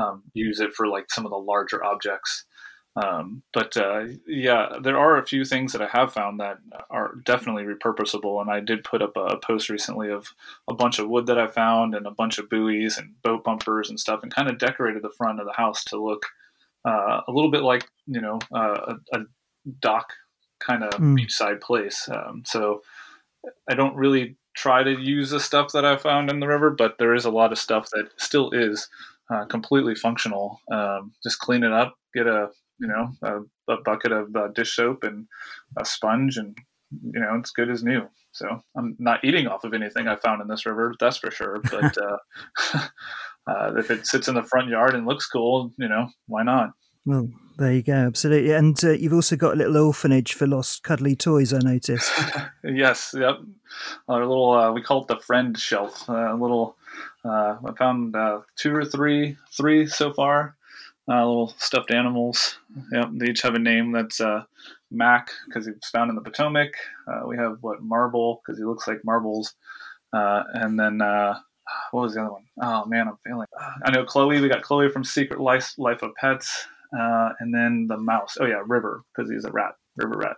um, 0.02 0.22
use 0.32 0.60
it 0.60 0.74
for 0.74 0.86
like 0.88 1.10
some 1.10 1.26
of 1.26 1.30
the 1.30 1.38
larger 1.38 1.84
objects. 1.84 2.44
Um, 2.96 3.42
but 3.52 3.76
uh, 3.76 4.06
yeah, 4.26 4.78
there 4.82 4.98
are 4.98 5.18
a 5.18 5.26
few 5.26 5.44
things 5.44 5.72
that 5.72 5.82
I 5.82 5.86
have 5.86 6.12
found 6.12 6.40
that 6.40 6.58
are 6.90 7.14
definitely 7.24 7.62
repurposable. 7.62 8.40
And 8.40 8.50
I 8.50 8.58
did 8.60 8.82
put 8.82 9.02
up 9.02 9.12
a 9.16 9.36
post 9.36 9.68
recently 9.68 10.10
of 10.10 10.28
a 10.68 10.74
bunch 10.74 10.98
of 10.98 11.08
wood 11.08 11.26
that 11.26 11.38
I 11.38 11.46
found 11.46 11.94
and 11.94 12.06
a 12.06 12.10
bunch 12.10 12.38
of 12.38 12.48
buoys 12.48 12.98
and 12.98 13.14
boat 13.22 13.44
bumpers 13.44 13.88
and 13.88 14.00
stuff, 14.00 14.22
and 14.22 14.34
kind 14.34 14.48
of 14.48 14.58
decorated 14.58 15.02
the 15.02 15.12
front 15.16 15.38
of 15.38 15.46
the 15.46 15.52
house 15.52 15.84
to 15.84 16.02
look 16.02 16.26
uh, 16.84 17.20
a 17.28 17.32
little 17.32 17.50
bit 17.50 17.62
like 17.62 17.84
you 18.06 18.20
know 18.20 18.38
uh, 18.52 18.94
a, 19.12 19.18
a, 19.18 19.24
dock 19.80 20.14
kind 20.60 20.82
of 20.82 20.92
mm. 20.94 21.14
beachside 21.14 21.60
place. 21.60 22.08
Um, 22.10 22.42
so 22.46 22.82
I 23.70 23.74
don't 23.74 23.96
really 23.96 24.36
try 24.56 24.82
to 24.82 24.90
use 24.90 25.30
the 25.30 25.40
stuff 25.40 25.72
that 25.72 25.84
I 25.84 25.96
found 25.96 26.30
in 26.30 26.40
the 26.40 26.48
river, 26.48 26.70
but 26.70 26.96
there 26.98 27.14
is 27.14 27.24
a 27.24 27.30
lot 27.30 27.52
of 27.52 27.58
stuff 27.58 27.88
that 27.92 28.08
still 28.16 28.50
is 28.50 28.88
uh, 29.32 29.44
completely 29.46 29.94
functional. 29.94 30.60
Um, 30.72 31.12
just 31.22 31.38
clean 31.38 31.62
it 31.62 31.72
up, 31.72 31.94
get 32.14 32.26
a 32.26 32.48
you 32.80 32.88
know 32.88 33.12
a, 33.22 33.72
a 33.72 33.80
bucket 33.82 34.12
of 34.12 34.34
uh, 34.34 34.48
dish 34.48 34.74
soap 34.74 35.04
and 35.04 35.26
a 35.78 35.84
sponge, 35.84 36.36
and 36.36 36.56
you 36.90 37.20
know 37.20 37.36
it's 37.36 37.50
good 37.50 37.70
as 37.70 37.82
new. 37.82 38.08
So 38.32 38.62
I'm 38.76 38.96
not 38.98 39.24
eating 39.24 39.46
off 39.46 39.64
of 39.64 39.74
anything 39.74 40.06
I 40.06 40.16
found 40.16 40.42
in 40.42 40.48
this 40.48 40.66
river, 40.66 40.94
that's 40.98 41.18
for 41.18 41.30
sure. 41.30 41.60
But 41.70 41.96
uh, 41.98 42.78
uh, 43.50 43.74
if 43.76 43.90
it 43.90 44.06
sits 44.06 44.28
in 44.28 44.34
the 44.34 44.42
front 44.42 44.68
yard 44.68 44.94
and 44.94 45.06
looks 45.06 45.26
cool, 45.26 45.72
you 45.78 45.88
know 45.88 46.08
why 46.26 46.42
not? 46.42 46.70
Well, 47.08 47.30
there 47.56 47.72
you 47.72 47.82
go, 47.82 47.94
absolutely. 47.94 48.52
And 48.52 48.78
uh, 48.84 48.90
you've 48.90 49.14
also 49.14 49.34
got 49.34 49.54
a 49.54 49.56
little 49.56 49.78
orphanage 49.78 50.34
for 50.34 50.46
lost 50.46 50.82
cuddly 50.82 51.16
toys, 51.16 51.54
I 51.54 51.60
noticed. 51.60 52.12
yes, 52.62 53.14
yep. 53.18 53.36
Our 54.08 54.26
little, 54.26 54.50
uh, 54.50 54.72
we 54.72 54.82
call 54.82 55.00
it 55.00 55.08
the 55.08 55.16
friend 55.16 55.58
shelf. 55.58 56.06
A 56.10 56.32
uh, 56.32 56.34
little, 56.34 56.76
uh, 57.24 57.56
I 57.64 57.72
found 57.78 58.14
uh, 58.14 58.40
two 58.56 58.76
or 58.76 58.84
three, 58.84 59.38
three 59.56 59.86
so 59.86 60.12
far. 60.12 60.54
Uh, 61.08 61.26
little 61.26 61.54
stuffed 61.56 61.92
animals. 61.92 62.58
Yep, 62.92 63.08
they 63.14 63.30
each 63.30 63.40
have 63.40 63.54
a 63.54 63.58
name. 63.58 63.90
That's 63.90 64.20
Mac 64.90 65.30
because 65.46 65.64
he's 65.64 65.88
found 65.90 66.10
in 66.10 66.14
the 66.14 66.20
Potomac. 66.20 66.74
we 67.26 67.38
have 67.38 67.56
what 67.62 67.80
Marble 67.80 68.42
because 68.44 68.58
he 68.58 68.66
looks 68.66 68.86
like 68.86 69.02
marbles, 69.02 69.54
and 70.12 70.78
then 70.78 70.98
what 70.98 72.02
was 72.02 72.12
the 72.12 72.20
other 72.20 72.32
one? 72.32 72.44
Oh 72.60 72.84
man, 72.84 73.08
I'm 73.08 73.16
failing. 73.24 73.46
I 73.82 73.90
know 73.92 74.04
Chloe. 74.04 74.42
We 74.42 74.50
got 74.50 74.60
Chloe 74.60 74.90
from 74.90 75.04
Secret 75.04 75.40
Life, 75.40 75.72
Life 75.78 76.02
of 76.02 76.14
Pets 76.16 76.66
uh, 76.96 77.30
and 77.40 77.54
then 77.54 77.86
the 77.88 77.98
mouse. 77.98 78.36
Oh 78.40 78.46
yeah, 78.46 78.62
River 78.64 79.02
because 79.14 79.30
he's 79.30 79.44
a 79.44 79.50
rat, 79.50 79.74
River 79.96 80.16
Rat. 80.16 80.36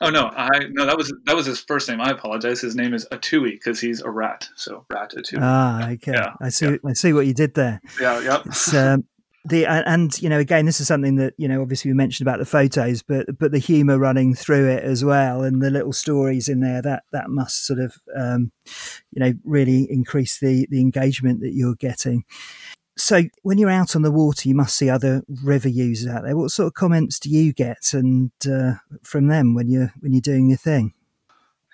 Oh 0.00 0.10
no, 0.10 0.26
I 0.26 0.50
no 0.70 0.84
that 0.84 0.96
was 0.96 1.12
that 1.24 1.34
was 1.36 1.46
his 1.46 1.60
first 1.60 1.88
name. 1.88 2.00
I 2.00 2.10
apologize. 2.10 2.60
His 2.60 2.76
name 2.76 2.92
is 2.92 3.06
Atui 3.10 3.52
because 3.52 3.80
he's 3.80 4.02
a 4.02 4.10
rat. 4.10 4.48
So 4.56 4.84
rat 4.92 5.14
Atui. 5.16 5.38
Ah, 5.40 5.88
okay. 5.90 6.12
Yeah, 6.12 6.34
I 6.40 6.50
see. 6.50 6.66
Yeah. 6.66 6.76
I 6.84 6.92
see 6.92 7.12
what 7.12 7.26
you 7.26 7.34
did 7.34 7.54
there. 7.54 7.80
Yeah, 8.00 8.20
yeah. 8.20 8.42
It's, 8.44 8.74
um, 8.74 9.04
the 9.46 9.64
and 9.64 10.20
you 10.20 10.28
know 10.28 10.40
again 10.40 10.66
this 10.66 10.80
is 10.80 10.88
something 10.88 11.16
that 11.16 11.34
you 11.38 11.46
know 11.46 11.62
obviously 11.62 11.90
we 11.90 11.94
mentioned 11.94 12.26
about 12.26 12.38
the 12.38 12.44
photos 12.44 13.02
but 13.02 13.26
but 13.38 13.52
the 13.52 13.58
humor 13.58 13.96
running 13.96 14.34
through 14.34 14.68
it 14.68 14.82
as 14.82 15.04
well 15.04 15.42
and 15.42 15.62
the 15.62 15.70
little 15.70 15.92
stories 15.92 16.48
in 16.48 16.60
there 16.60 16.82
that 16.82 17.04
that 17.12 17.30
must 17.30 17.64
sort 17.64 17.78
of 17.78 17.96
um, 18.16 18.50
you 19.12 19.20
know 19.20 19.32
really 19.44 19.86
increase 19.88 20.40
the 20.40 20.66
the 20.70 20.80
engagement 20.80 21.40
that 21.40 21.54
you're 21.54 21.76
getting 21.76 22.24
so 22.96 23.22
when 23.42 23.58
you're 23.58 23.70
out 23.70 23.94
on 23.94 24.02
the 24.02 24.10
water, 24.10 24.48
you 24.48 24.54
must 24.54 24.76
see 24.76 24.88
other 24.88 25.22
river 25.42 25.68
users 25.68 26.08
out 26.08 26.22
there. 26.24 26.36
What 26.36 26.50
sort 26.50 26.68
of 26.68 26.74
comments 26.74 27.18
do 27.18 27.30
you 27.30 27.52
get 27.52 27.92
and 27.92 28.30
uh, 28.50 28.74
from 29.02 29.26
them 29.26 29.54
when 29.54 29.68
you're 29.68 29.92
when 30.00 30.12
you're 30.12 30.20
doing 30.20 30.48
your 30.48 30.58
thing? 30.58 30.94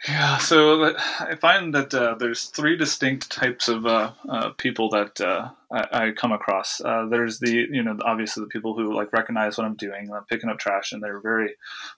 Yeah, 0.08 0.38
so 0.38 0.96
I 1.20 1.37
find 1.37 1.72
that 1.74 1.94
uh, 1.94 2.16
there's 2.18 2.46
three 2.46 2.76
distinct 2.76 3.30
types 3.30 3.68
of 3.68 3.87
uh, 3.87 4.11
uh 4.28 4.50
people 4.58 4.88
that 4.90 5.20
uh, 5.20 5.50
I, 5.70 6.06
I, 6.06 6.11
come 6.11 6.32
across. 6.32 6.80
Uh, 6.80 7.06
there's 7.08 7.38
the, 7.38 7.68
you 7.70 7.85
know, 7.85 7.96
obviously 8.04 8.42
the 8.42 8.48
people 8.48 8.74
who 8.74 8.92
like 8.92 9.12
recognize 9.12 9.56
what 9.56 9.64
I'm 9.64 9.76
doing. 9.76 10.11
I'm 10.12 10.24
picking 10.24 10.50
up 10.50 10.58
trash, 10.58 10.90
and 10.90 11.00
they're 11.00 11.20
very 11.20 11.54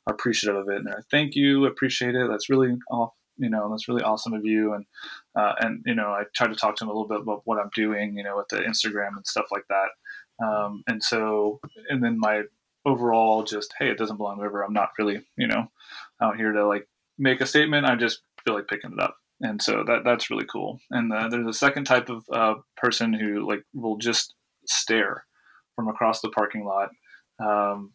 appreciative 0.06 0.60
of 0.60 0.68
it. 0.68 0.76
And 0.76 0.86
they're 0.86 0.96
like, 0.96 1.08
"Thank 1.10 1.34
you, 1.34 1.64
appreciate 1.64 2.14
it. 2.14 2.28
That's 2.28 2.50
really 2.50 2.76
all 2.90 3.16
you 3.38 3.50
know 3.50 3.68
that's 3.70 3.88
really 3.88 4.02
awesome 4.02 4.32
of 4.32 4.44
you 4.44 4.74
and 4.74 4.84
uh, 5.36 5.54
and 5.60 5.82
you 5.86 5.94
know 5.94 6.08
I 6.08 6.24
try 6.34 6.46
to 6.46 6.54
talk 6.54 6.76
to 6.76 6.84
him 6.84 6.90
a 6.90 6.92
little 6.92 7.08
bit 7.08 7.20
about 7.20 7.42
what 7.44 7.58
I'm 7.58 7.70
doing 7.74 8.16
you 8.16 8.24
know 8.24 8.36
with 8.36 8.48
the 8.48 8.58
Instagram 8.58 9.16
and 9.16 9.26
stuff 9.26 9.46
like 9.50 9.64
that. 9.68 10.44
Um, 10.44 10.82
and 10.86 11.02
so 11.02 11.60
and 11.88 12.02
then 12.02 12.18
my 12.18 12.42
overall 12.86 13.44
just 13.44 13.72
hey 13.78 13.90
it 13.90 13.98
doesn't 13.98 14.16
belong 14.16 14.34
in 14.34 14.38
the 14.38 14.44
river 14.44 14.62
I'm 14.62 14.72
not 14.72 14.90
really 14.98 15.24
you 15.36 15.46
know 15.46 15.68
out 16.20 16.36
here 16.36 16.52
to 16.52 16.66
like 16.66 16.86
make 17.18 17.40
a 17.40 17.46
statement. 17.46 17.86
I 17.86 17.96
just 17.96 18.20
feel 18.44 18.54
like 18.54 18.68
picking 18.68 18.92
it 18.92 19.00
up. 19.00 19.16
And 19.40 19.60
so 19.60 19.84
that 19.86 20.04
that's 20.04 20.30
really 20.30 20.46
cool. 20.46 20.80
And 20.90 21.12
uh, 21.12 21.28
there's 21.28 21.46
a 21.46 21.52
second 21.52 21.84
type 21.84 22.08
of 22.08 22.24
uh, 22.32 22.54
person 22.76 23.12
who 23.12 23.46
like 23.46 23.62
will 23.74 23.96
just 23.98 24.34
stare 24.66 25.24
from 25.76 25.88
across 25.88 26.20
the 26.20 26.30
parking 26.30 26.64
lot. 26.64 26.90
Um, 27.44 27.92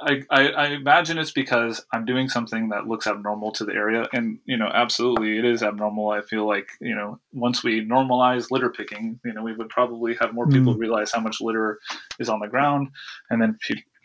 I, 0.00 0.22
I, 0.30 0.48
I, 0.48 0.66
imagine 0.68 1.18
it's 1.18 1.30
because 1.30 1.84
I'm 1.92 2.06
doing 2.06 2.28
something 2.28 2.70
that 2.70 2.86
looks 2.86 3.06
abnormal 3.06 3.52
to 3.52 3.64
the 3.64 3.74
area. 3.74 4.06
And, 4.12 4.38
you 4.46 4.56
know, 4.56 4.70
absolutely 4.72 5.38
it 5.38 5.44
is 5.44 5.62
abnormal. 5.62 6.10
I 6.10 6.22
feel 6.22 6.46
like, 6.46 6.68
you 6.80 6.94
know, 6.94 7.20
once 7.32 7.62
we 7.62 7.86
normalize 7.86 8.50
litter 8.50 8.70
picking, 8.70 9.20
you 9.24 9.34
know, 9.34 9.42
we 9.42 9.54
would 9.54 9.68
probably 9.68 10.16
have 10.20 10.32
more 10.32 10.46
people 10.48 10.74
mm. 10.74 10.78
realize 10.78 11.12
how 11.12 11.20
much 11.20 11.40
litter 11.40 11.78
is 12.18 12.30
on 12.30 12.40
the 12.40 12.48
ground 12.48 12.88
and 13.28 13.42
then 13.42 13.58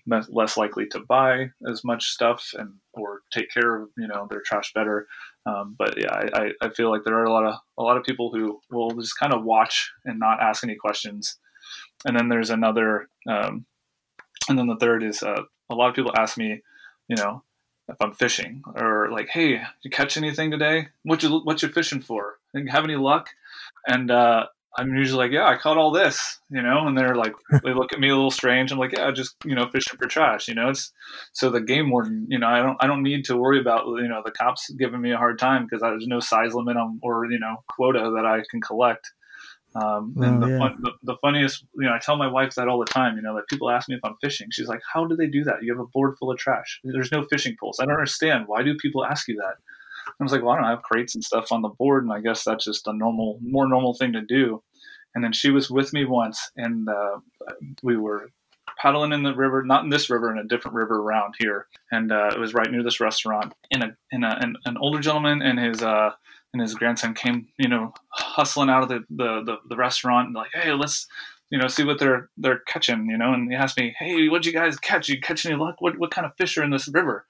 less 0.07 0.57
likely 0.57 0.85
to 0.87 0.99
buy 0.99 1.49
as 1.69 1.83
much 1.83 2.05
stuff 2.09 2.51
and 2.53 2.73
or 2.93 3.21
take 3.31 3.49
care 3.51 3.81
of, 3.81 3.89
you 3.97 4.07
know, 4.07 4.27
their 4.29 4.41
trash 4.45 4.71
better. 4.73 5.07
Um, 5.45 5.75
but 5.77 5.97
yeah, 5.97 6.13
I, 6.33 6.51
I 6.61 6.69
feel 6.69 6.91
like 6.91 7.03
there 7.05 7.17
are 7.17 7.25
a 7.25 7.31
lot 7.31 7.45
of, 7.45 7.55
a 7.77 7.83
lot 7.83 7.97
of 7.97 8.03
people 8.03 8.31
who 8.33 8.59
will 8.69 8.91
just 8.91 9.17
kind 9.17 9.33
of 9.33 9.43
watch 9.43 9.91
and 10.03 10.19
not 10.19 10.41
ask 10.41 10.63
any 10.63 10.75
questions. 10.75 11.37
And 12.05 12.17
then 12.17 12.29
there's 12.29 12.49
another, 12.49 13.07
um, 13.29 13.65
and 14.47 14.59
then 14.59 14.67
the 14.67 14.77
third 14.77 15.03
is 15.03 15.23
uh, 15.23 15.43
a 15.69 15.75
lot 15.75 15.89
of 15.89 15.95
people 15.95 16.11
ask 16.15 16.37
me, 16.37 16.61
you 17.07 17.15
know, 17.15 17.43
if 17.87 17.97
I'm 18.01 18.13
fishing 18.13 18.63
or 18.75 19.09
like, 19.11 19.29
hey, 19.29 19.49
did 19.57 19.61
you 19.83 19.91
catch 19.91 20.17
anything 20.17 20.51
today? 20.51 20.87
What 21.03 21.21
you 21.23 21.39
what 21.39 21.61
you 21.61 21.69
fishing 21.69 22.01
for? 22.01 22.39
Have 22.69 22.83
any 22.83 22.95
luck? 22.95 23.29
And 23.87 24.09
uh, 24.09 24.47
I'm 24.77 24.95
usually 24.95 25.23
like, 25.23 25.31
yeah, 25.31 25.47
I 25.47 25.57
caught 25.57 25.77
all 25.77 25.91
this, 25.91 26.39
you 26.49 26.61
know. 26.61 26.87
And 26.87 26.97
they're 26.97 27.15
like, 27.15 27.33
they 27.63 27.73
look 27.73 27.93
at 27.93 27.99
me 27.99 28.09
a 28.09 28.15
little 28.15 28.31
strange. 28.31 28.71
I'm 28.71 28.79
like, 28.79 28.93
yeah, 28.93 29.11
just 29.11 29.35
you 29.45 29.55
know, 29.55 29.69
fishing 29.69 29.97
for 29.97 30.07
trash, 30.07 30.47
you 30.47 30.55
know. 30.55 30.69
It's 30.69 30.91
so 31.33 31.49
the 31.49 31.61
game 31.61 31.91
warden, 31.91 32.27
you 32.29 32.39
know, 32.39 32.47
I 32.47 32.61
don't 32.61 32.77
I 32.79 32.87
don't 32.87 33.03
need 33.03 33.25
to 33.25 33.37
worry 33.37 33.59
about 33.59 33.85
you 33.85 34.07
know 34.07 34.21
the 34.25 34.31
cops 34.31 34.69
giving 34.71 35.01
me 35.01 35.11
a 35.11 35.17
hard 35.17 35.39
time 35.39 35.65
because 35.65 35.81
there's 35.81 36.07
no 36.07 36.19
size 36.19 36.53
limit 36.53 36.77
on 36.77 36.99
or 37.03 37.25
you 37.25 37.39
know 37.39 37.57
quota 37.69 38.11
that 38.15 38.25
I 38.25 38.41
can 38.49 38.61
collect. 38.61 39.11
Um, 39.75 40.13
and 40.17 40.41
oh, 40.41 40.47
the, 40.47 40.53
yeah. 40.53 40.57
fun, 40.57 40.77
the, 40.79 40.91
the, 41.03 41.17
funniest, 41.17 41.65
you 41.75 41.85
know, 41.85 41.93
I 41.93 41.99
tell 41.99 42.15
my 42.15 42.29
wife 42.29 42.55
that 42.55 42.69
all 42.69 42.79
the 42.79 42.85
time. 42.85 43.17
You 43.17 43.21
know, 43.21 43.33
like 43.33 43.47
people 43.47 43.69
ask 43.69 43.89
me 43.89 43.95
if 43.95 44.01
I'm 44.05 44.15
fishing. 44.21 44.47
She's 44.51 44.69
like, 44.69 44.81
"How 44.93 45.05
do 45.05 45.17
they 45.17 45.27
do 45.27 45.43
that? 45.43 45.63
You 45.63 45.73
have 45.73 45.81
a 45.81 45.87
board 45.87 46.15
full 46.17 46.31
of 46.31 46.37
trash. 46.37 46.79
There's 46.85 47.11
no 47.11 47.25
fishing 47.25 47.57
poles. 47.59 47.79
I 47.81 47.85
don't 47.85 47.95
understand. 47.95 48.45
Why 48.47 48.63
do 48.63 48.75
people 48.75 49.03
ask 49.05 49.27
you 49.27 49.35
that?" 49.35 49.55
I 50.07 50.23
was 50.23 50.31
like, 50.31 50.43
"Well, 50.43 50.51
I 50.51 50.55
don't 50.55 50.61
know, 50.61 50.67
I 50.69 50.71
have 50.71 50.83
crates 50.83 51.13
and 51.13 51.23
stuff 51.23 51.51
on 51.51 51.61
the 51.61 51.69
board, 51.69 52.03
and 52.03 52.13
I 52.13 52.21
guess 52.21 52.45
that's 52.45 52.63
just 52.63 52.87
a 52.87 52.93
normal, 52.93 53.37
more 53.41 53.67
normal 53.67 53.93
thing 53.93 54.13
to 54.13 54.21
do." 54.21 54.63
And 55.13 55.23
then 55.23 55.33
she 55.33 55.51
was 55.51 55.69
with 55.69 55.91
me 55.91 56.05
once, 56.05 56.51
and 56.55 56.87
uh, 56.87 57.19
we 57.83 57.97
were 57.97 58.29
paddling 58.77 59.11
in 59.11 59.23
the 59.23 59.35
river, 59.35 59.63
not 59.63 59.83
in 59.83 59.89
this 59.89 60.09
river, 60.09 60.31
in 60.31 60.37
a 60.37 60.43
different 60.43 60.75
river 60.75 61.01
around 61.01 61.35
here, 61.37 61.67
and 61.91 62.13
uh, 62.13 62.29
it 62.33 62.39
was 62.39 62.53
right 62.53 62.71
near 62.71 62.83
this 62.83 63.01
restaurant. 63.01 63.53
And 63.71 63.83
a, 63.83 63.97
and 64.11 64.23
a, 64.23 64.37
an, 64.41 64.55
an 64.65 64.77
older 64.77 64.99
gentleman 64.99 65.41
and 65.41 65.59
his 65.59 65.81
uh, 65.81 66.11
and 66.53 66.61
his 66.61 66.73
grandson 66.73 67.13
came, 67.13 67.49
you 67.57 67.67
know, 67.67 67.93
hustling 68.35 68.69
out 68.69 68.83
of 68.83 68.89
the, 68.89 68.99
the, 69.09 69.43
the, 69.45 69.55
the 69.69 69.75
restaurant 69.75 70.27
and 70.27 70.35
like, 70.35 70.51
hey, 70.53 70.71
let's, 70.73 71.07
you 71.51 71.57
know, 71.57 71.67
see 71.67 71.83
what 71.83 71.99
they're 71.99 72.29
they're 72.37 72.61
catching, 72.67 73.07
you 73.07 73.17
know. 73.17 73.33
And 73.33 73.49
he 73.49 73.55
asked 73.55 73.77
me, 73.77 73.95
hey, 73.99 74.27
what'd 74.27 74.45
you 74.45 74.53
guys 74.53 74.77
catch? 74.77 75.07
You 75.09 75.21
catch 75.21 75.45
any 75.45 75.55
luck? 75.55 75.75
What 75.79 75.97
what 75.99 76.11
kind 76.11 76.25
of 76.25 76.33
fish 76.37 76.57
are 76.57 76.63
in 76.63 76.71
this 76.71 76.87
river? 76.87 77.25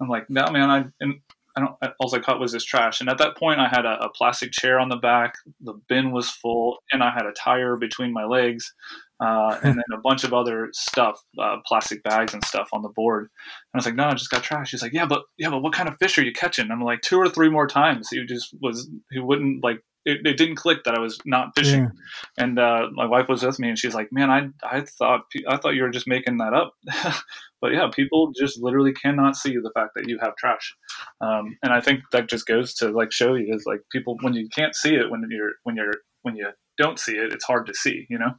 I'm 0.00 0.08
like, 0.08 0.30
no, 0.30 0.46
man, 0.50 0.70
I 0.70 0.84
and 1.00 1.14
I 1.56 1.60
don't. 1.60 1.94
All 1.98 2.14
I 2.14 2.20
caught 2.20 2.38
was 2.38 2.52
this 2.52 2.64
trash. 2.64 3.00
And 3.00 3.08
at 3.08 3.18
that 3.18 3.36
point, 3.36 3.60
I 3.60 3.68
had 3.68 3.84
a, 3.84 4.04
a, 4.04 4.10
plastic 4.10 4.52
chair 4.52 4.78
on 4.78 4.88
the 4.88 4.96
back. 4.96 5.34
The 5.62 5.72
bin 5.88 6.12
was 6.12 6.30
full, 6.30 6.78
and 6.92 7.02
I 7.02 7.10
had 7.10 7.26
a 7.26 7.32
tire 7.32 7.76
between 7.76 8.12
my 8.12 8.24
legs 8.24 8.72
uh, 9.20 9.58
and 9.62 9.76
then 9.76 9.84
a 9.92 10.00
bunch 10.00 10.24
of 10.24 10.34
other 10.34 10.68
stuff, 10.72 11.22
uh, 11.40 11.56
plastic 11.66 12.02
bags 12.02 12.34
and 12.34 12.44
stuff 12.44 12.68
on 12.72 12.82
the 12.82 12.90
board. 12.90 13.22
And 13.22 13.30
I 13.74 13.78
was 13.78 13.86
like, 13.86 13.94
no, 13.94 14.04
I 14.04 14.12
just 14.12 14.30
got 14.30 14.42
trash. 14.42 14.70
He's 14.70 14.82
like, 14.82 14.92
yeah, 14.92 15.06
but 15.06 15.22
yeah, 15.38 15.48
but 15.48 15.62
what 15.62 15.72
kind 15.72 15.88
of 15.88 15.96
fish 15.98 16.18
are 16.18 16.24
you 16.24 16.32
catching? 16.32 16.70
I'm 16.70 16.82
like, 16.82 17.00
two 17.00 17.18
or 17.18 17.28
three 17.28 17.48
more 17.48 17.66
times. 17.66 18.08
He 18.10 18.24
just 18.26 18.54
was, 18.60 18.90
he 19.10 19.18
wouldn't 19.18 19.64
like, 19.64 19.80
it, 20.06 20.24
it 20.24 20.38
didn't 20.38 20.54
click 20.54 20.84
that 20.84 20.94
I 20.94 21.00
was 21.00 21.18
not 21.26 21.50
fishing. 21.56 21.82
Yeah. 21.82 22.44
And 22.44 22.58
uh, 22.58 22.88
my 22.92 23.04
wife 23.04 23.28
was 23.28 23.42
with 23.42 23.58
me, 23.58 23.68
and 23.68 23.78
she's 23.78 23.94
like, 23.94 24.08
man, 24.12 24.30
I 24.30 24.48
I 24.62 24.82
thought 24.82 25.22
I 25.48 25.56
thought 25.56 25.74
you 25.74 25.82
were 25.82 25.90
just 25.90 26.08
making 26.08 26.38
that 26.38 26.54
up. 26.54 26.74
but 27.60 27.72
yeah, 27.72 27.90
people 27.92 28.32
just 28.34 28.62
literally 28.62 28.92
cannot 28.92 29.36
see 29.36 29.56
the 29.56 29.72
fact 29.74 29.90
that 29.96 30.08
you 30.08 30.18
have 30.22 30.36
trash. 30.36 30.74
Um, 31.20 31.58
and 31.62 31.72
I 31.72 31.80
think 31.80 32.00
that 32.12 32.30
just 32.30 32.46
goes 32.46 32.72
to 32.74 32.90
like 32.90 33.12
show 33.12 33.34
you 33.34 33.52
is 33.52 33.64
like 33.66 33.80
people 33.90 34.16
when 34.22 34.34
you 34.34 34.48
can't 34.48 34.74
see 34.74 34.94
it 34.94 35.10
when 35.10 35.26
you're 35.28 35.52
when 35.64 35.76
you're 35.76 35.94
when 36.22 36.36
you 36.36 36.48
don't 36.78 36.98
see 36.98 37.12
it, 37.12 37.32
it's 37.32 37.44
hard 37.44 37.66
to 37.66 37.74
see. 37.74 38.06
You 38.08 38.18
know. 38.18 38.34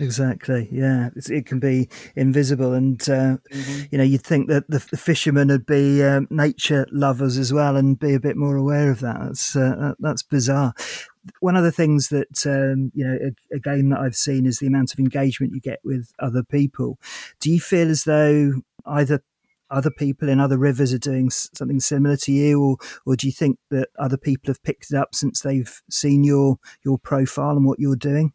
Exactly. 0.00 0.68
Yeah, 0.70 1.10
it's, 1.14 1.30
it 1.30 1.46
can 1.46 1.60
be 1.60 1.88
invisible, 2.16 2.72
and 2.72 3.00
uh, 3.02 3.36
mm-hmm. 3.52 3.82
you 3.90 3.98
know, 3.98 4.04
you'd 4.04 4.24
think 4.24 4.48
that 4.48 4.68
the, 4.68 4.84
the 4.90 4.96
fishermen 4.96 5.48
would 5.48 5.66
be 5.66 6.02
um, 6.02 6.26
nature 6.30 6.86
lovers 6.90 7.38
as 7.38 7.52
well, 7.52 7.76
and 7.76 7.98
be 7.98 8.14
a 8.14 8.20
bit 8.20 8.36
more 8.36 8.56
aware 8.56 8.90
of 8.90 9.00
that. 9.00 9.18
That's 9.20 9.56
uh, 9.56 9.94
that's 9.98 10.22
bizarre. 10.22 10.74
One 11.40 11.56
of 11.56 11.64
the 11.64 11.72
things 11.72 12.08
that 12.08 12.46
um, 12.46 12.92
you 12.94 13.06
know, 13.06 13.18
a, 13.20 13.56
a 13.56 13.58
game 13.58 13.90
that 13.90 14.00
I've 14.00 14.16
seen 14.16 14.46
is 14.46 14.58
the 14.58 14.66
amount 14.66 14.92
of 14.92 14.98
engagement 14.98 15.54
you 15.54 15.60
get 15.60 15.80
with 15.84 16.12
other 16.18 16.42
people. 16.42 16.98
Do 17.40 17.50
you 17.50 17.60
feel 17.60 17.88
as 17.90 18.04
though 18.04 18.62
either 18.86 19.22
other 19.74 19.90
people 19.90 20.28
in 20.28 20.40
other 20.40 20.58
rivers 20.58 20.92
are 20.92 20.98
doing 20.98 21.30
something 21.30 21.80
similar 21.80 22.16
to 22.18 22.32
you, 22.32 22.60
or 22.60 22.76
or 23.04 23.16
do 23.16 23.26
you 23.26 23.32
think 23.32 23.58
that 23.70 23.88
other 23.98 24.16
people 24.16 24.50
have 24.50 24.62
picked 24.62 24.90
it 24.90 24.96
up 24.96 25.14
since 25.14 25.40
they've 25.40 25.82
seen 25.90 26.24
your 26.24 26.58
your 26.84 26.98
profile 26.98 27.56
and 27.56 27.66
what 27.66 27.78
you're 27.78 27.96
doing? 27.96 28.32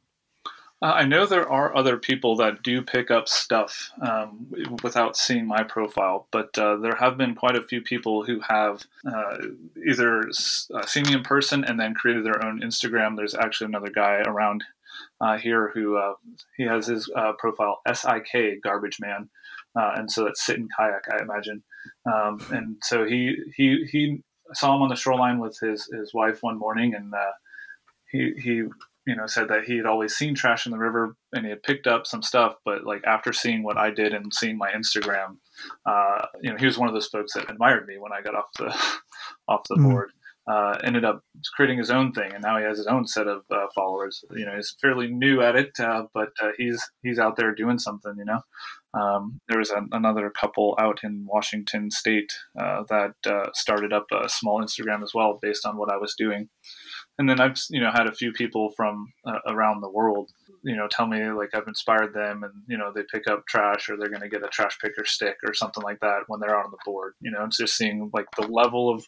Uh, 0.82 0.94
I 0.96 1.06
know 1.06 1.26
there 1.26 1.50
are 1.50 1.76
other 1.76 1.98
people 1.98 2.38
that 2.38 2.64
do 2.64 2.82
pick 2.82 3.12
up 3.12 3.28
stuff 3.28 3.92
um, 4.02 4.48
without 4.82 5.18
seeing 5.18 5.46
my 5.46 5.64
profile, 5.64 6.28
but 6.32 6.58
uh, 6.58 6.78
there 6.78 6.96
have 6.96 7.18
been 7.18 7.36
quite 7.36 7.58
a 7.58 7.64
few 7.64 7.82
people 7.82 8.24
who 8.24 8.40
have 8.40 8.86
uh, 9.06 9.38
either 9.86 10.30
uh, 10.74 10.86
seen 10.86 11.04
me 11.04 11.14
in 11.14 11.24
person 11.24 11.66
and 11.66 11.78
then 11.78 11.94
created 11.94 12.26
their 12.26 12.46
own 12.46 12.62
Instagram. 12.62 13.18
There's 13.18 13.36
actually 13.36 13.68
another 13.68 13.90
guy 13.90 14.22
around 14.26 14.64
uh, 15.20 15.38
here 15.38 15.72
who 15.74 15.98
uh, 15.98 16.14
he 16.56 16.64
has 16.64 16.88
his 16.88 17.12
profile 17.40 17.82
SIK 17.94 18.62
Garbage 18.64 19.02
Man, 19.02 19.30
and 19.96 20.12
so 20.12 20.24
that's 20.24 20.46
sit 20.46 20.58
in 20.58 20.68
kayak, 20.78 21.04
I 21.12 21.22
imagine. 21.22 21.64
Um, 22.06 22.40
and 22.52 22.78
so 22.84 23.06
he 23.06 23.36
he 23.56 23.86
he 23.92 24.24
saw 24.54 24.76
him 24.76 24.82
on 24.82 24.90
the 24.90 24.96
shoreline 24.96 25.40
with 25.40 25.58
his 25.60 25.86
his 25.94 26.14
wife 26.14 26.40
one 26.42 26.58
morning, 26.58 26.96
and 26.96 27.14
he 28.12 28.34
he 28.42 28.64
you 29.10 29.16
know, 29.16 29.26
said 29.26 29.48
that 29.48 29.64
he 29.64 29.76
had 29.76 29.88
always 29.88 30.16
seen 30.16 30.36
trash 30.36 30.68
in 30.68 30.72
the 30.72 30.78
river 30.78 31.16
and 31.34 31.44
he 31.44 31.50
had 31.50 31.64
picked 31.64 31.88
up 31.88 32.06
some 32.06 32.22
stuff, 32.22 32.56
but 32.64 32.84
like 32.86 33.04
after 33.06 33.34
seeing 33.34 33.64
what 33.64 33.76
I 33.76 33.90
did 33.90 34.14
and 34.14 34.32
seeing 34.32 34.56
my 34.56 34.70
Instagram, 34.72 35.38
uh, 35.84 36.28
you 36.42 36.52
know, 36.52 36.58
he 36.58 36.68
was 36.68 36.78
one 36.78 36.88
of 36.88 36.94
those 36.94 37.08
folks 37.08 37.34
that 37.34 37.50
admired 37.50 37.88
me 37.88 37.98
when 37.98 38.14
I 38.14 38.22
got 38.22 38.36
off 38.36 38.46
the 38.60 38.68
off 39.48 39.62
the 39.68 39.76
mm. 39.76 39.90
board. 39.90 40.12
Uh, 40.48 40.80
ended 40.84 41.06
up 41.06 41.22
creating 41.56 41.78
his 41.78 41.92
own 41.92 42.12
thing, 42.12 42.34
and 42.34 42.42
now 42.42 42.58
he 42.58 42.64
has 42.64 42.78
his 42.78 42.88
own 42.88 43.06
set 43.06 43.28
of 43.28 43.44
uh, 43.52 43.68
followers. 43.76 44.24
You 44.32 44.48
know, 44.48 44.56
he's 44.56 44.76
fairly 44.82 45.08
new 45.08 45.42
at 45.42 45.56
it, 45.56 45.70
uh, 45.80 46.06
but 46.12 46.30
uh, 46.42 46.50
he's 46.58 46.84
he's 47.04 47.20
out 47.20 47.36
there 47.36 47.54
doing 47.54 47.78
something. 47.78 48.16
You 48.18 48.26
know, 48.26 48.40
um, 48.94 49.40
there 49.48 49.60
was 49.60 49.70
an, 49.70 49.90
another 49.92 50.30
couple 50.30 50.76
out 50.80 51.02
in 51.04 51.26
Washington 51.28 51.92
State 51.92 52.32
uh, 52.60 52.84
that 52.90 53.14
uh, 53.26 53.50
started 53.54 53.94
up 53.94 54.06
a 54.12 54.28
small 54.30 54.62
Instagram 54.62 55.04
as 55.04 55.14
well, 55.14 55.40
based 55.42 55.66
on 55.66 55.78
what 55.78 55.92
I 55.92 55.98
was 55.98 56.16
doing. 56.18 56.50
And 57.18 57.30
then 57.30 57.40
I've 57.40 57.58
you 57.70 57.82
know 57.82 57.92
had 57.92 58.08
a 58.08 58.16
few 58.16 58.32
people 58.32 58.72
from 58.76 59.14
uh, 59.26 59.40
around 59.48 59.82
the 59.82 59.90
world 59.90 60.32
you 60.64 60.76
know 60.76 60.88
tell 60.90 61.08
me 61.08 61.24
like 61.32 61.50
I've 61.54 61.68
inspired 61.68 62.14
them 62.14 62.44
and 62.44 62.54
you 62.68 62.78
know 62.78 62.92
they 62.94 63.04
pick 63.12 63.28
up 63.28 63.46
trash 63.48 63.90
or 63.90 63.98
they're 63.98 64.10
going 64.10 64.22
to 64.22 64.30
get 64.30 64.44
a 64.44 64.50
trash 64.50 64.78
picker 64.82 65.06
stick 65.06 65.38
or 65.46 65.54
something 65.54 65.84
like 65.84 66.00
that 66.02 66.24
when 66.28 66.40
they're 66.40 66.58
out 66.58 66.66
on 66.66 66.72
the 66.72 66.78
board 66.86 67.14
you 67.22 67.32
know 67.32 67.44
it's 67.46 67.58
just 67.58 67.76
seeing 67.76 68.10
like 68.14 68.28
the 68.38 68.48
level 68.48 68.90
of 68.90 69.06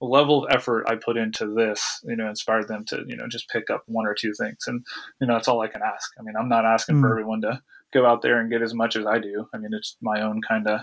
the 0.00 0.06
level 0.06 0.44
of 0.44 0.54
effort 0.54 0.84
I 0.88 0.96
put 0.96 1.16
into 1.16 1.54
this 1.54 2.00
you 2.04 2.16
know 2.16 2.28
inspired 2.28 2.68
them 2.68 2.84
to 2.86 3.04
you 3.06 3.16
know 3.16 3.26
just 3.28 3.48
pick 3.48 3.70
up 3.70 3.82
one 3.86 4.06
or 4.06 4.14
two 4.14 4.32
things. 4.38 4.64
And 4.66 4.84
you 5.20 5.26
know 5.26 5.34
that's 5.34 5.48
all 5.48 5.60
I 5.60 5.68
can 5.68 5.82
ask. 5.82 6.10
I 6.18 6.22
mean 6.22 6.34
I'm 6.38 6.48
not 6.48 6.64
asking 6.64 6.96
mm. 6.96 7.00
for 7.00 7.10
everyone 7.10 7.40
to 7.42 7.60
go 7.94 8.06
out 8.06 8.20
there 8.20 8.40
and 8.40 8.50
get 8.50 8.62
as 8.62 8.74
much 8.74 8.96
as 8.96 9.06
I 9.06 9.18
do 9.18 9.46
I 9.54 9.58
mean 9.58 9.70
it's 9.72 9.96
my 10.02 10.20
own 10.20 10.40
kind 10.46 10.68
of 10.68 10.80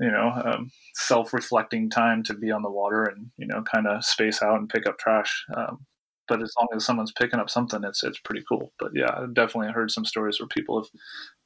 you 0.00 0.10
know 0.10 0.32
um, 0.44 0.70
self-reflecting 0.94 1.90
time 1.90 2.22
to 2.24 2.34
be 2.34 2.50
on 2.50 2.62
the 2.62 2.70
water 2.70 3.04
and 3.04 3.30
you 3.38 3.46
know 3.46 3.62
kind 3.62 3.86
of 3.86 4.04
space 4.04 4.42
out 4.42 4.58
and 4.58 4.68
pick 4.68 4.86
up 4.86 4.98
trash 4.98 5.44
um, 5.56 5.86
but 6.28 6.42
as 6.42 6.52
long 6.58 6.68
as 6.74 6.84
someone's 6.84 7.12
picking 7.12 7.40
up 7.40 7.50
something, 7.50 7.84
it's 7.84 8.02
it's 8.02 8.18
pretty 8.20 8.42
cool. 8.48 8.72
But 8.78 8.92
yeah, 8.94 9.10
I've 9.14 9.34
definitely 9.34 9.72
heard 9.72 9.90
some 9.90 10.04
stories 10.04 10.40
where 10.40 10.46
people 10.48 10.82
have 10.82 10.90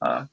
uh, 0.08 0.26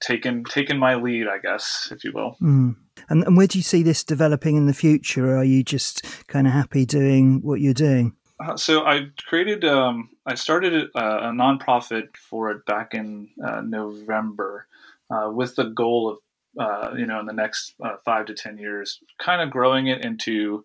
taken 0.00 0.44
taken 0.44 0.78
my 0.78 0.96
lead, 0.96 1.28
I 1.28 1.38
guess, 1.38 1.88
if 1.90 2.04
you 2.04 2.12
will. 2.12 2.36
Mm. 2.42 2.76
And, 3.08 3.24
and 3.24 3.36
where 3.36 3.46
do 3.46 3.58
you 3.58 3.62
see 3.62 3.82
this 3.82 4.04
developing 4.04 4.56
in 4.56 4.66
the 4.66 4.74
future? 4.74 5.30
Or 5.30 5.38
are 5.38 5.44
you 5.44 5.62
just 5.62 6.04
kind 6.26 6.46
of 6.46 6.52
happy 6.52 6.84
doing 6.84 7.40
what 7.42 7.60
you're 7.60 7.74
doing? 7.74 8.14
Uh, 8.38 8.56
so 8.56 8.84
I 8.84 9.08
created, 9.26 9.64
um, 9.64 10.10
I 10.26 10.34
started 10.34 10.90
a, 10.94 11.28
a, 11.28 11.32
nonprofit 11.32 12.16
for 12.16 12.50
it 12.50 12.66
back 12.66 12.92
in 12.92 13.30
uh, 13.42 13.62
November, 13.62 14.66
uh, 15.10 15.30
with 15.32 15.56
the 15.56 15.64
goal 15.64 16.10
of, 16.10 16.18
uh, 16.60 16.94
you 16.94 17.06
know, 17.06 17.18
in 17.20 17.26
the 17.26 17.32
next 17.32 17.74
uh, 17.82 17.96
five 18.04 18.26
to 18.26 18.34
ten 18.34 18.58
years, 18.58 19.00
kind 19.18 19.40
of 19.40 19.50
growing 19.50 19.86
it 19.86 20.04
into 20.04 20.64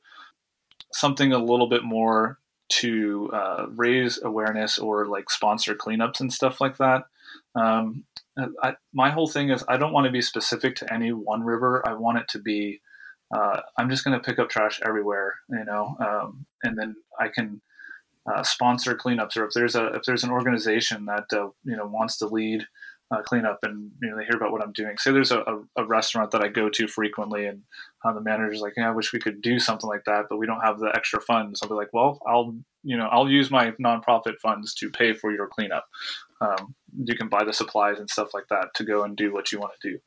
something 0.91 1.31
a 1.31 1.37
little 1.37 1.67
bit 1.67 1.83
more 1.83 2.39
to 2.69 3.29
uh, 3.33 3.65
raise 3.69 4.21
awareness 4.21 4.77
or 4.77 5.05
like 5.05 5.29
sponsor 5.29 5.75
cleanups 5.75 6.19
and 6.19 6.31
stuff 6.31 6.59
like 6.59 6.77
that. 6.77 7.03
Um, 7.55 8.05
I, 8.63 8.75
my 8.93 9.09
whole 9.09 9.27
thing 9.27 9.49
is 9.49 9.63
I 9.67 9.77
don't 9.77 9.93
want 9.93 10.05
to 10.05 10.11
be 10.11 10.21
specific 10.21 10.75
to 10.77 10.93
any 10.93 11.11
one 11.11 11.43
river. 11.43 11.85
I 11.87 11.93
want 11.93 12.17
it 12.17 12.27
to 12.29 12.39
be 12.39 12.81
uh, 13.33 13.61
I'm 13.77 13.89
just 13.89 14.03
going 14.03 14.19
to 14.19 14.23
pick 14.23 14.39
up 14.39 14.49
trash 14.49 14.79
everywhere, 14.83 15.35
you 15.49 15.63
know, 15.65 15.95
um, 15.99 16.45
and 16.63 16.77
then 16.77 16.95
I 17.19 17.27
can 17.29 17.61
uh, 18.31 18.43
sponsor 18.43 18.95
cleanups. 18.95 19.37
Or 19.37 19.45
if 19.45 19.53
there's 19.53 19.75
a 19.75 19.87
if 19.93 20.03
there's 20.03 20.23
an 20.23 20.31
organization 20.31 21.05
that 21.05 21.25
uh, 21.33 21.49
you 21.63 21.75
know 21.75 21.87
wants 21.87 22.17
to 22.17 22.27
lead 22.27 22.65
cleanup 23.19 23.59
and 23.63 23.91
you 24.01 24.09
know 24.09 24.17
they 24.17 24.23
hear 24.23 24.37
about 24.37 24.51
what 24.51 24.63
I'm 24.63 24.71
doing. 24.71 24.97
Say 24.97 25.11
there's 25.11 25.31
a, 25.31 25.39
a, 25.41 25.61
a 25.77 25.85
restaurant 25.85 26.31
that 26.31 26.41
I 26.41 26.47
go 26.47 26.69
to 26.69 26.87
frequently 26.87 27.45
and 27.45 27.63
uh, 28.05 28.13
the 28.13 28.21
manager's 28.21 28.61
like, 28.61 28.73
yeah, 28.77 28.87
I 28.87 28.93
wish 28.93 29.11
we 29.11 29.19
could 29.19 29.41
do 29.41 29.59
something 29.59 29.89
like 29.89 30.05
that, 30.05 30.25
but 30.29 30.37
we 30.37 30.45
don't 30.45 30.61
have 30.61 30.79
the 30.79 30.91
extra 30.95 31.19
funds. 31.19 31.61
I'll 31.61 31.69
be 31.69 31.75
like, 31.75 31.89
well, 31.91 32.19
I'll 32.25 32.55
you 32.83 32.97
know 32.97 33.07
I'll 33.11 33.29
use 33.29 33.51
my 33.51 33.71
nonprofit 33.71 34.37
funds 34.41 34.73
to 34.75 34.89
pay 34.89 35.13
for 35.13 35.31
your 35.31 35.47
cleanup. 35.47 35.85
Um, 36.39 36.75
you 37.03 37.15
can 37.15 37.27
buy 37.27 37.43
the 37.43 37.53
supplies 37.53 37.99
and 37.99 38.09
stuff 38.09 38.33
like 38.33 38.45
that 38.49 38.69
to 38.75 38.83
go 38.83 39.03
and 39.03 39.17
do 39.17 39.33
what 39.33 39.51
you 39.51 39.59
want 39.59 39.73
to 39.81 39.91
do. 39.91 39.99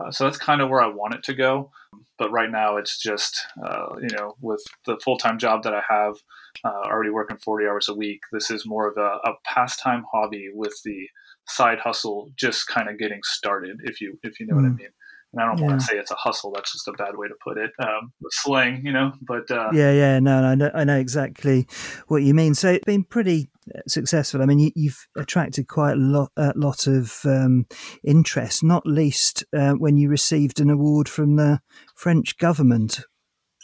Uh, 0.00 0.10
so 0.10 0.24
that's 0.24 0.38
kind 0.38 0.60
of 0.60 0.68
where 0.68 0.80
I 0.80 0.88
want 0.88 1.14
it 1.14 1.22
to 1.24 1.34
go. 1.34 1.70
But 2.18 2.30
right 2.30 2.50
now, 2.50 2.76
it's 2.76 2.98
just, 2.98 3.38
uh, 3.66 3.96
you 4.00 4.14
know, 4.16 4.34
with 4.40 4.62
the 4.86 4.98
full 5.02 5.16
time 5.16 5.38
job 5.38 5.62
that 5.62 5.74
I 5.74 5.82
have, 5.88 6.16
uh, 6.64 6.88
already 6.88 7.10
working 7.10 7.38
40 7.38 7.66
hours 7.66 7.88
a 7.88 7.94
week, 7.94 8.20
this 8.32 8.50
is 8.50 8.66
more 8.66 8.88
of 8.88 8.96
a, 8.98 9.28
a 9.28 9.34
pastime 9.44 10.04
hobby 10.12 10.48
with 10.52 10.78
the 10.84 11.06
side 11.48 11.78
hustle 11.78 12.30
just 12.36 12.66
kind 12.66 12.88
of 12.88 12.98
getting 12.98 13.20
started, 13.24 13.78
if 13.84 14.00
you 14.00 14.18
if 14.22 14.38
you 14.38 14.46
know 14.46 14.54
mm. 14.54 14.62
what 14.62 14.66
I 14.66 14.68
hmm. 14.68 14.76
mean. 14.76 14.88
And 15.32 15.40
I 15.40 15.46
don't 15.46 15.58
yeah. 15.58 15.66
want 15.66 15.80
to 15.80 15.86
say 15.86 15.96
it's 15.96 16.10
a 16.10 16.16
hustle. 16.16 16.52
That's 16.52 16.72
just 16.72 16.88
a 16.88 16.92
bad 16.92 17.16
way 17.16 17.28
to 17.28 17.34
put 17.42 17.56
it. 17.56 17.70
Um, 17.78 18.12
slang, 18.30 18.84
you 18.84 18.92
know. 18.92 19.12
But 19.22 19.50
uh, 19.50 19.70
yeah, 19.72 19.92
yeah, 19.92 20.18
no, 20.18 20.42
I 20.42 20.54
know, 20.54 20.70
I 20.74 20.84
know 20.84 20.98
exactly 20.98 21.66
what 22.08 22.22
you 22.22 22.34
mean. 22.34 22.54
So 22.54 22.70
it's 22.70 22.84
been 22.84 23.04
pretty 23.04 23.50
successful. 23.86 24.42
I 24.42 24.46
mean, 24.46 24.72
you, 24.74 24.90
have 24.90 25.22
attracted 25.22 25.68
quite 25.68 25.92
a 25.92 25.96
lot, 25.96 26.32
a 26.36 26.52
lot 26.56 26.86
of 26.86 27.20
um, 27.24 27.66
interest, 28.02 28.64
not 28.64 28.86
least 28.86 29.44
uh, 29.56 29.72
when 29.72 29.96
you 29.96 30.08
received 30.08 30.60
an 30.60 30.70
award 30.70 31.08
from 31.08 31.36
the 31.36 31.60
French 31.94 32.36
government 32.38 33.00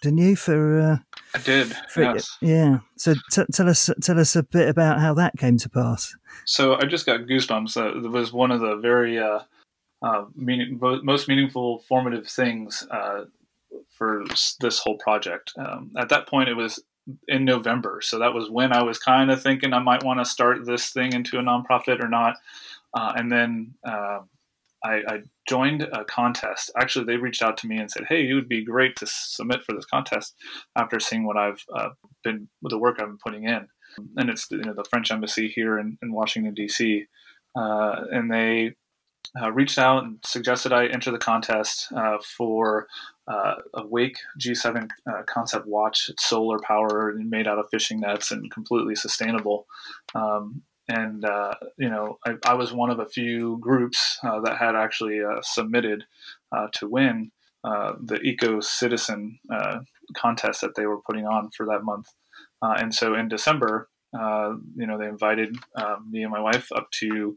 didn't 0.02 0.18
you? 0.18 0.36
For 0.36 0.80
uh, 0.80 0.98
I 1.34 1.38
did. 1.38 1.74
For, 1.90 2.02
yes. 2.02 2.36
Yeah. 2.40 2.78
So 2.96 3.14
t- 3.32 3.44
tell 3.52 3.68
us 3.68 3.90
tell 4.02 4.20
us 4.20 4.36
a 4.36 4.42
bit 4.42 4.68
about 4.68 5.00
how 5.00 5.14
that 5.14 5.36
came 5.38 5.58
to 5.58 5.68
pass. 5.68 6.14
So 6.44 6.76
I 6.76 6.84
just 6.84 7.06
got 7.06 7.20
goosebumps. 7.22 7.74
That 7.74 8.08
was 8.10 8.32
one 8.32 8.50
of 8.50 8.60
the 8.60 8.76
very 8.76 9.18
uh, 9.18 9.40
uh, 10.02 10.24
meaning, 10.34 10.78
most 10.80 11.28
meaningful, 11.28 11.80
formative 11.80 12.26
things 12.26 12.86
uh, 12.90 13.24
for 13.90 14.24
this 14.60 14.78
whole 14.78 14.98
project. 14.98 15.52
Um, 15.58 15.92
at 15.96 16.08
that 16.10 16.28
point, 16.28 16.48
it 16.48 16.54
was 16.54 16.82
in 17.28 17.44
November, 17.44 18.00
so 18.02 18.18
that 18.18 18.34
was 18.34 18.50
when 18.50 18.72
I 18.72 18.82
was 18.82 18.98
kind 18.98 19.30
of 19.30 19.42
thinking 19.42 19.72
I 19.72 19.78
might 19.78 20.04
want 20.04 20.20
to 20.20 20.24
start 20.24 20.66
this 20.66 20.90
thing 20.90 21.12
into 21.12 21.38
a 21.38 21.42
nonprofit 21.42 22.02
or 22.02 22.08
not. 22.08 22.36
Uh, 22.94 23.12
and 23.16 23.30
then 23.30 23.74
um, 23.84 24.28
I, 24.84 25.02
I, 25.06 25.22
joined 25.48 25.82
a 25.82 26.04
contest. 26.04 26.70
Actually, 26.76 27.04
they 27.04 27.16
reached 27.16 27.42
out 27.42 27.56
to 27.58 27.66
me 27.66 27.76
and 27.78 27.90
said, 27.90 28.04
"Hey, 28.08 28.22
you 28.22 28.34
would 28.34 28.48
be 28.48 28.64
great 28.64 28.96
to 28.96 29.06
submit 29.06 29.62
for 29.64 29.74
this 29.74 29.84
contest." 29.84 30.34
After 30.76 30.98
seeing 30.98 31.24
what 31.24 31.36
I've 31.36 31.64
uh, 31.74 31.90
been, 32.24 32.48
the 32.62 32.78
work 32.78 32.96
I've 32.98 33.08
been 33.08 33.18
putting 33.18 33.44
in, 33.44 33.68
and 34.16 34.30
it's 34.30 34.50
you 34.50 34.58
know 34.58 34.74
the 34.74 34.84
French 34.84 35.10
embassy 35.10 35.48
here 35.48 35.78
in, 35.78 35.98
in 36.02 36.12
Washington 36.12 36.54
D.C. 36.54 37.06
Uh, 37.54 38.04
and 38.10 38.30
they 38.30 38.74
uh, 39.40 39.52
reached 39.52 39.78
out 39.78 40.04
and 40.04 40.18
suggested 40.24 40.72
I 40.72 40.86
enter 40.86 41.10
the 41.10 41.18
contest 41.18 41.88
uh, 41.94 42.18
for 42.36 42.86
uh, 43.28 43.56
a 43.74 43.86
Wake 43.86 44.18
G7 44.40 44.88
uh, 45.10 45.22
concept 45.26 45.66
watch. 45.66 46.08
It's 46.08 46.26
solar 46.26 46.58
powered 46.58 47.16
and 47.16 47.28
made 47.28 47.46
out 47.46 47.58
of 47.58 47.68
fishing 47.70 48.00
nets 48.00 48.30
and 48.30 48.50
completely 48.50 48.94
sustainable. 48.94 49.66
Um, 50.14 50.62
and 50.88 51.24
uh, 51.24 51.54
you 51.76 51.90
know 51.90 52.18
I, 52.24 52.36
I, 52.44 52.54
was 52.54 52.72
one 52.72 52.90
of 52.90 53.00
a 53.00 53.08
few 53.08 53.58
groups 53.58 54.18
uh, 54.22 54.40
that 54.42 54.58
had 54.58 54.76
actually 54.76 55.20
submitted 55.42 56.04
to 56.74 56.88
win 56.88 57.32
the 57.64 58.20
eco 58.22 58.60
citizen 58.60 59.40
contest 60.16 60.60
that 60.60 60.76
they 60.76 60.86
were 60.86 61.00
putting 61.00 61.26
on 61.26 61.50
for 61.50 61.66
that 61.66 61.82
month 61.82 62.14
and 62.62 62.94
so 62.94 63.14
in 63.14 63.26
december 63.26 63.88
you 64.14 64.86
know 64.86 64.96
they 64.96 65.08
invited 65.08 65.56
me 66.08 66.22
and 66.22 66.30
my 66.30 66.40
wife 66.40 66.70
up 66.70 66.88
to 66.92 67.36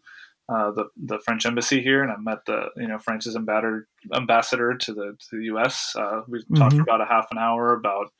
the, 0.49 0.85
the 0.97 1.19
French 1.19 1.45
embassy 1.45 1.81
here, 1.81 2.03
and 2.03 2.11
I 2.11 2.17
met 2.17 2.45
the 2.45 2.69
you 2.75 2.87
know 2.87 2.99
France's 2.99 3.35
ambassador 3.35 3.87
ambassador 4.13 4.75
to 4.75 4.93
the 4.93 5.17
to 5.29 5.37
the 5.37 5.45
U.S. 5.45 5.93
we 6.27 6.39
mm-hmm. 6.39 6.55
talked 6.55 6.75
for 6.75 6.81
about 6.81 7.01
a 7.01 7.05
half 7.05 7.27
an 7.31 7.37
hour 7.37 7.73
about 7.73 8.11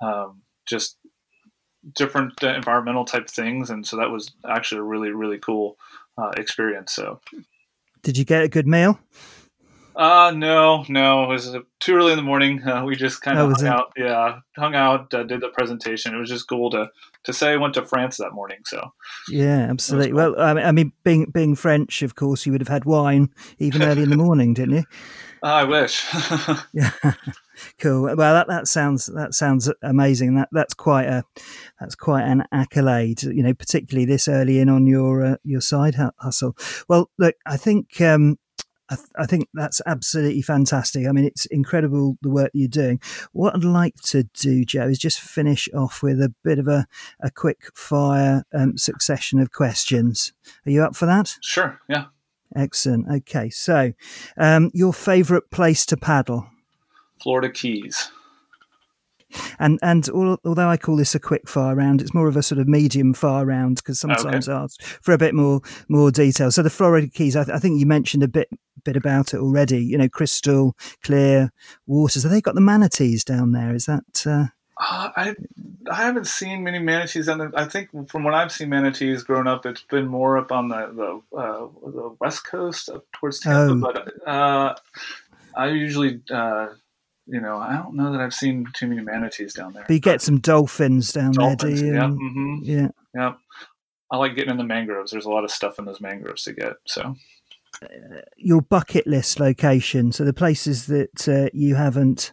um, 0.00 0.42
just 0.66 0.98
different 1.94 2.42
uh, 2.42 2.54
environmental 2.54 3.04
type 3.04 3.28
things, 3.28 3.70
and 3.70 3.86
so 3.86 3.96
that 3.96 4.10
was 4.10 4.32
actually 4.48 4.80
a 4.80 4.84
really 4.84 5.10
really 5.10 5.38
cool 5.38 5.76
uh, 6.18 6.32
experience. 6.36 6.92
So, 6.92 7.20
did 8.02 8.18
you 8.18 8.24
get 8.24 8.42
a 8.42 8.48
good 8.48 8.66
meal? 8.66 8.98
Uh, 9.94 10.30
no, 10.36 10.84
no. 10.90 11.24
It 11.24 11.28
was 11.28 11.56
too 11.80 11.94
early 11.94 12.12
in 12.12 12.18
the 12.18 12.22
morning. 12.22 12.62
Uh, 12.62 12.84
we 12.84 12.96
just 12.96 13.22
kind 13.22 13.38
of 13.38 13.50
hung 13.52 13.66
it? 13.66 13.68
out. 13.68 13.92
Yeah, 13.96 14.40
hung 14.56 14.74
out, 14.74 15.12
uh, 15.14 15.22
did 15.22 15.40
the 15.40 15.48
presentation. 15.48 16.14
It 16.14 16.18
was 16.18 16.28
just 16.28 16.48
cool 16.48 16.70
to 16.70 16.90
to 17.26 17.32
say 17.32 17.52
I 17.52 17.56
went 17.56 17.74
to 17.74 17.84
France 17.84 18.16
that 18.16 18.32
morning. 18.32 18.58
So 18.64 18.92
yeah, 19.28 19.66
absolutely. 19.68 20.12
Cool. 20.12 20.34
Well, 20.36 20.58
I 20.58 20.72
mean, 20.72 20.92
being 21.04 21.26
being 21.26 21.54
French, 21.54 22.02
of 22.02 22.14
course, 22.14 22.46
you 22.46 22.52
would 22.52 22.60
have 22.60 22.68
had 22.68 22.84
wine 22.84 23.30
even 23.58 23.82
early 23.82 24.02
in 24.02 24.10
the 24.10 24.16
morning, 24.16 24.54
didn't 24.54 24.76
you? 24.76 24.84
I 25.42 25.64
wish. 25.64 26.04
yeah, 26.72 26.90
cool. 27.78 28.02
Well, 28.02 28.16
that, 28.16 28.48
that 28.48 28.66
sounds 28.66 29.06
that 29.06 29.34
sounds 29.34 29.70
amazing. 29.82 30.34
That 30.34 30.48
that's 30.50 30.74
quite 30.74 31.06
a 31.06 31.24
that's 31.78 31.94
quite 31.94 32.24
an 32.24 32.44
accolade. 32.52 33.22
You 33.22 33.42
know, 33.42 33.54
particularly 33.54 34.06
this 34.06 34.28
early 34.28 34.58
in 34.58 34.68
on 34.68 34.86
your 34.86 35.24
uh, 35.24 35.36
your 35.44 35.60
side 35.60 35.96
hustle. 36.18 36.56
Well, 36.88 37.10
look, 37.18 37.36
I 37.44 37.56
think 37.56 38.00
um, 38.00 38.38
I, 38.88 38.94
th- 38.94 39.08
I, 39.18 39.26
think 39.26 39.48
that's 39.52 39.80
absolutely 39.86 40.42
fantastic. 40.42 41.06
I 41.06 41.12
mean, 41.12 41.24
it's 41.24 41.46
incredible 41.46 42.16
the 42.22 42.30
work 42.30 42.50
you're 42.54 42.68
doing. 42.68 43.00
What 43.32 43.54
I'd 43.54 43.64
like 43.64 43.96
to 44.06 44.24
do, 44.34 44.64
Joe, 44.64 44.88
is 44.88 44.98
just 44.98 45.20
finish 45.20 45.68
off 45.74 46.02
with 46.02 46.20
a 46.20 46.32
bit 46.44 46.58
of 46.58 46.68
a, 46.68 46.86
a 47.20 47.30
quick 47.30 47.70
fire 47.74 48.44
um, 48.54 48.78
succession 48.78 49.40
of 49.40 49.50
questions. 49.50 50.32
Are 50.66 50.70
you 50.70 50.82
up 50.82 50.94
for 50.94 51.06
that? 51.06 51.36
Sure, 51.42 51.80
yeah. 51.88 52.06
Excellent. 52.54 53.08
Okay, 53.10 53.50
so 53.50 53.92
um, 54.36 54.70
your 54.72 54.92
favourite 54.92 55.50
place 55.50 55.84
to 55.86 55.96
paddle? 55.96 56.46
Florida 57.20 57.50
Keys. 57.50 58.10
And 59.58 59.78
and 59.82 60.08
although 60.10 60.68
I 60.68 60.76
call 60.76 60.96
this 60.96 61.14
a 61.14 61.20
quick 61.20 61.48
fire 61.48 61.74
round, 61.74 62.00
it's 62.00 62.14
more 62.14 62.28
of 62.28 62.36
a 62.36 62.42
sort 62.42 62.60
of 62.60 62.68
medium 62.68 63.14
fire 63.14 63.44
round 63.44 63.76
because 63.76 64.00
sometimes 64.00 64.48
okay. 64.48 64.56
I 64.56 64.62
ask 64.62 64.82
for 64.82 65.12
a 65.12 65.18
bit 65.18 65.34
more 65.34 65.60
more 65.88 66.10
detail. 66.10 66.50
So 66.50 66.62
the 66.62 66.70
Florida 66.70 67.08
Keys, 67.08 67.36
I, 67.36 67.44
th- 67.44 67.54
I, 67.54 67.58
think 67.58 67.80
you 67.80 67.86
mentioned 67.86 68.22
a 68.22 68.28
bit 68.28 68.48
bit 68.84 68.96
about 68.96 69.34
it 69.34 69.40
already. 69.40 69.84
You 69.84 69.98
know, 69.98 70.08
crystal 70.08 70.76
clear 71.02 71.52
waters. 71.86 72.22
Have 72.22 72.32
they 72.32 72.40
got 72.40 72.54
the 72.54 72.60
manatees 72.60 73.24
down 73.24 73.52
there? 73.52 73.74
Is 73.74 73.86
that? 73.86 74.04
Uh... 74.26 74.46
Uh, 74.78 75.10
I 75.16 75.34
I 75.90 75.94
haven't 75.94 76.26
seen 76.26 76.62
many 76.62 76.78
manatees 76.78 77.28
on 77.28 77.38
the. 77.38 77.50
I 77.54 77.64
think 77.64 77.88
from 78.10 78.24
what 78.24 78.34
I've 78.34 78.52
seen 78.52 78.68
manatees 78.68 79.22
growing 79.22 79.46
up, 79.46 79.64
it's 79.64 79.82
been 79.82 80.06
more 80.06 80.36
up 80.36 80.52
on 80.52 80.68
the 80.68 81.22
the, 81.32 81.36
uh, 81.38 81.66
the 81.82 82.16
west 82.20 82.46
coast 82.46 82.90
up 82.90 83.04
towards 83.12 83.40
Tampa. 83.40 83.72
Oh. 83.72 83.92
But 83.92 84.28
uh, 84.28 84.74
I 85.56 85.68
usually 85.68 86.20
uh, 86.30 86.68
you 87.26 87.40
know, 87.40 87.56
I 87.56 87.76
don't 87.76 87.94
know 87.94 88.12
that 88.12 88.20
I've 88.20 88.34
seen 88.34 88.66
too 88.72 88.86
many 88.86 89.02
manatees 89.02 89.54
down 89.54 89.72
there. 89.72 89.84
But 89.86 89.94
you 89.94 90.00
get 90.00 90.22
some 90.22 90.38
dolphins 90.38 91.12
down 91.12 91.32
dolphins, 91.32 91.60
there, 91.60 91.74
do 91.74 91.86
you? 91.86 91.94
Yeah, 91.94 92.08
mm-hmm. 92.08 92.56
yeah, 92.62 92.88
yeah. 93.14 93.32
I 94.10 94.16
like 94.16 94.36
getting 94.36 94.52
in 94.52 94.56
the 94.56 94.64
mangroves. 94.64 95.10
There's 95.10 95.24
a 95.24 95.30
lot 95.30 95.44
of 95.44 95.50
stuff 95.50 95.78
in 95.78 95.84
those 95.84 96.00
mangroves 96.00 96.44
to 96.44 96.52
get. 96.52 96.74
So, 96.86 97.16
uh, 97.82 97.88
your 98.36 98.62
bucket 98.62 99.06
list 99.06 99.40
location. 99.40 100.12
So 100.12 100.24
the 100.24 100.32
places 100.32 100.86
that 100.86 101.28
uh, 101.28 101.50
you 101.52 101.74
haven't 101.74 102.32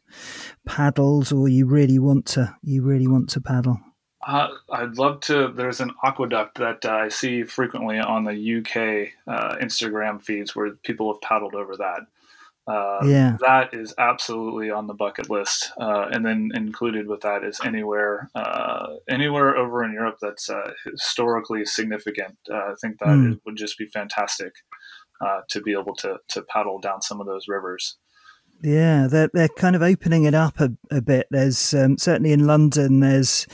paddled, 0.68 1.34
or 1.34 1.50
you 1.50 1.66
really 1.66 2.00
want 2.00 2.26
to, 2.28 2.56
you 2.62 2.84
really 2.84 3.08
want 3.08 3.30
to 3.32 3.42
paddle. 3.42 3.80
Uh, 4.26 4.50
I'd 4.72 4.98
love 4.98 5.20
to. 5.22 5.50
There's 5.50 5.82
an 5.82 5.92
aqueduct 6.04 6.58
that 6.60 6.86
uh, 6.86 6.92
I 6.92 7.10
see 7.10 7.44
frequently 7.44 8.00
on 8.00 8.24
the 8.24 8.32
UK 8.32 9.10
uh, 9.28 9.58
Instagram 9.58 10.22
feeds 10.22 10.56
where 10.56 10.72
people 10.84 11.12
have 11.12 11.22
paddled 11.22 11.56
over 11.56 11.76
that. 11.78 12.02
Uh, 12.66 13.00
yeah, 13.06 13.36
that 13.42 13.74
is 13.74 13.94
absolutely 13.98 14.72
on 14.72 14.88
the 14.88 14.94
bucket 14.94 15.30
list. 15.30 15.72
Uh, 15.80 16.08
and 16.12 16.26
then 16.26 16.50
included 16.54 17.08
with 17.08 17.22
that 17.22 17.44
is 17.44 17.60
anywhere, 17.64 18.30
uh, 18.36 18.88
anywhere 19.10 19.58
over 19.58 19.84
in 19.84 19.92
Europe 19.92 20.18
that's 20.22 20.50
uh, 20.50 20.72
historically 20.86 21.66
significant. 21.66 22.38
Uh, 22.50 22.56
I 22.56 22.74
think 22.82 23.00
that 23.00 23.08
mm. 23.08 23.40
would 23.46 23.58
just 23.58 23.78
be 23.78 23.86
fantastic 23.88 24.54
uh, 25.20 25.42
to 25.50 25.62
be 25.62 25.74
able 25.74 25.96
to 25.96 26.18
to 26.30 26.42
paddle 26.44 26.80
down 26.80 27.02
some 27.02 27.20
of 27.20 27.28
those 27.28 27.48
rivers. 27.48 27.98
Yeah, 28.62 29.08
they're 29.08 29.30
they're 29.34 29.50
kind 29.50 29.76
of 29.76 29.82
opening 29.82 30.24
it 30.24 30.34
up 30.34 30.60
a, 30.60 30.72
a 30.90 31.02
bit. 31.02 31.28
There's 31.30 31.74
um, 31.74 31.98
certainly 31.98 32.32
in 32.32 32.48
London. 32.48 33.02
There's 33.02 33.46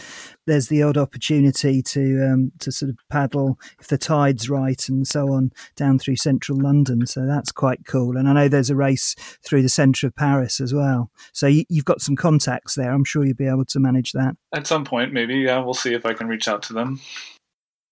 there's 0.50 0.68
the 0.68 0.84
odd 0.84 0.98
opportunity 0.98 1.82
to 1.82 2.28
um, 2.28 2.52
to 2.60 2.72
sort 2.72 2.90
of 2.90 2.98
paddle 3.10 3.60
if 3.80 3.88
the 3.88 3.98
tide's 3.98 4.50
right 4.50 4.90
and 4.90 5.08
so 5.08 5.32
on 5.32 5.52
down 5.76 6.00
through 6.00 6.16
central 6.16 6.60
London. 6.60 7.06
So 7.06 7.26
that's 7.26 7.52
quite 7.52 7.86
cool. 7.86 8.18
And 8.18 8.28
I 8.28 8.34
know 8.34 8.48
there's 8.48 8.70
a 8.70 8.76
race 8.76 9.16
through 9.44 9.62
the 9.62 9.70
centre 9.70 10.08
of 10.08 10.16
Paris 10.16 10.60
as 10.60 10.74
well. 10.74 11.12
So 11.32 11.48
you, 11.48 11.66
have 11.74 11.86
got 11.86 12.02
some 12.02 12.16
contacts 12.16 12.76
there. 12.76 12.92
I'm 12.92 13.06
sure 13.06 13.24
you'll 13.24 13.36
be 13.36 13.48
able 13.48 13.66
to 13.66 13.80
manage 13.80 14.12
that 14.14 14.36
at 14.54 14.68
some 14.68 14.84
point. 14.84 15.14
Maybe 15.14 15.36
yeah, 15.36 15.60
we'll 15.60 15.74
see 15.74 15.94
if 15.94 16.06
I 16.06 16.14
can 16.14 16.28
reach 16.28 16.48
out 16.48 16.64
to 16.64 16.74
them. 16.74 17.00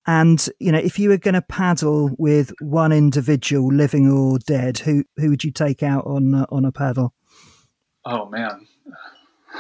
And 0.06 0.48
you 0.60 0.72
know, 0.72 0.80
if 0.80 0.98
you 0.98 1.10
were 1.10 1.18
going 1.18 1.36
to 1.36 1.42
paddle 1.42 2.12
with 2.18 2.54
one 2.62 2.92
individual, 2.92 3.72
living 3.72 4.10
or 4.10 4.40
dead, 4.40 4.80
who 4.80 5.04
who 5.18 5.30
would 5.30 5.44
you 5.44 5.52
take 5.52 5.84
out 5.84 6.06
on 6.06 6.34
uh, 6.34 6.46
on 6.50 6.66
a 6.66 6.72
paddle? 6.72 7.14
Oh 8.06 8.28
man, 8.30 8.66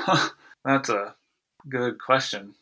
that's 0.66 0.90
a 0.90 1.16
good 1.68 2.00
question. 2.00 2.56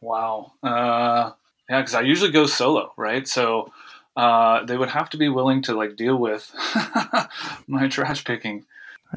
Wow. 0.00 0.52
Uh, 0.62 1.32
yeah, 1.68 1.80
because 1.80 1.94
I 1.94 2.02
usually 2.02 2.30
go 2.30 2.46
solo, 2.46 2.92
right? 2.96 3.26
So 3.26 3.72
uh, 4.16 4.64
they 4.64 4.76
would 4.76 4.90
have 4.90 5.10
to 5.10 5.16
be 5.16 5.28
willing 5.28 5.62
to 5.62 5.74
like 5.74 5.96
deal 5.96 6.16
with 6.16 6.50
my 7.66 7.88
trash 7.88 8.24
picking. 8.24 8.64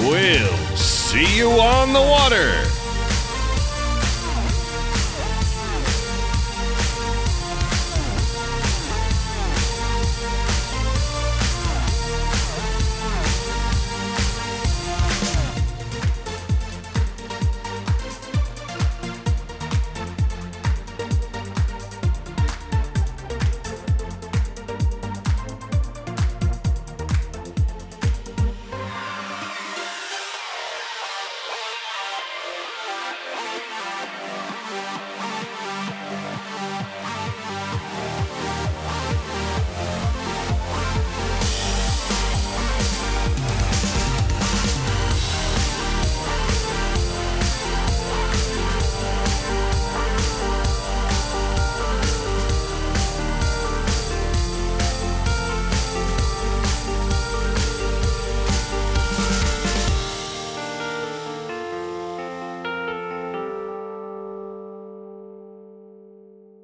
we'll 0.00 0.76
see 0.76 1.36
you 1.36 1.50
on 1.50 1.92
the 1.92 2.00
water. 2.00 2.77